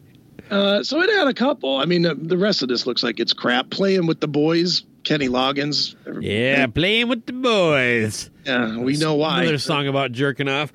Uh, 0.51 0.83
so 0.83 1.01
it 1.01 1.11
had 1.11 1.29
a 1.29 1.35
couple. 1.35 1.77
I 1.77 1.85
mean, 1.85 2.05
uh, 2.05 2.15
the 2.17 2.37
rest 2.37 2.63
of 2.63 2.69
this 2.69 2.87
looks 2.87 3.03
like 3.03 3.21
it's 3.21 3.33
crap. 3.33 3.71
Playing 3.71 4.07
with 4.07 4.21
the 4.21 4.29
boys, 4.29 4.83
Kenny 5.05 5.29
Loggins. 5.29 5.95
Yeah, 6.21 6.67
playing 6.67 7.09
with 7.09 7.27
the 7.27 7.33
boys. 7.33 8.31
yeah, 8.45 8.77
we 8.79 8.97
know 8.97 9.15
why. 9.15 9.43
Another 9.43 9.59
song 9.59 9.87
about 9.87 10.13
jerking 10.13 10.49
off. 10.49 10.73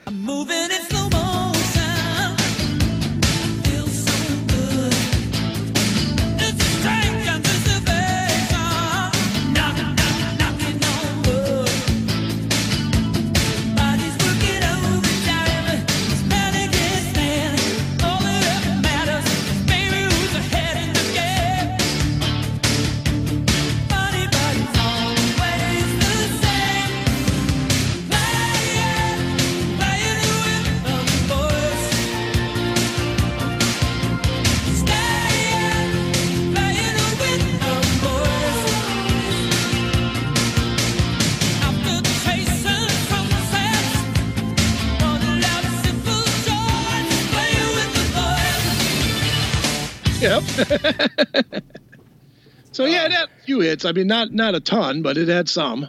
So 52.76 52.86
yeah, 52.86 53.05
it 53.05 53.11
had 53.13 53.30
a 53.30 53.45
few 53.45 53.61
hits. 53.61 53.86
I 53.86 53.91
mean, 53.93 54.07
not 54.07 54.32
not 54.34 54.53
a 54.55 54.59
ton, 54.59 55.01
but 55.01 55.17
it 55.17 55.28
had 55.30 55.47
some. 55.49 55.88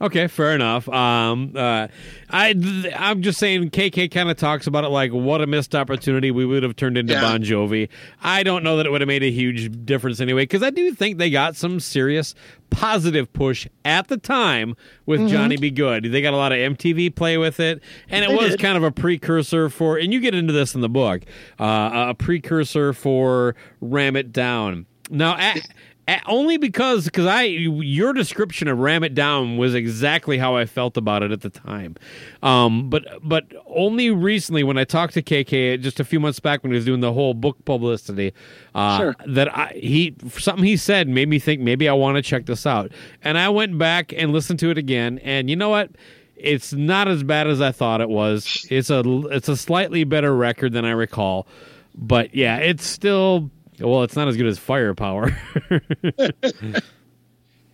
Okay, 0.00 0.28
fair 0.28 0.54
enough. 0.54 0.88
Um, 0.88 1.54
uh, 1.56 1.88
I 2.30 2.52
th- 2.52 2.94
I'm 2.96 3.20
just 3.20 3.36
saying, 3.40 3.70
KK 3.70 4.12
kind 4.12 4.30
of 4.30 4.36
talks 4.36 4.68
about 4.68 4.84
it 4.84 4.90
like 4.90 5.10
what 5.12 5.40
a 5.40 5.46
missed 5.48 5.74
opportunity 5.74 6.30
we 6.30 6.46
would 6.46 6.62
have 6.62 6.76
turned 6.76 6.96
into 6.96 7.14
Yeah. 7.14 7.20
Bon 7.22 7.42
Jovi. 7.42 7.88
I 8.22 8.44
don't 8.44 8.62
know 8.62 8.76
that 8.76 8.86
it 8.86 8.92
would 8.92 9.00
have 9.00 9.08
made 9.08 9.24
a 9.24 9.30
huge 9.32 9.84
difference 9.84 10.20
anyway, 10.20 10.42
because 10.44 10.62
I 10.62 10.70
do 10.70 10.92
think 10.94 11.18
they 11.18 11.30
got 11.30 11.56
some 11.56 11.80
serious 11.80 12.36
positive 12.70 13.32
push 13.32 13.66
at 13.84 14.06
the 14.06 14.18
time 14.18 14.76
with 15.04 15.18
Mm-hmm. 15.18 15.30
Johnny 15.30 15.56
B. 15.56 15.70
Goode. 15.72 16.04
They 16.12 16.22
got 16.22 16.32
a 16.32 16.36
lot 16.36 16.52
of 16.52 16.58
MTV 16.58 17.16
play 17.16 17.36
with 17.36 17.58
it, 17.58 17.82
and 18.08 18.24
it 18.24 18.28
They 18.28 18.36
was 18.36 18.50
did. 18.52 18.60
kind 18.60 18.76
of 18.76 18.84
a 18.84 18.92
precursor 18.92 19.68
for. 19.68 19.96
And 19.98 20.12
you 20.12 20.20
get 20.20 20.32
into 20.32 20.52
this 20.52 20.76
in 20.76 20.80
the 20.80 20.88
book, 20.88 21.22
uh, 21.58 22.04
a 22.10 22.14
precursor 22.14 22.92
for 22.92 23.56
Ram 23.80 24.14
It 24.14 24.32
Down. 24.32 24.86
Now, 25.10 25.36
at, 25.36 25.68
at, 26.06 26.22
only 26.26 26.56
because 26.56 27.04
because 27.04 27.26
I 27.26 27.42
your 27.42 28.12
description 28.12 28.66
of 28.68 28.78
Ram 28.78 29.04
It 29.04 29.14
Down 29.14 29.56
was 29.58 29.74
exactly 29.74 30.38
how 30.38 30.56
I 30.56 30.64
felt 30.64 30.96
about 30.96 31.22
it 31.22 31.32
at 31.32 31.42
the 31.42 31.50
time. 31.50 31.96
Um, 32.42 32.88
but 32.88 33.04
but 33.22 33.44
only 33.66 34.10
recently 34.10 34.62
when 34.62 34.78
I 34.78 34.84
talked 34.84 35.14
to 35.14 35.22
KK 35.22 35.80
just 35.80 36.00
a 36.00 36.04
few 36.04 36.18
months 36.20 36.40
back 36.40 36.62
when 36.62 36.72
he 36.72 36.76
was 36.76 36.84
doing 36.84 37.00
the 37.00 37.12
whole 37.12 37.34
book 37.34 37.62
publicity, 37.64 38.32
uh, 38.74 38.98
Sure. 38.98 39.16
that 39.26 39.54
I 39.56 39.72
he 39.76 40.14
something 40.36 40.64
he 40.64 40.76
said 40.76 41.08
made 41.08 41.28
me 41.28 41.38
think 41.38 41.60
maybe 41.60 41.88
I 41.88 41.92
want 41.92 42.16
to 42.16 42.22
check 42.22 42.46
this 42.46 42.66
out, 42.66 42.90
and 43.22 43.36
I 43.36 43.48
went 43.50 43.76
back 43.78 44.12
and 44.16 44.32
listened 44.32 44.58
to 44.60 44.70
it 44.70 44.78
again, 44.78 45.18
and 45.18 45.50
you 45.50 45.56
know 45.56 45.68
what? 45.68 45.90
It's 46.36 46.72
not 46.72 47.08
as 47.08 47.24
bad 47.24 47.48
as 47.48 47.60
I 47.60 47.72
thought 47.72 48.00
it 48.00 48.08
was. 48.08 48.64
It's 48.70 48.90
a 48.90 49.02
it's 49.30 49.48
a 49.48 49.56
slightly 49.56 50.04
better 50.04 50.34
record 50.34 50.72
than 50.72 50.84
I 50.84 50.92
recall, 50.92 51.46
but 51.94 52.34
yeah, 52.34 52.58
it's 52.58 52.86
still 52.86 53.50
well, 53.80 54.02
it's 54.02 54.16
not 54.16 54.28
as 54.28 54.36
good 54.36 54.46
as 54.46 54.58
Firepower. 54.58 55.36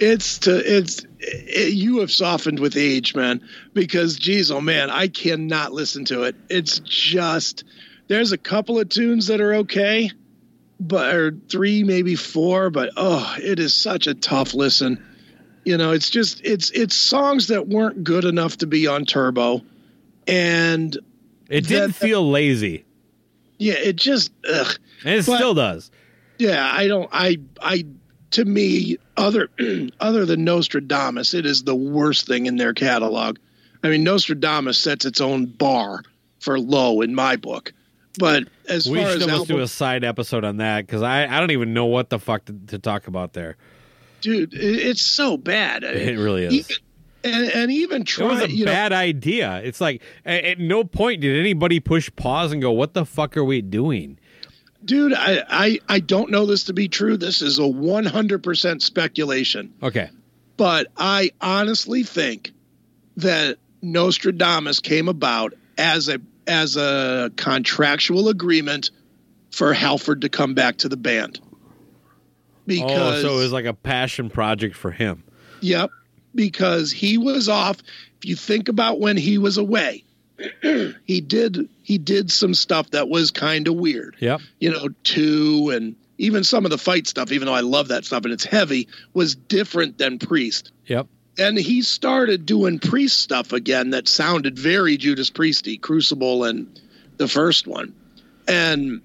It's 0.00 0.40
to 0.40 0.50
it's 0.78 1.06
it, 1.20 1.72
you 1.72 2.00
have 2.00 2.10
softened 2.10 2.58
with 2.58 2.76
age, 2.76 3.14
man. 3.14 3.40
Because 3.72 4.18
geez, 4.18 4.50
oh 4.50 4.60
man, 4.60 4.90
I 4.90 5.06
cannot 5.06 5.72
listen 5.72 6.04
to 6.06 6.24
it. 6.24 6.34
It's 6.50 6.80
just 6.80 7.62
there's 8.08 8.32
a 8.32 8.36
couple 8.38 8.78
of 8.80 8.88
tunes 8.88 9.28
that 9.28 9.40
are 9.40 9.54
okay, 9.56 10.10
but 10.80 11.14
or 11.14 11.30
three, 11.48 11.84
maybe 11.84 12.16
four, 12.16 12.70
but 12.70 12.90
oh, 12.96 13.36
it 13.40 13.60
is 13.60 13.72
such 13.72 14.08
a 14.08 14.14
tough 14.14 14.52
listen. 14.52 15.02
You 15.64 15.76
know, 15.76 15.92
it's 15.92 16.10
just 16.10 16.40
it's 16.44 16.70
it's 16.70 16.96
songs 16.96 17.46
that 17.48 17.68
weren't 17.68 18.02
good 18.02 18.24
enough 18.24 18.56
to 18.58 18.66
be 18.66 18.88
on 18.88 19.04
Turbo, 19.06 19.62
and 20.26 20.94
It 21.48 21.68
didn't 21.68 21.92
That- 21.92 21.94
feel 21.94 22.28
lazy, 22.28 22.84
yeah, 23.58 23.74
it 23.74 23.94
just 23.94 24.32
ugh. 24.52 24.76
and 25.04 25.14
it 25.14 25.24
But- 25.24 25.36
still 25.36 25.54
does. 25.54 25.92
Yeah, 26.38 26.68
I 26.72 26.88
don't. 26.88 27.08
I 27.12 27.38
I 27.60 27.86
to 28.32 28.44
me, 28.44 28.98
other 29.16 29.48
other 30.00 30.26
than 30.26 30.44
Nostradamus, 30.44 31.34
it 31.34 31.46
is 31.46 31.62
the 31.62 31.74
worst 31.74 32.26
thing 32.26 32.46
in 32.46 32.56
their 32.56 32.74
catalog. 32.74 33.38
I 33.82 33.88
mean, 33.88 34.02
Nostradamus 34.02 34.78
sets 34.78 35.04
its 35.04 35.20
own 35.20 35.46
bar 35.46 36.02
for 36.40 36.58
low 36.58 37.00
in 37.00 37.14
my 37.14 37.36
book. 37.36 37.72
But 38.18 38.44
as 38.68 38.88
We 38.88 38.98
far 38.98 39.12
should 39.12 39.22
as 39.22 39.28
almost 39.28 39.48
do 39.48 39.60
a 39.60 39.68
side 39.68 40.04
episode 40.04 40.44
on 40.44 40.58
that 40.58 40.86
because 40.86 41.02
I, 41.02 41.26
I 41.26 41.40
don't 41.40 41.50
even 41.50 41.74
know 41.74 41.86
what 41.86 42.10
the 42.10 42.18
fuck 42.18 42.44
to, 42.46 42.52
to 42.68 42.78
talk 42.78 43.08
about 43.08 43.32
there. 43.32 43.56
dude, 44.20 44.54
it, 44.54 44.58
it's 44.58 45.02
so 45.02 45.36
bad. 45.36 45.82
It 45.84 46.18
really 46.18 46.44
is. 46.44 46.54
Even, 46.54 46.76
and, 47.24 47.50
and 47.50 47.72
even 47.72 48.02
It 48.02 48.18
was 48.20 48.42
a 48.42 48.50
you 48.50 48.66
know, 48.66 48.72
bad 48.72 48.92
idea. 48.92 49.60
It's 49.64 49.80
like 49.80 50.02
at, 50.24 50.44
at 50.44 50.58
no 50.58 50.84
point 50.84 51.22
did 51.22 51.38
anybody 51.38 51.80
push 51.80 52.10
pause 52.14 52.52
and 52.52 52.60
go, 52.62 52.70
"What 52.70 52.94
the 52.94 53.04
fuck 53.04 53.36
are 53.36 53.44
we 53.44 53.62
doing?" 53.62 54.18
Dude, 54.84 55.12
I, 55.14 55.44
I 55.48 55.80
I 55.88 56.00
don't 56.00 56.30
know 56.30 56.46
this 56.46 56.64
to 56.64 56.72
be 56.72 56.88
true. 56.88 57.16
This 57.16 57.42
is 57.42 57.58
a 57.58 57.66
one 57.66 58.04
hundred 58.04 58.42
percent 58.42 58.82
speculation. 58.82 59.72
Okay, 59.82 60.10
but 60.56 60.88
I 60.96 61.30
honestly 61.40 62.02
think 62.02 62.52
that 63.16 63.58
Nostradamus 63.82 64.80
came 64.80 65.08
about 65.08 65.54
as 65.78 66.08
a 66.08 66.20
as 66.46 66.76
a 66.76 67.30
contractual 67.36 68.28
agreement 68.28 68.90
for 69.50 69.72
Halford 69.72 70.22
to 70.22 70.28
come 70.28 70.54
back 70.54 70.78
to 70.78 70.88
the 70.88 70.96
band. 70.96 71.38
oh, 71.42 71.48
Because 72.66 73.22
so 73.22 73.34
it 73.38 73.42
was 73.42 73.52
like 73.52 73.64
a 73.66 73.74
passion 73.74 74.30
project 74.30 74.74
for 74.76 74.90
him. 74.90 75.22
yep, 75.60 75.90
because 76.34 76.90
he 76.92 77.18
was 77.18 77.48
off. 77.48 77.78
If 78.18 78.28
you 78.28 78.36
think 78.36 78.68
about 78.68 79.00
when 79.00 79.16
he 79.16 79.38
was 79.38 79.56
away, 79.58 80.03
he 81.04 81.20
did 81.20 81.68
he 81.82 81.98
did 81.98 82.30
some 82.30 82.54
stuff 82.54 82.90
that 82.90 83.08
was 83.08 83.30
kind 83.30 83.68
of 83.68 83.74
weird. 83.74 84.16
Yeah. 84.18 84.38
You 84.58 84.72
know, 84.72 84.88
two 85.04 85.70
and 85.70 85.96
even 86.18 86.44
some 86.44 86.64
of 86.64 86.70
the 86.70 86.78
fight 86.78 87.06
stuff, 87.06 87.32
even 87.32 87.46
though 87.46 87.54
I 87.54 87.60
love 87.60 87.88
that 87.88 88.04
stuff 88.04 88.24
and 88.24 88.32
it's 88.32 88.44
heavy, 88.44 88.88
was 89.12 89.34
different 89.34 89.98
than 89.98 90.18
Priest. 90.18 90.70
Yep. 90.86 91.06
and 91.38 91.58
he 91.58 91.82
started 91.82 92.46
doing 92.46 92.78
priest 92.78 93.18
stuff 93.18 93.52
again 93.52 93.90
that 93.90 94.06
sounded 94.06 94.58
very 94.58 94.96
Judas 94.96 95.30
Priesty, 95.30 95.80
Crucible 95.80 96.44
and 96.44 96.80
the 97.16 97.26
first 97.28 97.66
one. 97.66 97.94
And 98.46 99.00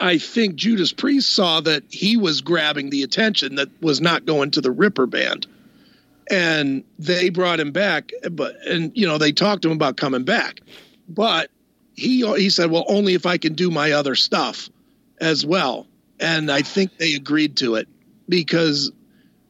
I 0.00 0.18
think 0.18 0.56
Judas 0.56 0.92
Priest 0.92 1.30
saw 1.30 1.60
that 1.60 1.84
he 1.88 2.16
was 2.16 2.40
grabbing 2.40 2.90
the 2.90 3.02
attention 3.04 3.54
that 3.56 3.68
was 3.80 4.00
not 4.00 4.26
going 4.26 4.50
to 4.52 4.60
the 4.60 4.72
Ripper 4.72 5.06
band. 5.06 5.46
And 6.30 6.84
they 6.98 7.28
brought 7.28 7.60
him 7.60 7.72
back, 7.72 8.10
but 8.30 8.56
and 8.66 8.92
you 8.94 9.06
know, 9.06 9.18
they 9.18 9.32
talked 9.32 9.62
to 9.62 9.68
him 9.68 9.76
about 9.76 9.96
coming 9.96 10.24
back. 10.24 10.60
But 11.08 11.50
he 11.94 12.26
he 12.36 12.50
said, 12.50 12.70
"Well, 12.70 12.84
only 12.88 13.14
if 13.14 13.26
I 13.26 13.38
can 13.38 13.54
do 13.54 13.70
my 13.70 13.92
other 13.92 14.14
stuff 14.14 14.70
as 15.20 15.44
well." 15.44 15.86
And 16.20 16.50
I 16.50 16.62
think 16.62 16.96
they 16.96 17.14
agreed 17.14 17.56
to 17.58 17.74
it 17.74 17.88
because 18.28 18.90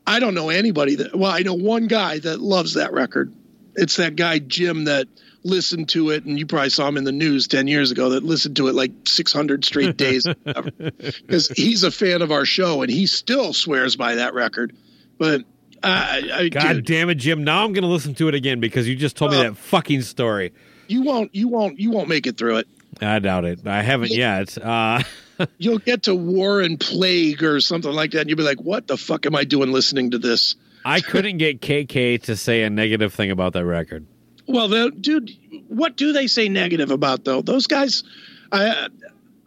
I 0.06 0.20
don't 0.20 0.34
know 0.34 0.50
anybody 0.50 0.96
that. 0.96 1.14
Well, 1.14 1.30
I 1.30 1.40
know 1.40 1.54
one 1.54 1.86
guy 1.86 2.18
that 2.18 2.40
loves 2.40 2.74
that 2.74 2.92
record. 2.92 3.32
It's 3.76 3.96
that 3.96 4.16
guy 4.16 4.38
Jim 4.38 4.84
that 4.84 5.08
listened 5.42 5.90
to 5.90 6.10
it, 6.10 6.24
and 6.24 6.38
you 6.38 6.46
probably 6.46 6.70
saw 6.70 6.88
him 6.88 6.96
in 6.96 7.04
the 7.04 7.12
news 7.12 7.48
ten 7.48 7.68
years 7.68 7.90
ago. 7.90 8.10
That 8.10 8.24
listened 8.24 8.56
to 8.56 8.68
it 8.68 8.74
like 8.74 8.92
six 9.06 9.32
hundred 9.32 9.64
straight 9.64 9.96
days, 9.96 10.26
because 10.44 11.48
he's 11.48 11.84
a 11.84 11.90
fan 11.90 12.22
of 12.22 12.32
our 12.32 12.44
show, 12.44 12.82
and 12.82 12.90
he 12.90 13.06
still 13.06 13.52
swears 13.52 13.96
by 13.96 14.16
that 14.16 14.34
record. 14.34 14.74
But 15.18 15.44
I, 15.84 16.30
I 16.34 16.48
God 16.48 16.72
dude, 16.74 16.84
damn 16.86 17.10
it, 17.10 17.16
Jim! 17.16 17.44
Now 17.44 17.64
I'm 17.64 17.72
going 17.72 17.82
to 17.82 17.88
listen 17.88 18.14
to 18.16 18.28
it 18.28 18.34
again 18.34 18.60
because 18.60 18.88
you 18.88 18.96
just 18.96 19.16
told 19.16 19.32
me 19.32 19.38
Uh, 19.38 19.42
that 19.44 19.56
fucking 19.56 20.02
story. 20.02 20.52
you 20.88 21.02
won't, 21.02 21.34
you 21.34 21.48
won't, 21.48 21.78
you 21.78 21.90
won't 21.90 22.08
make 22.08 22.26
it 22.26 22.36
through 22.38 22.56
it. 22.58 22.68
I 23.00 23.18
doubt 23.18 23.44
it. 23.44 23.66
I 23.66 23.82
haven't 23.82 24.10
yet. 24.12 24.56
Uh, 24.56 25.02
You'll 25.58 25.78
get 25.78 26.04
to 26.04 26.14
War 26.14 26.60
and 26.60 26.78
Plague 26.78 27.42
or 27.42 27.60
something 27.60 27.90
like 27.90 28.12
that, 28.12 28.20
and 28.20 28.30
you'll 28.30 28.36
be 28.38 28.44
like, 28.44 28.60
"What 28.60 28.86
the 28.86 28.96
fuck 28.96 29.26
am 29.26 29.34
I 29.34 29.42
doing 29.44 29.72
listening 29.72 30.12
to 30.12 30.18
this?" 30.18 30.54
I 30.84 31.00
couldn't 31.00 31.38
get 31.38 31.60
KK 31.60 32.22
to 32.22 32.36
say 32.36 32.62
a 32.62 32.70
negative 32.70 33.12
thing 33.12 33.30
about 33.32 33.54
that 33.54 33.64
record. 33.64 34.06
Well, 34.46 34.68
the, 34.68 34.92
dude, 34.92 35.30
what 35.66 35.96
do 35.96 36.12
they 36.12 36.28
say 36.28 36.48
negative 36.48 36.90
about 36.92 37.24
though? 37.24 37.42
Those 37.42 37.66
guys, 37.66 38.04
I, 38.52 38.88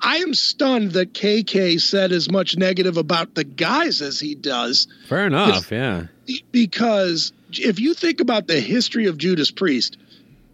I 0.02 0.18
am 0.18 0.34
stunned 0.34 0.92
that 0.94 1.14
KK 1.14 1.80
said 1.80 2.12
as 2.12 2.30
much 2.30 2.58
negative 2.58 2.98
about 2.98 3.34
the 3.36 3.44
guys 3.46 4.02
as 4.02 4.20
he 4.20 4.36
does, 4.36 4.88
Fair 5.08 5.28
enough. 5.28 5.72
Yeah. 5.72 6.08
Because 6.52 7.32
if 7.52 7.80
you 7.80 7.94
think 7.94 8.20
about 8.20 8.48
the 8.48 8.60
history 8.60 9.08
of 9.08 9.18
Judas 9.18 9.52
Priest, 9.52 9.98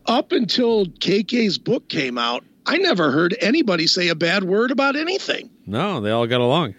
up 0.06 0.32
until 0.32 0.86
KK's 0.86 1.58
book 1.58 1.88
came 1.88 2.18
out, 2.18 2.44
I 2.66 2.78
never 2.78 3.12
heard 3.12 3.36
anybody 3.40 3.88
say 3.88 4.10
a 4.10 4.16
bad 4.16 4.44
word 4.44 4.72
about 4.72 4.96
anything. 4.96 5.50
No, 5.66 6.00
they 6.02 6.12
all 6.12 6.28
got 6.28 6.42
along. 6.42 6.76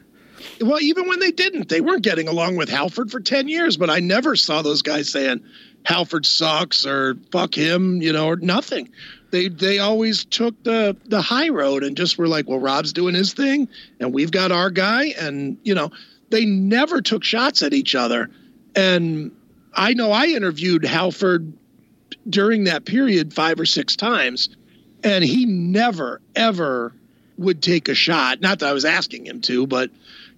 Well, 0.61 0.81
even 0.81 1.09
when 1.09 1.21
they 1.21 1.31
didn't, 1.31 1.69
they 1.69 1.81
weren't 1.81 2.03
getting 2.03 2.29
along 2.29 2.57
with 2.57 2.69
Halford 2.69 3.11
for 3.11 3.21
10 3.21 3.49
years, 3.49 3.77
but 3.77 3.91
I 3.91 4.01
never 4.01 4.37
saw 4.37 4.63
those 4.63 4.83
guys 4.83 5.11
saying 5.11 5.43
Halford 5.85 6.27
sucks 6.27 6.87
or 6.87 7.17
fuck 7.33 7.57
him, 7.57 8.03
you 8.03 8.13
know, 8.13 8.27
or 8.27 8.37
nothing. 8.37 8.91
They 9.31 9.49
they 9.49 9.79
always 9.79 10.25
took 10.25 10.63
the 10.63 10.97
the 11.07 11.21
high 11.21 11.49
road 11.49 11.83
and 11.83 11.97
just 11.97 12.19
were 12.19 12.29
like, 12.29 12.49
well, 12.49 12.61
Rob's 12.61 12.93
doing 12.93 13.15
his 13.15 13.33
thing 13.33 13.69
and 14.01 14.15
we've 14.15 14.31
got 14.31 14.53
our 14.53 14.71
guy 14.71 15.07
and, 15.19 15.59
you 15.65 15.75
know, 15.75 15.91
they 16.31 16.45
never 16.45 17.01
took 17.03 17.25
shots 17.25 17.63
at 17.63 17.73
each 17.73 17.95
other. 17.95 18.31
And 18.77 19.31
I 19.73 19.95
know 19.95 20.13
I 20.13 20.27
interviewed 20.27 20.85
Halford 20.85 21.53
during 22.29 22.65
that 22.65 22.85
period 22.85 23.33
five 23.33 23.61
or 23.61 23.67
six 23.67 23.97
times 23.97 24.49
and 25.03 25.23
he 25.23 25.45
never 25.45 26.21
ever 26.35 26.93
would 27.37 27.63
take 27.63 27.89
a 27.89 27.95
shot 27.95 28.41
not 28.41 28.61
that 28.61 28.69
i 28.69 28.73
was 28.73 28.85
asking 28.85 29.27
him 29.27 29.41
to 29.41 29.67
but 29.67 29.91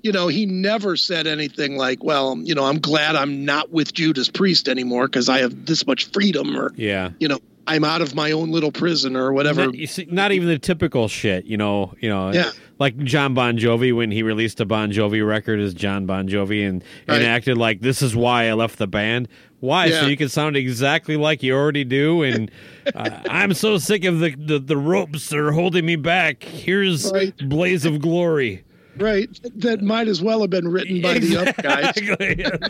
you 0.02 0.10
know 0.10 0.26
he 0.28 0.46
never 0.46 0.96
said 0.96 1.26
anything 1.26 1.76
like 1.76 2.02
well 2.02 2.36
you 2.38 2.54
know 2.54 2.64
i'm 2.64 2.78
glad 2.80 3.14
i'm 3.14 3.44
not 3.44 3.70
with 3.70 3.92
judas 3.92 4.28
priest 4.28 4.68
anymore 4.68 5.06
because 5.06 5.28
i 5.28 5.38
have 5.38 5.66
this 5.66 5.86
much 5.86 6.06
freedom 6.06 6.56
or 6.56 6.72
Yeah. 6.76 7.10
you 7.20 7.28
know 7.28 7.38
i'm 7.66 7.84
out 7.84 8.00
of 8.02 8.14
my 8.14 8.30
own 8.32 8.50
little 8.50 8.72
prison 8.72 9.16
or 9.16 9.32
whatever 9.32 9.66
Not, 9.66 9.74
see, 9.88 10.06
not 10.10 10.32
even 10.32 10.48
the 10.48 10.58
typical 10.58 11.08
shit, 11.08 11.44
you 11.46 11.56
know. 11.56 11.94
You 12.00 12.08
know, 12.08 12.32
Yeah. 12.32 12.50
like 12.78 12.96
John 12.98 13.34
Bon 13.34 13.58
Jovi 13.58 13.94
when 13.94 14.10
he 14.10 14.22
released 14.22 14.60
a 14.60 14.64
Bon 14.64 14.92
Jovi 14.92 15.26
record 15.26 15.60
as 15.60 15.74
John 15.74 16.06
Bon 16.06 16.28
Jovi 16.28 16.68
and, 16.68 16.84
Right. 17.08 17.16
and 17.16 17.24
acted 17.26 17.56
like 17.58 17.80
this 17.80 18.02
is 18.02 18.14
why 18.14 18.48
I 18.48 18.52
left 18.52 18.78
the 18.78 18.86
band. 18.86 19.28
Why? 19.60 19.90
So 19.90 20.06
you 20.06 20.16
can 20.18 20.28
sound 20.28 20.56
exactly 20.56 21.16
like 21.16 21.42
you 21.42 21.54
already 21.54 21.82
do. 21.84 22.22
And 22.22 22.50
uh, 22.94 23.10
I'm 23.28 23.54
so 23.54 23.78
sick 23.78 24.04
of 24.04 24.20
the, 24.20 24.34
the 24.36 24.58
the 24.58 24.76
ropes 24.76 25.28
that 25.30 25.38
are 25.38 25.52
holding 25.52 25.86
me 25.86 25.96
back. 25.96 26.42
Here's 26.42 27.10
Right. 27.10 27.34
Blaze 27.38 27.84
of 27.86 28.00
Glory. 28.00 28.62
Right. 28.98 29.28
That 29.56 29.82
might 29.82 30.08
as 30.08 30.22
well 30.22 30.40
have 30.40 30.50
been 30.50 30.68
written 30.68 31.00
by 31.02 31.18
the 31.18 31.36
other 31.36 31.52
guys. 31.62 31.96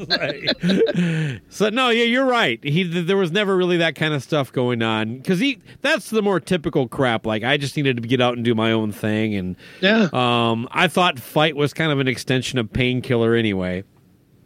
Like- 0.09 1.43
so 1.51 1.69
no, 1.71 1.91
yeah, 1.91 2.05
you're 2.05 2.27
right. 2.27 2.63
He 2.63 2.83
there 2.85 3.17
was 3.17 3.31
never 3.33 3.57
really 3.57 3.79
that 3.79 3.95
kind 3.95 4.15
of 4.15 4.23
stuff 4.23 4.53
going 4.53 4.83
on 4.83 5.17
because 5.17 5.39
he 5.41 5.59
that's 5.83 6.11
the 6.11 6.23
more 6.23 6.41
typical 6.41 6.89
crap. 6.89 7.27
Like 7.27 7.43
I 7.45 7.57
just 7.57 7.77
needed 7.77 7.97
to 8.03 8.03
get 8.09 8.21
out 8.21 8.35
and 8.37 8.45
do 8.45 8.55
my 8.55 8.73
own 8.73 8.93
thing, 8.93 9.35
and 9.35 9.57
Yeah. 9.81 10.09
um, 10.13 10.69
I 10.71 10.89
thought 10.89 11.19
fight 11.19 11.57
was 11.57 11.73
kind 11.75 11.93
of 11.93 11.99
an 12.01 12.09
extension 12.09 12.59
of 12.59 12.73
painkiller 12.73 13.35
anyway. 13.35 13.85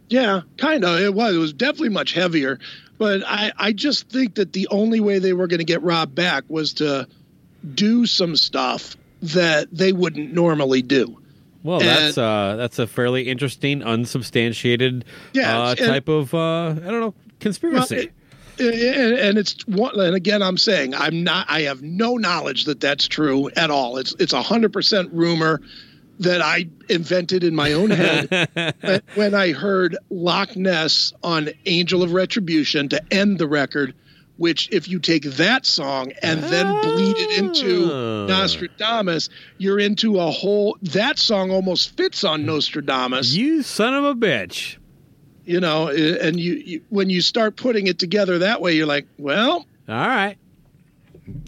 Yeah, 0.09 0.41
kind 0.57 0.83
of. 0.83 0.99
It 0.99 1.13
was. 1.13 1.35
It 1.35 1.39
was 1.39 1.53
definitely 1.53 1.89
much 1.89 2.13
heavier. 2.13 2.59
But 2.97 3.23
I, 3.25 3.51
I 3.57 3.71
just 3.71 4.09
think 4.09 4.35
that 4.35 4.53
the 4.53 4.67
only 4.69 4.99
way 4.99 5.19
they 5.19 5.33
were 5.33 5.47
going 5.47 5.59
to 5.59 5.63
get 5.65 5.81
Rob 5.81 6.13
back 6.13 6.43
was 6.49 6.73
to 6.73 7.07
do 7.73 8.05
some 8.05 8.35
stuff 8.35 8.95
that 9.21 9.69
they 9.71 9.93
wouldn't 9.93 10.33
normally 10.33 10.81
do. 10.81 11.20
Well, 11.63 11.79
And- 11.79 11.87
that's 11.89 12.17
uh, 12.17 12.55
that's 12.57 12.79
a 12.79 12.87
fairly 12.87 13.23
interesting, 13.27 13.83
unsubstantiated 13.83 15.05
Yeah, 15.33 15.59
uh, 15.61 15.69
and- 15.71 15.79
type 15.79 16.07
of 16.07 16.33
uh, 16.33 16.69
I 16.69 16.73
don't 16.73 16.99
know 16.99 16.99
Well, 16.99 17.15
conspiracy. 17.39 17.95
it- 17.97 18.11
and, 18.59 19.37
it's 19.39 19.65
one, 19.67 19.99
and 19.99 20.15
again, 20.15 20.43
I'm 20.43 20.57
saying 20.57 20.93
I'm 20.93 21.23
not. 21.23 21.47
I 21.49 21.61
have 21.61 21.81
no 21.81 22.17
knowledge 22.17 22.65
that 22.65 22.79
that's 22.79 23.07
true 23.07 23.49
at 23.55 23.71
all. 23.71 23.97
It's 23.97 24.13
it's 24.19 24.33
a 24.33 24.41
hundred 24.41 24.71
percent 24.73 25.09
rumor 25.13 25.61
that 26.19 26.41
I 26.43 26.67
invented 26.89 27.43
in 27.43 27.55
my 27.55 27.73
own 27.73 27.89
head 27.89 29.03
when 29.15 29.33
I 29.33 29.53
heard 29.53 29.97
Lochness 30.11 31.13
on 31.23 31.49
Angel 31.65 32.03
of 32.03 32.13
Retribution 32.13 32.89
to 32.89 33.01
end 33.11 33.39
the 33.39 33.47
record. 33.47 33.95
Which, 34.41 34.69
if 34.71 34.87
you 34.89 34.97
take 34.99 35.23
that 35.23 35.67
song 35.67 36.13
and 36.23 36.41
then 36.43 36.65
bleed 36.81 37.15
it 37.17 37.37
into 37.37 37.89
Ah. 37.91 38.25
Nostradamus, 38.25 39.29
you're 39.59 39.79
into 39.79 40.19
a 40.19 40.31
whole. 40.31 40.77
That 40.81 41.19
song 41.19 41.51
almost 41.51 41.95
fits 41.95 42.23
on 42.23 42.45
Nostradamus 42.45 43.35
you 43.35 43.61
son 43.61 43.93
of 43.93 44.03
a 44.03 44.15
bitch. 44.15 44.77
you 45.45 45.59
know 45.59 45.89
and 45.89 46.39
you, 46.39 46.53
you 46.55 46.81
when 46.89 47.09
you 47.09 47.21
start 47.21 47.55
putting 47.55 47.85
it 47.87 47.99
together 47.99 48.39
that 48.39 48.61
way 48.61 48.73
you're 48.75 48.87
like 48.87 49.05
well 49.19 49.65
All 49.89 50.07
right. 50.07 50.37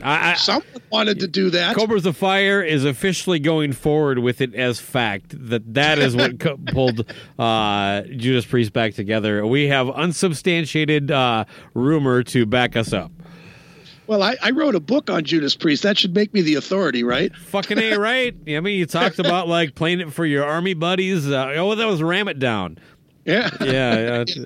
I, 0.03 0.35
someone 0.35 0.65
wanted 0.91 1.19
to 1.21 1.27
do 1.27 1.49
that 1.51 1.75
Cobras 1.75 2.05
of 2.05 2.17
Fire 2.17 2.61
is 2.61 2.85
officially 2.85 3.39
going 3.39 3.73
forward 3.73 4.19
with 4.19 4.41
it 4.41 4.53
as 4.55 4.79
fact 4.79 5.33
that 5.49 5.73
that 5.73 5.99
is 5.99 6.15
what 6.15 6.39
co- 6.39 6.57
pulled 6.67 7.11
uh, 7.39 8.01
Judas 8.01 8.45
Priest 8.45 8.73
back 8.73 8.93
together. 8.93 9.45
We 9.45 9.67
have 9.67 9.89
unsubstantiated 9.89 11.11
uh, 11.11 11.45
rumor 11.73 12.23
to 12.23 12.45
back 12.45 12.75
us 12.75 12.93
up. 12.93 13.11
well 14.07 14.21
I, 14.21 14.35
I 14.41 14.51
wrote 14.51 14.75
a 14.75 14.79
book 14.79 15.09
on 15.09 15.23
judas 15.23 15.55
priest 15.55 15.83
that 15.83 15.97
should 15.97 16.13
make 16.13 16.33
me 16.33 16.41
the 16.41 16.55
authority 16.55 17.03
right 17.03 17.33
Fucking 17.47 17.77
a 17.79 17.97
right. 17.97 18.35
I 18.47 18.59
mean, 18.59 18.77
you 18.79 18.85
talked 18.85 19.19
about 19.19 19.47
like 19.47 19.75
playing 19.75 20.01
it 20.01 20.11
for 20.13 20.25
your 20.25 20.43
army 20.43 20.73
buddies. 20.73 21.29
Uh, 21.29 21.53
oh, 21.55 21.75
that 21.75 21.85
was 21.85 22.03
Ram 22.03 22.27
It 22.27 22.39
Down. 22.39 22.77
yeah 23.25 23.49
Yeah, 23.61 24.25
yeah. 24.35 24.45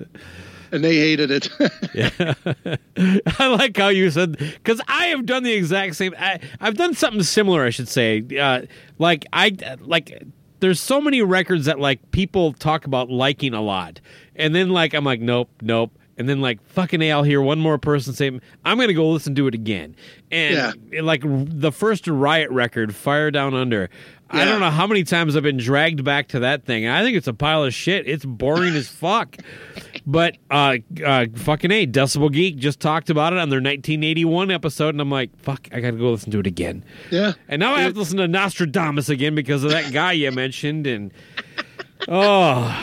And 0.72 0.84
they 0.84 0.96
hated 0.96 1.30
it 1.30 1.48
Yeah. 1.94 2.34
I 3.38 3.46
like 3.46 3.76
how 3.76 3.88
you 3.88 4.10
said 4.10 4.38
because 4.38 4.80
I 4.88 5.06
have 5.06 5.26
done 5.26 5.42
the 5.42 5.52
exact 5.52 5.96
same. 5.96 6.14
I, 6.18 6.40
I've 6.60 6.76
done 6.76 6.94
something 6.94 7.22
similar, 7.22 7.64
I 7.64 7.70
should 7.70 7.88
say. 7.88 8.24
Uh, 8.38 8.62
like 8.98 9.26
I 9.32 9.56
like. 9.80 10.22
There's 10.60 10.80
so 10.80 11.00
many 11.00 11.22
records 11.22 11.66
that 11.66 11.78
like 11.78 12.10
people 12.10 12.52
talk 12.52 12.84
about 12.84 13.10
liking 13.10 13.54
a 13.54 13.62
lot, 13.62 14.00
and 14.34 14.54
then 14.54 14.70
like 14.70 14.92
I'm 14.94 15.04
like 15.04 15.20
nope, 15.20 15.48
nope, 15.62 15.92
and 16.16 16.28
then 16.28 16.40
like 16.40 16.60
fucking 16.66 17.00
a, 17.00 17.12
I'll 17.12 17.22
hear 17.22 17.40
one 17.40 17.60
more 17.60 17.78
person 17.78 18.12
say 18.12 18.40
I'm 18.64 18.78
gonna 18.78 18.92
go 18.92 19.08
listen 19.08 19.34
to 19.36 19.46
it 19.46 19.54
again, 19.54 19.94
and 20.32 20.56
like 21.02 21.22
the 21.24 21.70
first 21.72 22.08
Riot 22.08 22.50
record, 22.50 22.94
Fire 22.94 23.30
Down 23.30 23.54
Under. 23.54 23.88
I 24.30 24.44
don't 24.44 24.60
know 24.60 24.70
how 24.70 24.86
many 24.86 25.04
times 25.04 25.36
I've 25.36 25.42
been 25.42 25.56
dragged 25.56 26.04
back 26.04 26.28
to 26.28 26.40
that 26.40 26.66
thing. 26.66 26.86
I 26.86 27.02
think 27.02 27.16
it's 27.16 27.28
a 27.28 27.32
pile 27.32 27.64
of 27.64 27.72
shit. 27.72 28.06
It's 28.06 28.26
boring 28.26 28.74
as 28.74 28.86
fuck. 28.86 29.36
But 30.10 30.38
uh, 30.50 30.78
uh, 31.04 31.26
fucking 31.34 31.70
a 31.70 31.86
Decibel 31.86 32.32
Geek 32.32 32.56
just 32.56 32.80
talked 32.80 33.10
about 33.10 33.34
it 33.34 33.38
on 33.38 33.50
their 33.50 33.58
1981 33.58 34.50
episode, 34.50 34.94
and 34.94 35.02
I'm 35.02 35.10
like, 35.10 35.38
fuck, 35.38 35.68
I 35.70 35.80
gotta 35.80 35.98
go 35.98 36.10
listen 36.12 36.32
to 36.32 36.40
it 36.40 36.46
again. 36.46 36.82
yeah 37.10 37.34
And 37.46 37.60
now 37.60 37.74
I 37.74 37.82
have 37.82 37.92
to 37.92 37.98
listen 37.98 38.16
to 38.16 38.26
Nostradamus 38.26 39.10
again 39.10 39.34
because 39.34 39.64
of 39.64 39.70
that 39.70 39.92
guy 39.92 40.12
you 40.12 40.32
mentioned. 40.32 40.86
And 40.86 41.12
oh, 42.08 42.74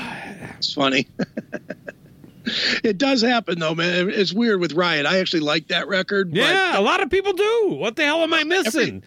it's 0.58 0.72
funny 0.72 1.08
it 2.84 3.00
does 3.00 3.24
happen 3.24 3.58
though 3.58 3.74
man 3.74 4.08
it's 4.10 4.32
weird 4.32 4.60
with 4.60 4.74
riot 4.74 5.08
i 5.08 5.18
actually 5.18 5.40
like 5.40 5.68
that 5.70 5.88
record 5.88 6.30
but 6.30 6.42
yeah, 6.42 6.78
a 6.78 6.82
lot 6.82 7.02
of 7.02 7.10
people 7.10 7.34
do. 7.34 7.70
What 7.72 7.96
the 7.96 8.04
hell 8.04 8.22
am 8.22 8.36
I 8.36 8.44
missing? 8.44 9.02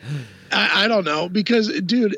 I, 0.51 0.85
I 0.85 0.89
don't 0.89 1.05
know 1.05 1.29
because 1.29 1.69
dude 1.83 2.17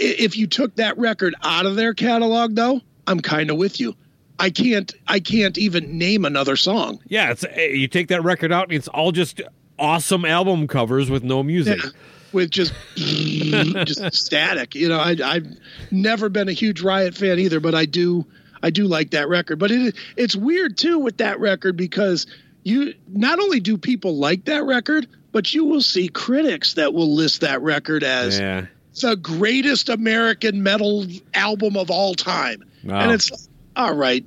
if 0.00 0.36
you 0.36 0.48
took 0.48 0.74
that 0.76 0.98
record 0.98 1.36
out 1.44 1.64
of 1.64 1.76
their 1.76 1.94
catalog 1.94 2.56
though 2.56 2.80
i'm 3.06 3.20
kind 3.20 3.50
of 3.50 3.56
with 3.56 3.78
you 3.78 3.94
i 4.38 4.50
can't 4.50 4.94
i 5.06 5.20
can't 5.20 5.58
even 5.58 5.98
name 5.98 6.24
another 6.24 6.56
song 6.56 6.98
Yeah, 7.08 7.30
it's 7.30 7.44
eh, 7.44 7.66
you 7.68 7.88
take 7.88 8.08
that 8.08 8.22
record 8.22 8.52
out, 8.52 8.64
and 8.64 8.72
it's 8.72 8.88
all 8.88 9.12
just 9.12 9.40
awesome 9.78 10.24
album 10.24 10.66
covers 10.66 11.08
with 11.10 11.22
no 11.22 11.42
music. 11.42 11.80
Yeah, 11.82 11.90
with 12.32 12.50
just 12.50 12.72
just 12.96 14.14
static. 14.14 14.74
You 14.74 14.88
know, 14.88 14.98
I, 14.98 15.16
I've 15.24 15.46
never 15.90 16.28
been 16.28 16.48
a 16.48 16.52
huge 16.52 16.82
Riot 16.82 17.14
fan 17.14 17.38
either, 17.38 17.60
but 17.60 17.74
I 17.74 17.84
do 17.86 18.26
I 18.62 18.70
do 18.70 18.86
like 18.86 19.10
that 19.10 19.28
record. 19.28 19.58
But 19.58 19.70
it 19.70 19.94
it's 20.16 20.36
weird 20.36 20.76
too 20.76 20.98
with 20.98 21.18
that 21.18 21.38
record 21.40 21.76
because 21.76 22.26
you 22.64 22.94
not 23.08 23.38
only 23.38 23.60
do 23.60 23.78
people 23.78 24.16
like 24.16 24.44
that 24.46 24.64
record, 24.64 25.06
but 25.32 25.54
you 25.54 25.64
will 25.64 25.80
see 25.80 26.08
critics 26.08 26.74
that 26.74 26.92
will 26.92 27.14
list 27.14 27.40
that 27.42 27.62
record 27.62 28.02
as 28.04 28.38
Yeah. 28.38 28.66
the 29.00 29.16
greatest 29.16 29.88
American 29.88 30.62
metal 30.62 31.06
album 31.34 31.76
of 31.76 31.90
all 31.90 32.14
time. 32.14 32.64
Wow. 32.84 33.00
And 33.00 33.12
it's 33.12 33.30
like, 33.30 33.40
all 33.78 33.94
right, 33.94 34.24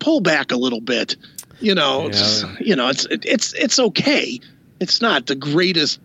pull 0.00 0.20
back 0.20 0.50
a 0.50 0.56
little 0.56 0.80
bit. 0.80 1.16
You 1.60 1.74
know, 1.74 2.02
Yeah. 2.02 2.08
it's, 2.08 2.44
you 2.60 2.74
know, 2.74 2.88
it's 2.88 3.04
it, 3.06 3.24
it's 3.26 3.52
it's 3.52 3.78
okay. 3.78 4.40
It's 4.80 5.00
not 5.02 5.26
the 5.26 5.34
greatest 5.36 6.00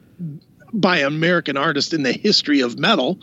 by 0.73 0.97
American 0.99 1.55
artist 1.57 1.93
in 1.93 2.03
the 2.03 2.11
history 2.11 2.59
of 2.59 2.77
metal. 2.77 3.17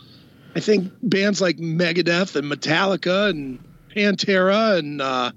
I 0.57 0.61
think 0.61 0.91
bands 1.03 1.41
like 1.41 1.59
Megadeth 1.59 2.35
and 2.37 2.51
Metallica 2.51 3.29
and 3.31 3.59
Pantera 3.95 4.79
and 4.79 5.01
uh, 5.03 5.31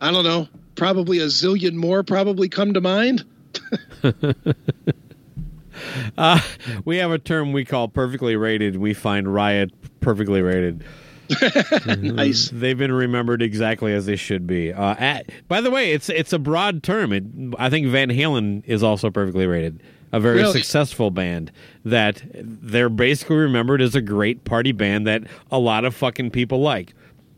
I 0.00 0.10
don't 0.10 0.24
know, 0.24 0.48
probably 0.74 1.18
a 1.20 1.26
zillion 1.26 1.74
more 1.74 2.02
probably 2.02 2.48
come 2.48 2.74
to 2.74 2.80
mind. 2.80 3.24
Uh, 6.16 6.38
we 6.84 6.98
have 6.98 7.10
a 7.10 7.18
term 7.18 7.52
we 7.52 7.64
call 7.64 7.88
perfectly 7.88 8.36
rated. 8.36 8.76
We 8.76 8.94
find 8.94 9.32
Riot 9.32 9.72
perfectly 10.00 10.40
rated. 10.42 10.84
nice. 11.98 12.50
They've 12.52 12.76
been 12.78 12.92
remembered 12.92 13.42
exactly 13.42 13.92
as 13.94 14.06
they 14.06 14.16
should 14.16 14.46
be. 14.46 14.72
Uh, 14.72 14.94
at, 14.98 15.30
by 15.48 15.60
the 15.60 15.70
way, 15.70 15.92
it's 15.92 16.08
it's 16.08 16.32
a 16.32 16.38
broad 16.38 16.82
term. 16.82 17.12
It, 17.12 17.24
I 17.58 17.70
think 17.70 17.86
Van 17.88 18.08
Halen 18.10 18.62
is 18.66 18.82
also 18.82 19.10
perfectly 19.10 19.46
rated. 19.46 19.82
A 20.14 20.20
very 20.20 20.36
Really? 20.38 20.52
successful 20.52 21.10
band 21.10 21.50
that 21.86 22.22
they're 22.34 22.90
basically 22.90 23.36
remembered 23.36 23.80
as 23.80 23.94
a 23.94 24.02
great 24.02 24.44
party 24.44 24.72
band 24.72 25.06
that 25.06 25.22
a 25.50 25.58
lot 25.58 25.86
of 25.86 25.94
fucking 25.94 26.30
people 26.32 26.60
like. 26.60 26.92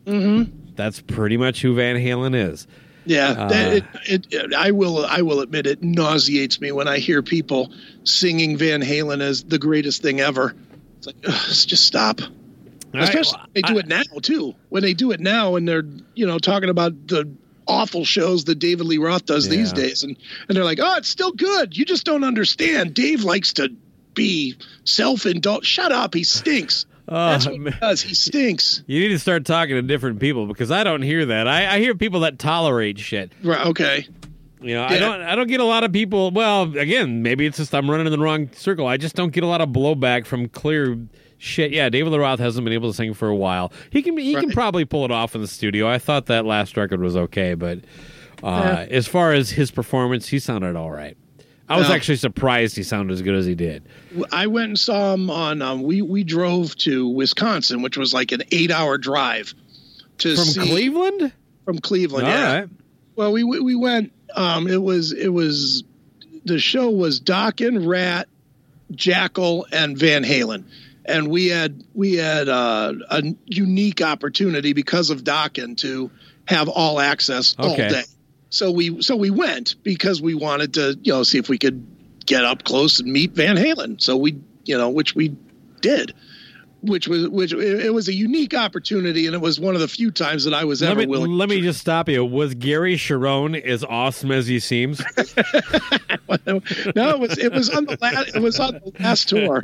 Mm-hmm. 0.07 0.73
That's 0.75 1.01
pretty 1.01 1.37
much 1.37 1.63
who 1.63 1.75
Van 1.77 1.95
Halen 1.97 2.35
is. 2.35 2.67
Yeah, 3.07 3.31
Uh, 3.31 3.49
it, 3.53 3.85
it, 4.09 4.27
it, 4.33 4.55
I 4.55 4.71
will. 4.73 5.05
I 5.07 5.21
will 5.23 5.41
admit 5.41 5.67
it 5.69 5.83
nauseates 5.85 6.61
me 6.61 6.73
when 6.73 6.89
I 6.89 6.99
hear 6.99 7.23
people 7.23 7.71
singing 8.03 8.57
Van 8.57 8.83
Halen 8.83 9.21
as 9.21 9.45
the 9.45 9.59
greatest 9.59 10.03
thing 10.03 10.21
ever. 10.21 10.55
It's 10.99 11.07
like, 11.07 11.17
ugh, 11.29 11.47
just 11.53 11.85
stop. 11.85 12.21
Especially 13.03 13.41
they 13.55 13.63
do 13.63 13.79
it 13.79 13.87
now 13.87 14.03
too. 14.23 14.55
When 14.69 14.83
they 14.83 14.95
do 14.95 15.11
it 15.13 15.21
now, 15.21 15.57
and 15.57 15.67
they're 15.69 15.85
you 16.15 16.27
know 16.27 16.39
talking 16.39 16.71
about 16.71 17.07
the 17.09 17.31
awful 17.67 18.05
shows 18.05 18.45
that 18.45 18.57
David 18.57 18.87
Lee 18.87 18.99
Roth 18.99 19.27
does 19.27 19.49
these 19.49 19.73
days, 19.73 20.03
and 20.03 20.17
and 20.49 20.57
they're 20.57 20.65
like, 20.65 20.79
oh, 20.81 20.97
it's 20.97 21.09
still 21.09 21.33
good. 21.33 21.77
You 21.77 21.85
just 21.85 22.05
don't 22.05 22.25
understand. 22.25 22.95
Dave 22.95 23.25
likes 23.25 23.55
to 23.55 23.71
be 24.15 24.57
self-indulgent. 24.85 25.67
Shut 25.67 25.93
up. 25.93 26.15
He 26.15 26.25
stinks. 26.25 26.87
Oh, 27.07 27.15
That's 27.33 27.45
what 27.45 27.53
he 27.53 27.59
man. 27.59 27.77
does. 27.83 28.01
He 28.01 28.15
stinks. 28.15 28.83
You 28.87 28.99
need 28.99 29.09
to 29.09 29.19
start 29.19 29.45
talking 29.45 29.75
to 29.75 29.83
different 29.83 30.21
people 30.21 30.47
because 30.47 30.71
I 30.71 30.85
don't 30.85 31.03
hear 31.03 31.27
that. 31.27 31.47
I, 31.47 31.75
I 31.75 31.79
hear 31.79 31.95
people 31.95 32.21
that 32.21 32.39
tolerate 32.39 32.99
shit. 32.99 33.31
Right. 33.43 33.67
Okay. 33.67 34.09
You 34.63 34.73
know, 34.73 34.85
I 34.85 34.99
don't 34.99 35.21
I 35.21 35.35
don't 35.37 35.49
get 35.49 35.61
a 35.61 35.65
lot 35.67 35.85
of 35.85 35.93
people. 35.93 36.31
Well, 36.31 36.75
again, 36.79 37.23
maybe 37.23 37.45
it's 37.45 37.59
just 37.59 37.75
I'm 37.75 37.91
running 37.91 38.07
in 38.07 38.11
the 38.13 38.19
wrong 38.19 38.49
circle. 38.55 38.87
I 38.87 38.97
just 38.97 39.15
don't 39.17 39.35
get 39.35 39.45
a 39.45 39.47
lot 39.47 39.61
of 39.61 39.69
blowback 39.69 40.25
from 40.25 40.49
clear 40.49 40.97
shit. 41.45 41.73
Yeah, 41.73 41.89
David 41.89 42.13
Lee 42.13 42.19
Roth 42.19 42.41
hasn't 42.41 42.65
been 42.65 42.73
able 42.75 42.91
to 42.91 42.97
sing 42.97 43.15
for 43.15 43.29
a 43.29 43.37
while. 43.37 43.73
He 43.91 44.03
can 44.03 44.17
he 44.17 44.35
can 44.35 44.51
probably 44.51 44.85
pull 44.85 45.05
it 45.05 45.11
off 45.11 45.35
in 45.35 45.41
the 45.41 45.49
studio. 45.49 45.89
I 45.89 45.99
thought 45.99 46.27
that 46.27 46.45
last 46.45 46.77
record 46.77 47.01
was 47.01 47.17
okay, 47.17 47.55
but 47.55 47.81
uh, 48.43 48.87
as 48.91 49.07
far 49.07 49.33
as 49.33 49.51
his 49.51 49.71
performance, 49.71 50.29
he 50.29 50.39
sounded 50.39 50.77
all 50.77 50.91
right. 50.91 51.17
I 51.67 51.79
was 51.79 51.89
actually 51.89 52.17
surprised 52.17 52.77
he 52.77 52.83
sounded 52.83 53.15
as 53.15 53.23
good 53.23 53.35
as 53.35 53.47
he 53.47 53.55
did. 53.55 53.89
I 54.31 54.47
went 54.47 54.69
and 54.69 54.79
saw 54.79 55.15
him 55.15 55.31
on. 55.31 55.63
Um, 55.63 55.83
we 55.83 56.03
we 56.03 56.23
drove 56.23 56.77
to 56.79 57.09
Wisconsin, 57.09 57.81
which 57.81 57.97
was 57.97 58.13
like 58.13 58.33
an 58.33 58.43
eight-hour 58.53 58.99
drive 58.99 59.55
to 60.19 60.37
From 60.37 60.45
see, 60.45 60.69
Cleveland? 60.69 61.33
From 61.65 61.79
Cleveland, 61.79 62.27
All 62.27 62.33
yeah. 62.33 62.59
right. 62.61 62.69
Well, 63.17 63.33
we 63.33 63.45
we 63.45 63.61
we 63.61 63.75
went. 63.75 64.13
Um, 64.35 64.67
it 64.67 64.83
was 64.83 65.13
it 65.13 65.29
was 65.29 65.85
the 66.45 66.59
show 66.59 66.91
was 66.91 67.19
Doc 67.19 67.63
and 67.63 67.87
Ratt, 67.87 68.29
Jackyl, 68.93 69.65
and 69.73 69.97
Van 69.97 70.23
Halen, 70.23 70.65
and 71.05 71.29
we 71.29 71.49
had 71.49 71.85
we 71.95 72.15
had 72.15 72.49
uh, 72.49 72.93
a 73.11 73.23
unique 73.47 74.03
opportunity 74.03 74.73
because 74.73 75.11
of 75.11 75.25
Dokken 75.25 75.77
to 75.79 76.11
have 76.47 76.69
all 76.69 77.01
access 77.01 77.55
all 77.59 77.73
Okay. 77.73 77.89
day. 77.89 78.03
So 78.51 78.71
we 78.71 79.03
so 79.03 79.17
we 79.17 79.31
went 79.31 79.77
because 79.83 80.23
we 80.23 80.35
wanted 80.35 80.75
to 80.75 80.99
you 81.03 81.13
know 81.13 81.23
see 81.23 81.39
if 81.39 81.49
we 81.49 81.59
could 81.59 81.87
get 82.27 82.45
up 82.45 82.65
close 82.65 83.01
and 83.01 83.13
meet 83.13 83.33
Van 83.33 83.57
Halen. 83.57 84.01
So 84.01 84.17
we 84.17 84.41
you 84.65 84.79
know 84.79 84.91
which 84.91 85.15
we 85.15 85.37
did. 85.81 86.15
Which 86.87 87.09
was 87.09 87.29
which 87.29 87.53
it 87.55 87.95
was 87.95 88.09
a 88.09 88.13
unique 88.15 88.53
opportunity, 88.55 89.27
and 89.27 89.35
it 89.35 89.41
was 89.41 89.59
one 89.59 89.75
of 89.75 89.81
the 89.81 89.89
few 89.89 90.11
times 90.11 90.45
that 90.45 90.53
I 90.53 90.65
was 90.65 90.83
Let 90.83 90.91
ever 90.91 91.01
me, 91.01 91.07
willing. 91.07 91.31
let 91.33 91.49
me 91.49 91.61
just 91.63 91.81
stop 91.81 92.09
you. 92.09 92.25
Was 92.25 92.55
Gary 92.55 92.97
Cherone 92.97 93.61
as 93.63 93.83
awesome 93.85 94.31
as 94.31 94.47
he 94.47 94.61
seems? 94.61 95.01
no, 96.47 96.61
it 97.11 97.19
was 97.21 97.39
it 97.39 97.53
was 97.53 97.71
on 97.71 97.85
the 97.87 97.97
last 98.01 98.35
it 98.35 98.43
was 98.43 98.59
on 98.61 98.75
the 98.75 98.93
last 99.01 99.29
tour. 99.29 99.63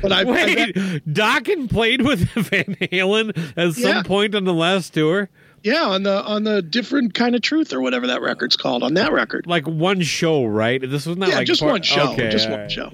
But 0.00 0.12
I, 0.12 0.20
I 0.20 0.24
Wait, 0.24 0.74
Dokken 1.06 1.70
played 1.70 2.02
with 2.02 2.20
Van 2.34 2.76
Halen 2.80 3.36
at 3.56 3.74
some 3.74 3.82
Yeah. 3.96 4.02
point 4.02 4.34
on 4.34 4.44
the 4.44 4.54
last 4.54 4.94
tour? 4.94 5.28
yeah 5.64 5.84
on 5.84 6.02
the 6.02 6.22
on 6.24 6.42
the 6.42 6.60
different 6.60 7.14
kind 7.14 7.36
of 7.36 7.40
truth 7.40 7.72
or 7.72 7.80
whatever 7.80 8.08
that 8.08 8.20
record's 8.20 8.56
called 8.56 8.82
on 8.82 8.94
that 8.94 9.12
record. 9.12 9.46
Like 9.46 9.66
one 9.66 10.00
show, 10.02 10.44
right? 10.44 10.80
This 10.80 11.06
was 11.06 11.16
not 11.16 11.28
yeah, 11.28 11.36
like 11.36 11.46
just 11.46 11.60
part- 11.60 11.72
one 11.72 11.82
show, 11.82 12.12
Okay, 12.12 12.30
just 12.30 12.50
one 12.50 12.60
right. 12.60 12.70
show. 12.72 12.92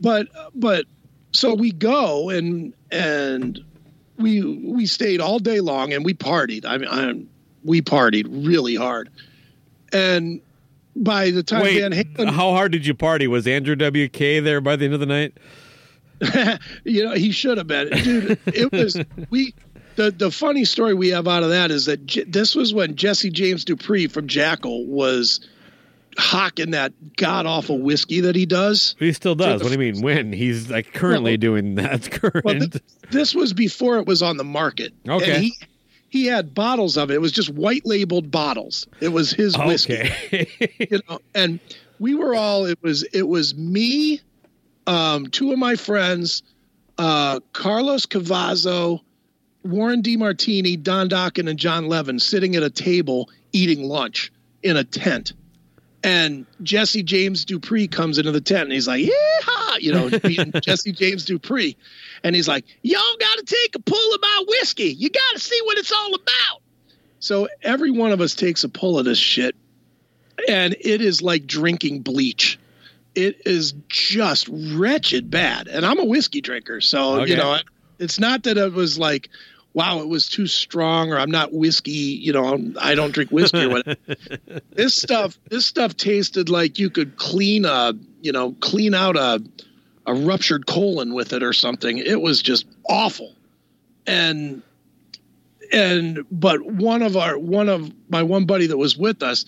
But 0.00 0.28
but 0.54 0.84
so 1.32 1.54
we 1.54 1.72
go 1.72 2.28
and 2.30 2.74
and 2.90 3.64
we 4.18 4.42
we 4.42 4.86
stayed 4.86 5.20
all 5.20 5.38
day 5.38 5.60
long 5.60 5.92
and 5.92 6.04
we 6.04 6.14
partied. 6.14 6.64
I 6.64 6.78
mean, 6.78 6.88
I, 6.90 7.26
we 7.64 7.82
partied 7.82 8.26
really 8.28 8.74
hard. 8.74 9.10
And 9.92 10.40
by 10.94 11.30
the 11.30 11.42
time 11.42 11.62
Wait, 11.62 11.80
Van 11.80 11.92
Halen, 11.92 12.30
how 12.30 12.50
hard 12.50 12.72
did 12.72 12.86
you 12.86 12.94
party? 12.94 13.26
Was 13.26 13.46
Andrew 13.46 13.76
WK 13.76 14.18
there 14.44 14.60
by 14.60 14.76
the 14.76 14.86
end 14.86 14.94
of 14.94 15.00
the 15.00 15.06
night? 15.06 15.36
you 16.84 17.04
know, 17.04 17.12
he 17.12 17.30
should 17.30 17.58
have 17.58 17.66
been, 17.66 17.90
dude. 17.90 18.38
It 18.46 18.72
was 18.72 18.98
we. 19.30 19.54
The 19.96 20.10
the 20.10 20.30
funny 20.30 20.66
story 20.66 20.92
we 20.92 21.08
have 21.08 21.26
out 21.26 21.42
of 21.42 21.48
that 21.48 21.70
is 21.70 21.86
that 21.86 22.04
J- 22.04 22.24
this 22.24 22.54
was 22.54 22.74
when 22.74 22.96
Jesse 22.96 23.30
James 23.30 23.64
Dupree 23.64 24.08
from 24.08 24.28
Jackyl 24.28 24.86
was 24.86 25.40
hawking 26.18 26.70
that 26.70 26.92
god 27.16 27.46
awful 27.46 27.78
whiskey 27.78 28.20
that 28.20 28.34
he 28.36 28.46
does. 28.46 28.94
He 28.98 29.12
still 29.12 29.34
does. 29.34 29.62
What 29.62 29.68
do 29.68 29.72
you 29.72 29.92
mean? 29.92 30.02
When? 30.02 30.32
He's 30.32 30.70
like 30.70 30.92
currently 30.92 31.32
Well, 31.32 31.38
doing 31.38 31.74
that. 31.76 32.10
Current. 32.10 32.44
Well, 32.44 32.58
th- 32.58 32.82
this 33.10 33.34
was 33.34 33.52
before 33.52 33.98
it 33.98 34.06
was 34.06 34.22
on 34.22 34.36
the 34.36 34.44
market. 34.44 34.92
Okay. 35.08 35.32
And 35.34 35.44
he 35.44 35.54
he 36.08 36.26
had 36.26 36.54
bottles 36.54 36.96
of 36.96 37.10
it. 37.10 37.14
It 37.14 37.20
was 37.20 37.32
just 37.32 37.50
white 37.50 37.84
labeled 37.84 38.30
bottles. 38.30 38.86
It 39.00 39.08
was 39.08 39.30
his 39.32 39.56
whiskey. 39.58 40.00
okay. 40.00 40.48
You 40.90 41.00
know, 41.08 41.18
and 41.34 41.60
we 41.98 42.14
were 42.14 42.34
all 42.34 42.64
it 42.66 42.78
was 42.82 43.02
it 43.02 43.26
was 43.26 43.54
me, 43.54 44.20
um, 44.86 45.26
two 45.28 45.52
of 45.52 45.58
my 45.58 45.74
friends, 45.76 46.42
uh, 46.98 47.40
Carlos 47.52 48.06
Cavazo, 48.06 49.00
Warren 49.64 50.02
DeMartini, 50.02 50.82
Don 50.82 51.08
Dokken, 51.08 51.48
and 51.50 51.58
Jon 51.58 51.88
Levin 51.88 52.18
sitting 52.20 52.54
at 52.56 52.62
a 52.62 52.70
table 52.70 53.28
eating 53.52 53.84
lunch 53.88 54.32
in 54.62 54.76
a 54.76 54.84
tent. 54.84 55.32
And 56.06 56.46
Jesse 56.62 57.02
James 57.02 57.44
Dupree 57.44 57.88
comes 57.88 58.16
into 58.18 58.30
the 58.30 58.40
tent 58.40 58.62
and 58.62 58.72
he's 58.72 58.86
like, 58.86 59.04
Yeah, 59.04 59.76
you 59.80 59.92
know, 59.92 60.08
Jesse 60.60 60.92
James 60.92 61.24
Dupree. 61.24 61.76
And 62.22 62.36
he's 62.36 62.46
like, 62.46 62.64
Y'all 62.82 63.02
got 63.18 63.38
to 63.38 63.44
take 63.44 63.74
a 63.74 63.80
pull 63.80 64.14
of 64.14 64.20
my 64.22 64.44
whiskey. 64.46 64.84
You 64.84 65.10
got 65.10 65.32
to 65.34 65.40
see 65.40 65.60
what 65.64 65.78
it's 65.78 65.90
all 65.90 66.14
about. 66.14 66.62
So 67.18 67.48
every 67.60 67.90
one 67.90 68.12
of 68.12 68.20
us 68.20 68.36
takes 68.36 68.62
a 68.62 68.68
pull 68.68 69.00
of 69.00 69.04
this 69.04 69.18
shit. 69.18 69.56
And 70.48 70.76
it 70.80 71.00
is 71.00 71.22
like 71.22 71.44
drinking 71.44 72.02
bleach. 72.02 72.56
It 73.16 73.40
is 73.44 73.74
just 73.88 74.48
wretched 74.48 75.28
bad. 75.28 75.66
And 75.66 75.84
I'm 75.84 75.98
a 75.98 76.04
whiskey 76.04 76.40
drinker. 76.40 76.80
So, 76.80 77.22
Okay. 77.22 77.32
you 77.32 77.36
know, 77.36 77.58
it's 77.98 78.20
not 78.20 78.44
that 78.44 78.58
it 78.58 78.72
was 78.72 78.96
like, 78.96 79.28
wow, 79.76 80.00
it 80.00 80.08
was 80.08 80.26
too 80.26 80.46
strong 80.46 81.12
or 81.12 81.18
I'm 81.18 81.30
not 81.30 81.52
whiskey, 81.52 81.90
you 81.90 82.32
know, 82.32 82.72
I 82.80 82.94
don't 82.94 83.12
drink 83.12 83.30
whiskey 83.30 83.64
or 83.64 83.68
whatever. 83.68 83.98
this 84.72 84.96
stuff, 84.96 85.38
this 85.50 85.66
stuff 85.66 85.94
tasted 85.94 86.48
like 86.48 86.78
you 86.78 86.88
could 86.88 87.18
clean 87.18 87.66
a, 87.66 87.92
you 88.22 88.32
know, 88.32 88.52
clean 88.60 88.94
out 88.94 89.16
a, 89.16 89.44
a 90.06 90.14
ruptured 90.14 90.66
colon 90.66 91.12
with 91.12 91.34
it 91.34 91.42
or 91.42 91.52
something. 91.52 91.98
It 91.98 92.22
was 92.22 92.40
just 92.40 92.64
awful. 92.88 93.34
And, 94.06 94.62
and, 95.70 96.24
but 96.30 96.64
one 96.64 97.02
of 97.02 97.18
our, 97.18 97.38
one 97.38 97.68
of 97.68 97.92
my 98.08 98.22
one 98.22 98.46
buddy 98.46 98.68
that 98.68 98.78
was 98.78 98.96
with 98.96 99.22
us, 99.22 99.44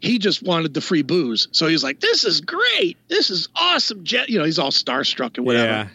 he 0.00 0.20
just 0.20 0.44
wanted 0.44 0.72
the 0.72 0.82
free 0.82 1.02
booze. 1.02 1.48
So 1.50 1.66
he's 1.66 1.82
like, 1.82 1.98
this 1.98 2.22
is 2.22 2.40
great. 2.42 2.96
This 3.08 3.28
is 3.28 3.48
awesome. 3.56 4.04
Je-. 4.04 4.26
You 4.28 4.38
know, 4.38 4.44
he's 4.44 4.60
all 4.60 4.70
starstruck 4.70 5.36
and 5.36 5.44
whatever. 5.44 5.66
Yeah. 5.66 5.88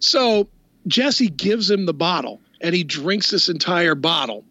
So 0.00 0.48
Jesse 0.88 1.28
gives 1.28 1.70
him 1.70 1.86
the 1.86 1.94
bottle 1.94 2.40
and 2.62 2.74
he 2.74 2.84
drinks 2.84 3.30
this 3.30 3.48
entire 3.48 3.94
bottle. 3.94 4.44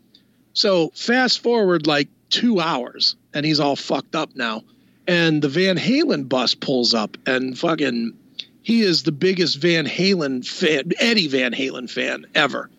So 0.54 0.90
fast 0.90 1.42
forward 1.42 1.88
like 1.88 2.10
two 2.30 2.60
hours 2.60 3.16
and 3.34 3.46
he's 3.46 3.60
all 3.60 3.76
fucked 3.76 4.16
up 4.16 4.36
now. 4.36 4.64
And 5.08 5.42
the 5.42 5.50
Van 5.50 5.78
Halen 5.78 6.30
bus 6.30 6.54
pulls 6.54 6.94
up 6.94 7.18
and 7.26 7.58
fucking 7.58 8.14
he 8.62 8.82
is 8.82 9.04
the 9.04 9.12
biggest 9.12 9.58
Van 9.58 9.86
Halen 9.86 10.46
fan, 10.46 10.92
Eddie 11.00 11.28
Van 11.28 11.54
Halen 11.54 11.90
fan 11.90 12.26
ever. 12.36 12.70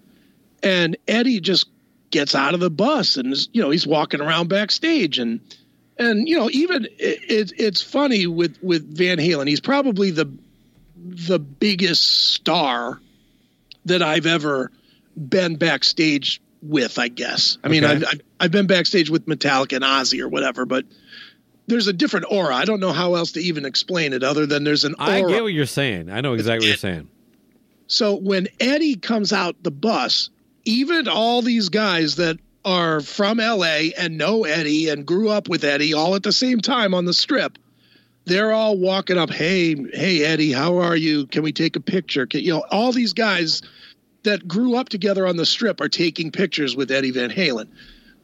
And 0.63 0.97
Eddie 1.09 1.41
just 1.41 1.67
gets 2.11 2.35
out 2.35 2.55
of 2.55 2.61
the 2.61 2.71
bus 2.71 3.17
and 3.17 3.33
is, 3.33 3.49
you 3.53 3.63
know, 3.63 3.71
he's 3.71 3.87
walking 3.87 4.21
around 4.21 4.49
backstage 4.49 5.19
and 5.19 5.41
and 5.99 6.29
you 6.29 6.39
know, 6.39 6.49
even 6.51 6.87
it, 6.99 7.31
it, 7.31 7.53
it's 7.59 7.83
funny 7.83 8.27
with 8.27 8.59
with 8.63 8.97
Van 8.97 9.19
Halen. 9.19 9.49
He's 9.49 9.61
probably 9.61 10.11
the 10.11 10.31
the 10.97 11.39
biggest 11.39 12.33
star 12.33 13.01
that 13.87 14.03
I've 14.03 14.27
ever 14.27 14.71
been 15.17 15.57
backstage 15.57 16.41
with, 16.63 16.99
I 16.99 17.09
guess. 17.09 17.59
I 17.65 17.69
mean, 17.69 17.85
Okay. 17.85 17.93
I've, 17.95 18.05
I've, 18.05 18.21
I've 18.41 18.51
been 18.51 18.67
backstage 18.67 19.11
with 19.11 19.27
Metallica 19.27 19.77
and 19.77 19.85
Ozzy 19.85 20.21
or 20.21 20.29
whatever, 20.29 20.65
but 20.65 20.85
there's 21.67 21.87
a 21.87 21.93
different 21.93 22.27
aura. 22.31 22.55
I 22.55 22.65
don't 22.65 22.81
know 22.81 22.93
how 22.93 23.15
else 23.15 23.33
to 23.33 23.41
even 23.41 23.65
explain 23.65 24.13
it 24.13 24.23
other 24.23 24.47
than 24.47 24.65
there's 24.65 24.85
an 24.85 24.95
aura. 24.99 25.11
I 25.11 25.21
get 25.23 25.43
what 25.43 25.53
you're 25.53 25.67
saying. 25.67 26.11
I 26.11 26.21
know 26.21 26.35
exactly 26.35 26.67
what 26.67 26.69
you're 26.69 26.77
saying. 26.77 27.09
So 27.87 28.17
when 28.17 28.49
Eddie 28.59 28.97
comes 28.97 29.33
out 29.33 29.63
the 29.63 29.71
bus, 29.71 30.31
even 30.65 31.09
all 31.09 31.43
these 31.43 31.69
guys 31.69 32.17
that 32.17 32.39
are 32.65 33.01
from 33.01 33.39
LA 33.39 33.91
and 33.99 34.17
know 34.17 34.45
Eddie 34.45 34.89
and 34.89 35.05
grew 35.05 35.29
up 35.29 35.49
with 35.49 35.65
Eddie 35.65 35.95
all 35.95 36.15
at 36.15 36.23
the 36.23 36.33
same 36.33 36.61
time 36.61 36.95
on 36.95 37.05
the 37.05 37.13
strip, 37.13 37.59
they're 38.25 38.53
all 38.53 38.79
walking 38.79 39.19
up, 39.19 39.31
"Hey, 39.31 39.75
hey 39.93 40.25
Eddie, 40.25 40.53
how 40.53 40.79
are 40.79 40.97
you? 40.97 41.27
Can 41.27 41.43
we 41.43 41.53
take 41.53 41.75
a 41.75 41.81
picture?" 41.81 42.25
Can, 42.25 42.41
you 42.41 42.53
know, 42.53 42.65
all 42.71 42.93
these 42.93 43.13
guys 43.13 43.63
that 44.25 44.47
grew 44.47 44.77
up 44.77 44.89
together 44.89 45.27
on 45.27 45.37
the 45.37 45.47
strip 45.47 45.81
are 45.81 45.89
taking 45.89 46.31
pictures 46.31 46.77
with 46.77 46.91
Eddie 46.91 47.11
Van 47.11 47.31
Halen. 47.31 47.69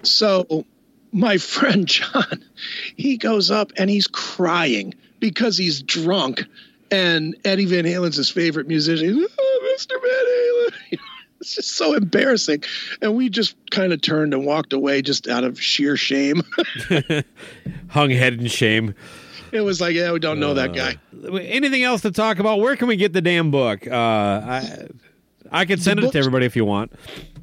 So 0.02 0.64
my 1.12 1.38
friend 1.38 1.86
John, 1.86 2.44
he 2.96 3.16
goes 3.16 3.50
up 3.50 3.72
and 3.76 3.90
he's 3.90 4.06
crying 4.06 4.94
because 5.20 5.56
he's 5.56 5.82
drunk. 5.82 6.44
And 6.90 7.36
Eddie 7.44 7.66
Van 7.66 7.84
Halen's 7.84 8.16
his 8.16 8.30
favorite 8.30 8.66
musician. 8.66 9.14
He's, 9.14 9.28
oh, 9.38 9.76
Mr. 9.76 9.92
Van 10.00 10.98
Halen. 10.98 10.98
It's 11.40 11.54
just 11.54 11.76
so 11.76 11.94
embarrassing. 11.94 12.64
And 13.00 13.14
we 13.14 13.28
just 13.28 13.54
kind 13.70 13.92
of 13.92 14.02
turned 14.02 14.34
and 14.34 14.44
walked 14.44 14.72
away 14.72 15.02
just 15.02 15.28
out 15.28 15.44
of 15.44 15.62
sheer 15.62 15.96
shame. 15.96 16.42
Hung 17.90 18.10
head 18.10 18.34
in 18.34 18.48
shame. 18.48 18.96
it 19.52 19.60
was 19.60 19.80
like, 19.80 19.94
yeah, 19.94 20.10
we 20.10 20.18
don't 20.18 20.40
know 20.40 20.54
that 20.54 20.74
guy. 20.74 20.96
Anything 21.40 21.84
else 21.84 22.00
to 22.02 22.10
talk 22.10 22.40
about? 22.40 22.58
Where 22.58 22.74
can 22.74 22.88
we 22.88 22.96
get 22.96 23.12
the 23.12 23.20
damn 23.20 23.52
book? 23.52 23.86
Uh, 23.86 23.94
I 23.94 24.88
I 25.50 25.64
can 25.64 25.78
send 25.78 26.00
it 26.00 26.12
to 26.12 26.18
everybody 26.18 26.46
if 26.46 26.56
you 26.56 26.64
want. 26.64 26.92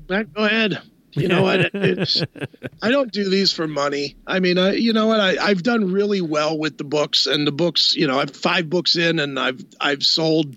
Matt, 0.10 0.34
go 0.34 0.44
ahead. 0.44 0.82
You 1.14 1.30
know 1.30 1.44
what? 1.44 1.72
It's, 1.74 2.22
I 2.82 2.92
don't 2.92 3.12
do 3.12 3.30
these 3.30 3.52
for 3.52 3.68
money. 3.68 4.16
I 4.28 4.40
mean, 4.40 4.58
I, 4.58 4.74
you 4.74 4.92
know 4.92 5.08
what? 5.08 5.20
I, 5.20 5.38
I've 5.38 5.64
done 5.64 5.92
really 5.92 6.22
well 6.22 6.58
with 6.58 6.78
the 6.78 6.84
books, 6.84 7.26
and 7.26 7.48
the 7.48 7.52
books. 7.52 7.96
You 7.96 8.08
know, 8.08 8.20
I've 8.20 8.36
five 8.36 8.70
books 8.70 8.96
in, 8.98 9.20
and 9.20 9.40
I've 9.40 9.64
I've 9.80 10.04
sold 10.04 10.56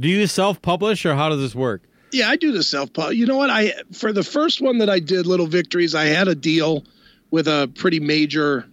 Do 0.00 0.08
you 0.08 0.26
self 0.26 0.60
publish 0.60 1.06
or 1.06 1.14
how 1.14 1.28
does 1.28 1.40
this 1.40 1.54
work? 1.54 1.82
Yeah, 2.12 2.28
I 2.28 2.36
do 2.36 2.52
the 2.52 2.62
self 2.62 2.92
pub. 2.92 3.12
You 3.12 3.26
know 3.26 3.36
what? 3.36 3.50
I 3.50 3.74
for 3.92 4.12
the 4.12 4.24
first 4.24 4.60
one 4.60 4.78
that 4.78 4.90
I 4.90 4.98
did, 4.98 5.26
Little 5.26 5.46
Victories, 5.46 5.94
I 5.94 6.06
had 6.06 6.28
a 6.28 6.34
deal 6.34 6.84
with 7.30 7.46
a 7.48 7.70
pretty 7.74 8.00
major 8.00 8.66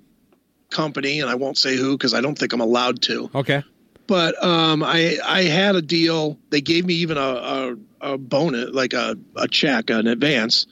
company, 0.70 1.20
and 1.20 1.30
I 1.30 1.36
won't 1.36 1.58
say 1.58 1.76
who 1.76 1.98
because 1.98 2.14
I 2.14 2.22
don't 2.22 2.38
think 2.38 2.54
I'm 2.54 2.62
allowed 2.62 3.02
to. 3.04 3.30
Okay. 3.36 3.64
But 4.08 4.42
um, 4.44 4.84
I 4.84 5.18
I 5.24 5.44
had 5.44 5.76
a 5.76 5.82
deal. 5.82 6.38
They 6.50 6.62
gave 6.62 6.86
me 6.86 6.96
even 6.96 7.18
a 7.18 7.22
a, 7.22 7.76
a 8.04 8.18
bonus, 8.18 8.70
like 8.72 8.94
a 8.94 9.18
a 9.36 9.48
check, 9.48 9.90
an 9.90 10.08
advance, 10.08 10.68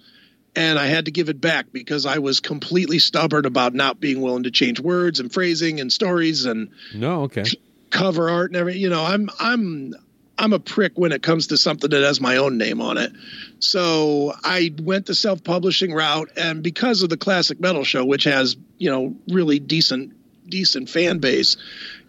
and 0.55 0.77
I 0.77 0.87
had 0.87 1.05
to 1.05 1.11
give 1.11 1.29
it 1.29 1.39
back 1.39 1.67
because 1.71 2.05
I 2.05 2.19
was 2.19 2.39
completely 2.41 2.99
stubborn 2.99 3.45
about 3.45 3.73
not 3.73 3.99
being 3.99 4.21
willing 4.21 4.43
to 4.43 4.51
change 4.51 4.79
words 4.79 5.19
and 5.19 5.33
phrasing 5.33 5.79
and 5.79 5.91
stories 5.91 6.45
and 6.45 6.69
No, 6.93 7.23
okay. 7.23 7.43
cover 7.89 8.29
art 8.29 8.51
and 8.51 8.57
everything. 8.57 8.81
You 8.81 8.89
know, 8.89 9.03
I'm 9.03 9.29
I'm 9.39 9.93
I'm 10.37 10.53
a 10.53 10.59
prick 10.59 10.93
when 10.95 11.11
it 11.11 11.21
comes 11.23 11.47
to 11.47 11.57
something 11.57 11.89
that 11.91 12.03
has 12.03 12.19
my 12.19 12.37
own 12.37 12.57
name 12.57 12.81
on 12.81 12.97
it. 12.97 13.11
So 13.59 14.33
I 14.43 14.73
went 14.81 15.05
the 15.05 15.15
self-publishing 15.15 15.93
route, 15.93 16.31
and 16.35 16.63
because 16.63 17.03
of 17.03 17.09
the 17.09 17.17
classic 17.17 17.59
metal 17.59 17.83
show, 17.83 18.03
which 18.03 18.25
has 18.25 18.57
you 18.77 18.91
know 18.91 19.15
really 19.29 19.59
decent 19.59 20.13
decent 20.49 20.89
fan 20.89 21.19
base, 21.19 21.57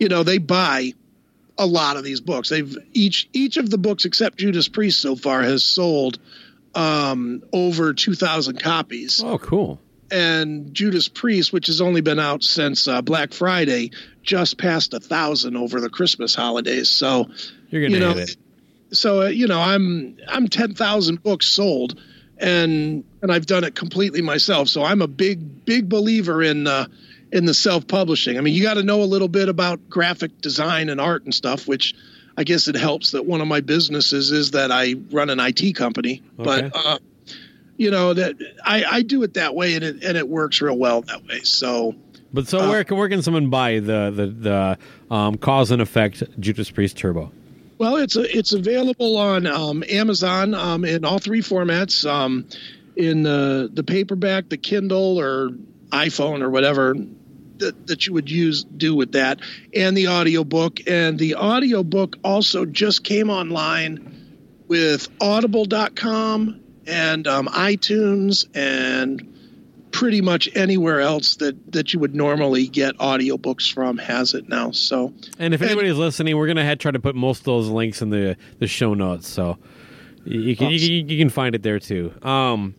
you 0.00 0.08
know 0.08 0.22
they 0.24 0.38
buy 0.38 0.94
a 1.62 1.66
lot 1.66 1.96
of 1.96 2.04
these 2.04 2.20
books. 2.20 2.48
They've 2.48 2.76
each 2.92 3.28
each 3.32 3.56
of 3.56 3.70
the 3.70 3.78
books 3.78 4.04
except 4.04 4.38
Judas 4.38 4.68
Priest 4.68 5.00
so 5.00 5.16
far 5.16 5.42
has 5.42 5.64
sold 5.64 6.18
um, 6.74 7.42
over 7.52 7.92
two 7.94 8.14
thousand 8.14 8.60
copies 8.60 9.22
Oh, 9.24 9.38
cool. 9.38 9.80
and 10.10 10.72
Judas 10.74 11.08
Priest, 11.08 11.52
which 11.52 11.66
has 11.68 11.80
only 11.80 12.00
been 12.00 12.18
out 12.18 12.42
since 12.42 12.88
uh, 12.88 13.02
Black 13.02 13.32
Friday, 13.32 13.90
just 14.22 14.58
passed 14.58 14.94
a 14.94 15.00
thousand 15.00 15.56
over 15.56 15.80
the 15.80 15.90
Christmas 15.90 16.34
holidays. 16.34 16.88
So, 16.90 17.28
You're 17.70 17.82
gonna 17.82 17.94
you 17.94 18.00
know, 18.00 18.18
it. 18.18 18.36
so 18.92 19.22
uh, 19.22 19.26
you 19.26 19.46
know, 19.46 19.60
I'm 19.60 20.16
I'm 20.28 20.48
ten 20.48 20.74
thousand 20.74 21.22
books 21.22 21.46
sold, 21.46 22.00
and 22.38 23.04
and 23.20 23.30
I've 23.30 23.46
done 23.46 23.64
it 23.64 23.74
completely 23.74 24.22
myself. 24.22 24.68
So 24.68 24.82
I'm 24.82 25.02
a 25.02 25.08
big 25.08 25.64
big 25.64 25.88
believer 25.88 26.42
in 26.42 26.66
uh, 26.66 26.86
in 27.32 27.44
the 27.46 27.54
self 27.54 27.88
publishing. 27.88 28.38
I 28.38 28.42
mean, 28.42 28.54
you 28.54 28.62
got 28.62 28.74
to 28.74 28.82
know 28.82 29.02
a 29.02 29.04
little 29.04 29.28
bit 29.28 29.48
about 29.48 29.88
graphic 29.90 30.40
design 30.40 30.88
and 30.88 31.00
art 31.00 31.24
and 31.24 31.34
stuff, 31.34 31.66
which. 31.66 31.94
I 32.34 32.44
guess 32.44 32.66
it 32.66 32.76
helps 32.76 33.10
that 33.10 33.26
one 33.26 33.42
of 33.42 33.46
my 33.46 33.60
businesses 33.60 34.30
is 34.30 34.52
that 34.52 34.72
I 34.72 34.94
run 35.10 35.28
an 35.28 35.38
IT 35.38 35.76
company, 35.76 36.22
Okay. 36.40 36.70
but 36.72 36.72
uh, 36.74 36.98
you 37.76 37.90
know 37.90 38.14
that 38.14 38.36
I, 38.64 38.84
I 38.84 39.02
do 39.02 39.22
it 39.22 39.34
that 39.34 39.54
way 39.54 39.74
and 39.74 39.84
it 39.84 40.02
and 40.02 40.16
it 40.16 40.26
works 40.26 40.62
real 40.62 40.78
well 40.78 41.02
that 41.02 41.26
way. 41.26 41.40
So 41.40 41.94
But 42.32 42.48
so 42.48 42.60
uh, 42.60 42.70
where 42.70 42.84
can 42.84 42.96
where 42.96 43.10
can 43.10 43.20
someone 43.20 43.50
buy 43.50 43.80
the 43.80 44.10
the 44.10 44.26
the 44.28 45.14
um, 45.14 45.36
cause 45.36 45.70
and 45.70 45.82
effect 45.82 46.22
Judas 46.40 46.70
Priest 46.70 46.96
Turbo? 46.96 47.30
well, 47.76 47.96
it's 47.96 48.16
a, 48.16 48.22
it's 48.34 48.54
available 48.54 49.18
on 49.18 49.46
um, 49.46 49.84
Amazon 49.86 50.54
um, 50.54 50.86
in 50.86 51.04
all 51.04 51.18
three 51.18 51.42
formats, 51.42 52.10
um, 52.10 52.46
in 52.96 53.24
the 53.24 53.68
the 53.70 53.82
paperback, 53.84 54.48
the 54.48 54.56
Kindle, 54.56 55.20
or 55.20 55.50
iPhone 55.90 56.40
or 56.40 56.48
whatever 56.48 56.94
that, 57.62 57.86
that 57.86 58.06
you 58.06 58.12
would 58.12 58.30
use 58.30 58.62
do 58.64 58.94
with 58.94 59.12
that, 59.12 59.40
and 59.74 59.96
the 59.96 60.08
audiobook. 60.08 60.80
And 60.86 61.18
the 61.18 61.36
audiobook 61.36 62.16
also 62.22 62.64
just 62.66 63.02
came 63.04 63.30
online 63.30 64.28
with 64.68 65.08
Audible.com 65.20 66.60
and 66.86 67.26
um, 67.26 67.46
iTunes 67.48 68.46
and 68.54 69.28
pretty 69.92 70.22
much 70.22 70.48
anywhere 70.56 71.00
else 71.00 71.36
that 71.36 71.72
that 71.72 71.92
you 71.92 72.00
would 72.00 72.14
normally 72.14 72.66
get 72.66 72.96
audiobooks 72.96 73.70
from 73.70 73.98
has 73.98 74.32
it 74.34 74.48
now. 74.48 74.70
So 74.70 75.12
And 75.38 75.52
if 75.52 75.60
anybody's 75.60 75.96
listening, 75.96 76.36
we're 76.36 76.46
gonna 76.46 76.64
have, 76.64 76.78
try 76.78 76.90
to 76.90 76.98
put 76.98 77.14
most 77.14 77.40
of 77.40 77.44
those 77.44 77.68
links 77.68 78.00
in 78.02 78.08
the 78.10 78.36
the 78.58 78.66
show 78.66 78.94
notes, 78.94 79.28
so 79.28 79.58
you, 80.24 80.56
can 80.56 80.70
you, 80.70 80.78
can- 80.78 81.08
you 81.10 81.18
can 81.18 81.28
find 81.28 81.54
it 81.54 81.62
there 81.62 81.78
too. 81.78 82.12
Um, 82.22 82.74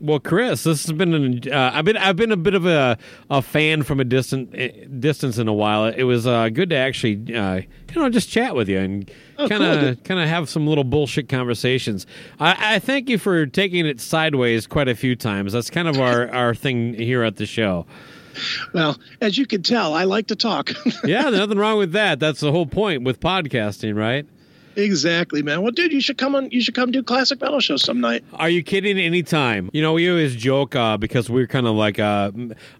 well, 0.00 0.20
Chris, 0.20 0.64
this 0.64 0.86
has 0.86 0.92
been 0.92 1.14
an, 1.14 1.52
uh, 1.52 1.72
I've 1.74 1.84
been 1.84 1.96
I've 1.96 2.16
been 2.16 2.32
a 2.32 2.36
bit 2.36 2.54
of 2.54 2.66
a, 2.66 2.96
a 3.30 3.42
fan 3.42 3.82
from 3.82 4.00
a 4.00 4.04
distant 4.04 4.54
eh, 4.54 4.86
distance 4.98 5.38
in 5.38 5.48
a 5.48 5.52
while. 5.52 5.86
It 5.86 6.04
was 6.04 6.26
uh, 6.26 6.48
good 6.50 6.70
to 6.70 6.76
actually 6.76 7.34
uh, 7.34 7.56
you 7.56 8.00
know 8.00 8.08
just 8.08 8.28
chat 8.28 8.54
with 8.54 8.68
you 8.68 8.78
and 8.78 9.10
kind 9.36 9.62
of 9.62 10.02
kind 10.04 10.20
of 10.20 10.28
have 10.28 10.48
some 10.48 10.66
little 10.66 10.84
bullshit 10.84 11.28
conversations. 11.28 12.06
I, 12.38 12.76
I 12.76 12.78
thank 12.78 13.08
you 13.08 13.18
for 13.18 13.46
taking 13.46 13.86
it 13.86 14.00
sideways 14.00 14.66
quite 14.66 14.88
a 14.88 14.94
few 14.94 15.16
times. 15.16 15.52
That's 15.52 15.70
kind 15.70 15.88
of 15.88 15.98
our 16.00 16.30
our 16.30 16.54
thing 16.54 16.94
here 16.94 17.22
at 17.24 17.36
the 17.36 17.46
show. 17.46 17.86
Well, 18.72 18.96
as 19.20 19.36
you 19.36 19.46
can 19.46 19.62
tell, 19.62 19.94
I 19.94 20.04
like 20.04 20.28
to 20.28 20.36
talk. 20.36 20.70
Yeah, 21.02 21.22
nothing 21.30 21.58
wrong 21.58 21.78
with 21.78 21.92
that. 21.92 22.20
That's 22.20 22.40
the 22.40 22.52
whole 22.52 22.66
point 22.66 23.02
with 23.02 23.18
podcasting, 23.18 23.96
right? 23.96 24.26
Exactly, 24.78 25.42
man. 25.42 25.62
Well, 25.62 25.72
dude, 25.72 25.92
you 25.92 26.00
should 26.00 26.16
come 26.18 26.34
on. 26.34 26.50
You 26.50 26.60
should 26.62 26.74
come 26.74 26.90
do 26.90 27.02
classic 27.02 27.40
metal 27.40 27.60
show 27.60 27.76
some 27.76 28.00
night. 28.00 28.24
Are 28.34 28.48
you 28.48 28.62
kidding? 28.62 28.98
Anytime. 28.98 29.68
You 29.72 29.82
know, 29.82 29.92
we 29.92 30.08
always 30.08 30.34
joke 30.36 30.74
uh, 30.76 30.96
because 30.96 31.28
we're 31.28 31.46
kind 31.46 31.66
of 31.66 31.74
like 31.74 31.98
uh, 31.98 32.30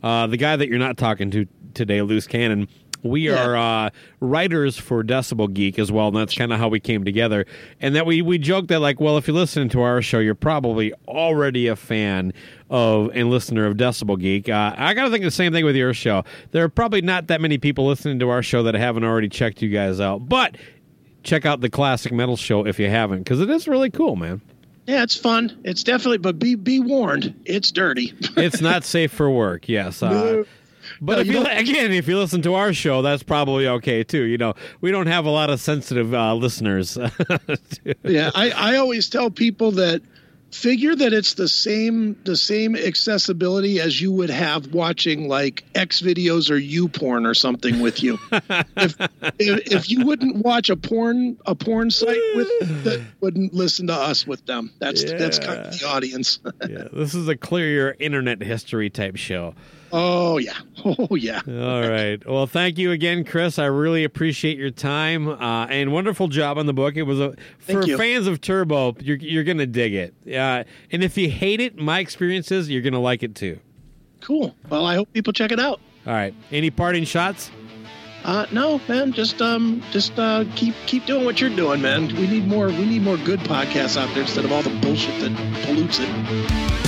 uh, 0.03 0.27
the 0.29 0.37
guy 0.37 0.57
that 0.57 0.69
you're 0.69 0.79
not 0.79 0.97
talking 0.97 1.31
to 1.33 1.47
today, 1.75 2.01
Loose 2.03 2.27
Cannon. 2.27 2.69
We 3.05 3.29
Yeah. 3.29 3.47
are 3.47 3.57
uh, 3.57 3.91
writers 4.19 4.77
for 4.77 5.05
Decibel 5.05 5.53
Geek 5.53 5.79
as 5.79 5.93
well, 5.93 6.09
and 6.09 6.17
that's 6.17 6.35
kind 6.35 6.53
of 6.53 6.59
how 6.59 6.67
we 6.67 6.81
came 6.81 7.05
together. 7.05 7.47
And 7.81 7.95
that 7.95 8.07
we 8.07 8.23
we 8.23 8.39
joke 8.39 8.67
that 8.69 8.81
like, 8.81 8.99
well, 9.01 9.17
if 9.19 9.29
you're 9.29 9.37
listening 9.37 9.69
to 9.69 9.83
our 9.83 10.03
show, 10.03 10.19
you're 10.19 10.35
probably 10.35 10.93
already 11.07 11.69
a 11.69 11.77
fan 11.77 12.33
of 12.71 13.11
and 13.15 13.31
listener 13.31 13.67
of 13.67 13.77
Decibel 13.77 14.19
Geek. 14.19 14.49
Uh, 14.49 14.75
I 14.77 14.95
got 14.95 15.05
to 15.05 15.11
think 15.11 15.23
the 15.23 15.31
same 15.31 15.53
thing 15.53 15.65
with 15.65 15.77
your 15.77 15.95
show. 15.95 16.25
There 16.51 16.65
are 16.65 16.69
probably 16.69 17.01
not 17.01 17.29
that 17.29 17.41
many 17.41 17.57
people 17.57 17.87
listening 17.87 18.19
to 18.19 18.31
our 18.31 18.43
show 18.43 18.65
that 18.65 18.75
haven't 18.75 19.05
already 19.05 19.29
checked 19.29 19.63
you 19.63 19.69
guys 19.69 20.01
out, 20.01 20.29
but 20.29 20.57
check 21.29 21.45
out 21.45 21.61
the 21.61 21.71
Classic 21.71 22.13
Metal 22.13 22.37
Show 22.37 22.67
if 22.67 22.79
you 22.79 22.89
haven't, 22.89 23.19
because 23.19 23.41
it 23.41 23.51
is 23.51 23.69
really 23.69 23.91
cool, 23.91 24.17
man. 24.17 24.41
Yeah, 24.87 25.03
it's 25.03 25.17
fun. 25.17 25.61
It's 25.65 25.83
definitely, 25.85 26.19
but 26.19 26.39
be 26.39 26.55
be 26.55 26.81
warned, 26.81 27.35
it's 27.45 27.71
dirty. 27.71 28.15
it's 28.37 28.63
not 28.63 28.85
safe 28.85 29.13
for 29.13 29.31
work. 29.31 29.69
Yes. 29.69 30.03
Uh, 30.03 30.45
but 31.03 31.17
No, 31.17 31.21
if 31.21 31.27
you, 31.27 31.47
again, 31.47 31.93
if 31.93 32.09
you 32.09 32.19
listen 32.19 32.41
to 32.43 32.55
our 32.55 32.73
show, 32.73 33.03
that's 33.03 33.23
probably 33.23 33.69
okay 33.69 34.03
too. 34.03 34.23
You 34.23 34.39
know, 34.39 34.55
we 34.81 34.91
don't 34.91 35.07
have 35.07 35.27
a 35.27 35.31
lot 35.31 35.51
of 35.51 35.61
sensitive 35.61 36.15
uh, 36.15 36.35
listeners. 36.35 36.97
yeah, 38.03 38.31
I 38.35 38.51
I 38.51 38.77
always 38.77 39.11
tell 39.11 39.31
people 39.31 39.73
that 39.73 40.01
figure 40.51 40.95
that 40.95 41.13
it's 41.13 41.35
the 41.35 41.49
same 41.49 42.17
the 42.25 42.37
same 42.37 42.75
accessibility 42.75 43.81
as 43.81 44.01
you 44.01 44.11
would 44.11 44.31
have 44.31 44.73
watching 44.73 45.29
like 45.29 45.65
XVideos 45.75 46.51
or 46.51 46.59
YouPorn 46.59 47.27
or 47.27 47.35
something 47.35 47.81
with 47.81 48.03
you. 48.03 48.19
if, 48.33 48.97
if 49.39 49.73
if 49.73 49.91
you 49.91 50.05
wouldn't 50.07 50.37
watch 50.37 50.71
a 50.71 50.77
porn 50.77 51.37
a 51.45 51.55
porn 51.55 51.91
site 51.91 52.17
with 52.35 52.85
that 52.85 53.05
wouldn't 53.21 53.53
listen 53.53 53.89
to 53.89 53.95
us 53.95 54.27
with 54.27 54.45
them. 54.47 54.73
That's 54.79 55.05
that's 55.05 55.39
kind 55.39 55.61
of 55.61 55.79
the 55.79 55.87
audience. 55.87 56.41
yeah, 56.69 56.89
this 56.93 57.15
is 57.15 57.29
a 57.29 57.37
clear 57.37 57.69
your 57.69 57.97
internet 57.99 58.43
history 58.43 58.91
type 58.91 59.17
show. 59.17 59.55
Oh 59.93 60.39
yeah. 60.39 60.59
Oh 60.85 61.17
yeah. 61.17 61.41
All 61.47 61.89
right. 61.89 62.25
Well, 62.25 62.47
thank 62.47 62.79
you 62.79 62.93
again, 62.93 63.25
Chris. 63.25 63.59
I 63.59 63.67
really 63.67 64.05
appreciate 64.05 64.57
your 64.57 64.71
time 64.71 65.29
uh, 65.29 65.67
and 65.67 65.93
wonderful 65.93 66.29
job 66.29 66.57
on 66.57 66.67
the 66.67 66.73
book. 66.73 66.97
It 66.97 67.03
was 67.03 67.19
a 67.21 67.35
for 67.59 67.83
fans 67.85 68.29
of 68.29 68.41
Turbo. 68.41 68.95
You're 69.01 69.17
you're 69.17 69.45
gonna 69.45 69.67
dig 69.67 69.93
it. 69.93 70.15
Uh, 70.33 70.63
and 70.93 71.03
if 71.03 71.19
you 71.19 71.29
hate 71.31 71.61
it, 71.61 71.77
my 71.77 71.99
experience 71.99 72.53
is 72.53 72.71
you're 72.71 72.83
gonna 72.83 73.01
like 73.01 73.23
it 73.25 73.35
too. 73.35 73.59
Cool. 74.21 74.55
Well, 74.71 74.87
I 74.87 74.95
hope 74.95 75.13
people 75.13 75.33
check 75.33 75.51
it 75.53 75.59
out. 75.61 75.81
All 76.07 76.13
right. 76.13 76.33
Any 76.53 76.71
parting 76.71 77.05
shots? 77.05 77.51
Uh, 78.25 78.47
no, 78.53 78.81
man. 78.89 79.13
Just 79.13 79.41
um, 79.43 79.83
just 79.91 80.19
uh, 80.19 80.45
keep 80.55 80.75
keep 80.87 81.07
doing 81.07 81.25
what 81.25 81.41
you're 81.41 81.51
doing, 81.51 81.83
man. 81.83 82.07
We 82.17 82.27
need 82.27 82.47
more. 82.47 82.69
We 82.69 82.87
need 82.87 83.03
more 83.03 83.17
good 83.19 83.41
podcasts 83.41 84.01
out 84.01 84.13
there 84.15 84.23
instead 84.23 84.45
of 84.45 84.53
all 84.53 84.63
the 84.63 84.71
bullshit 84.81 85.21
that 85.21 85.65
pollutes 85.65 85.99
it. 86.01 86.88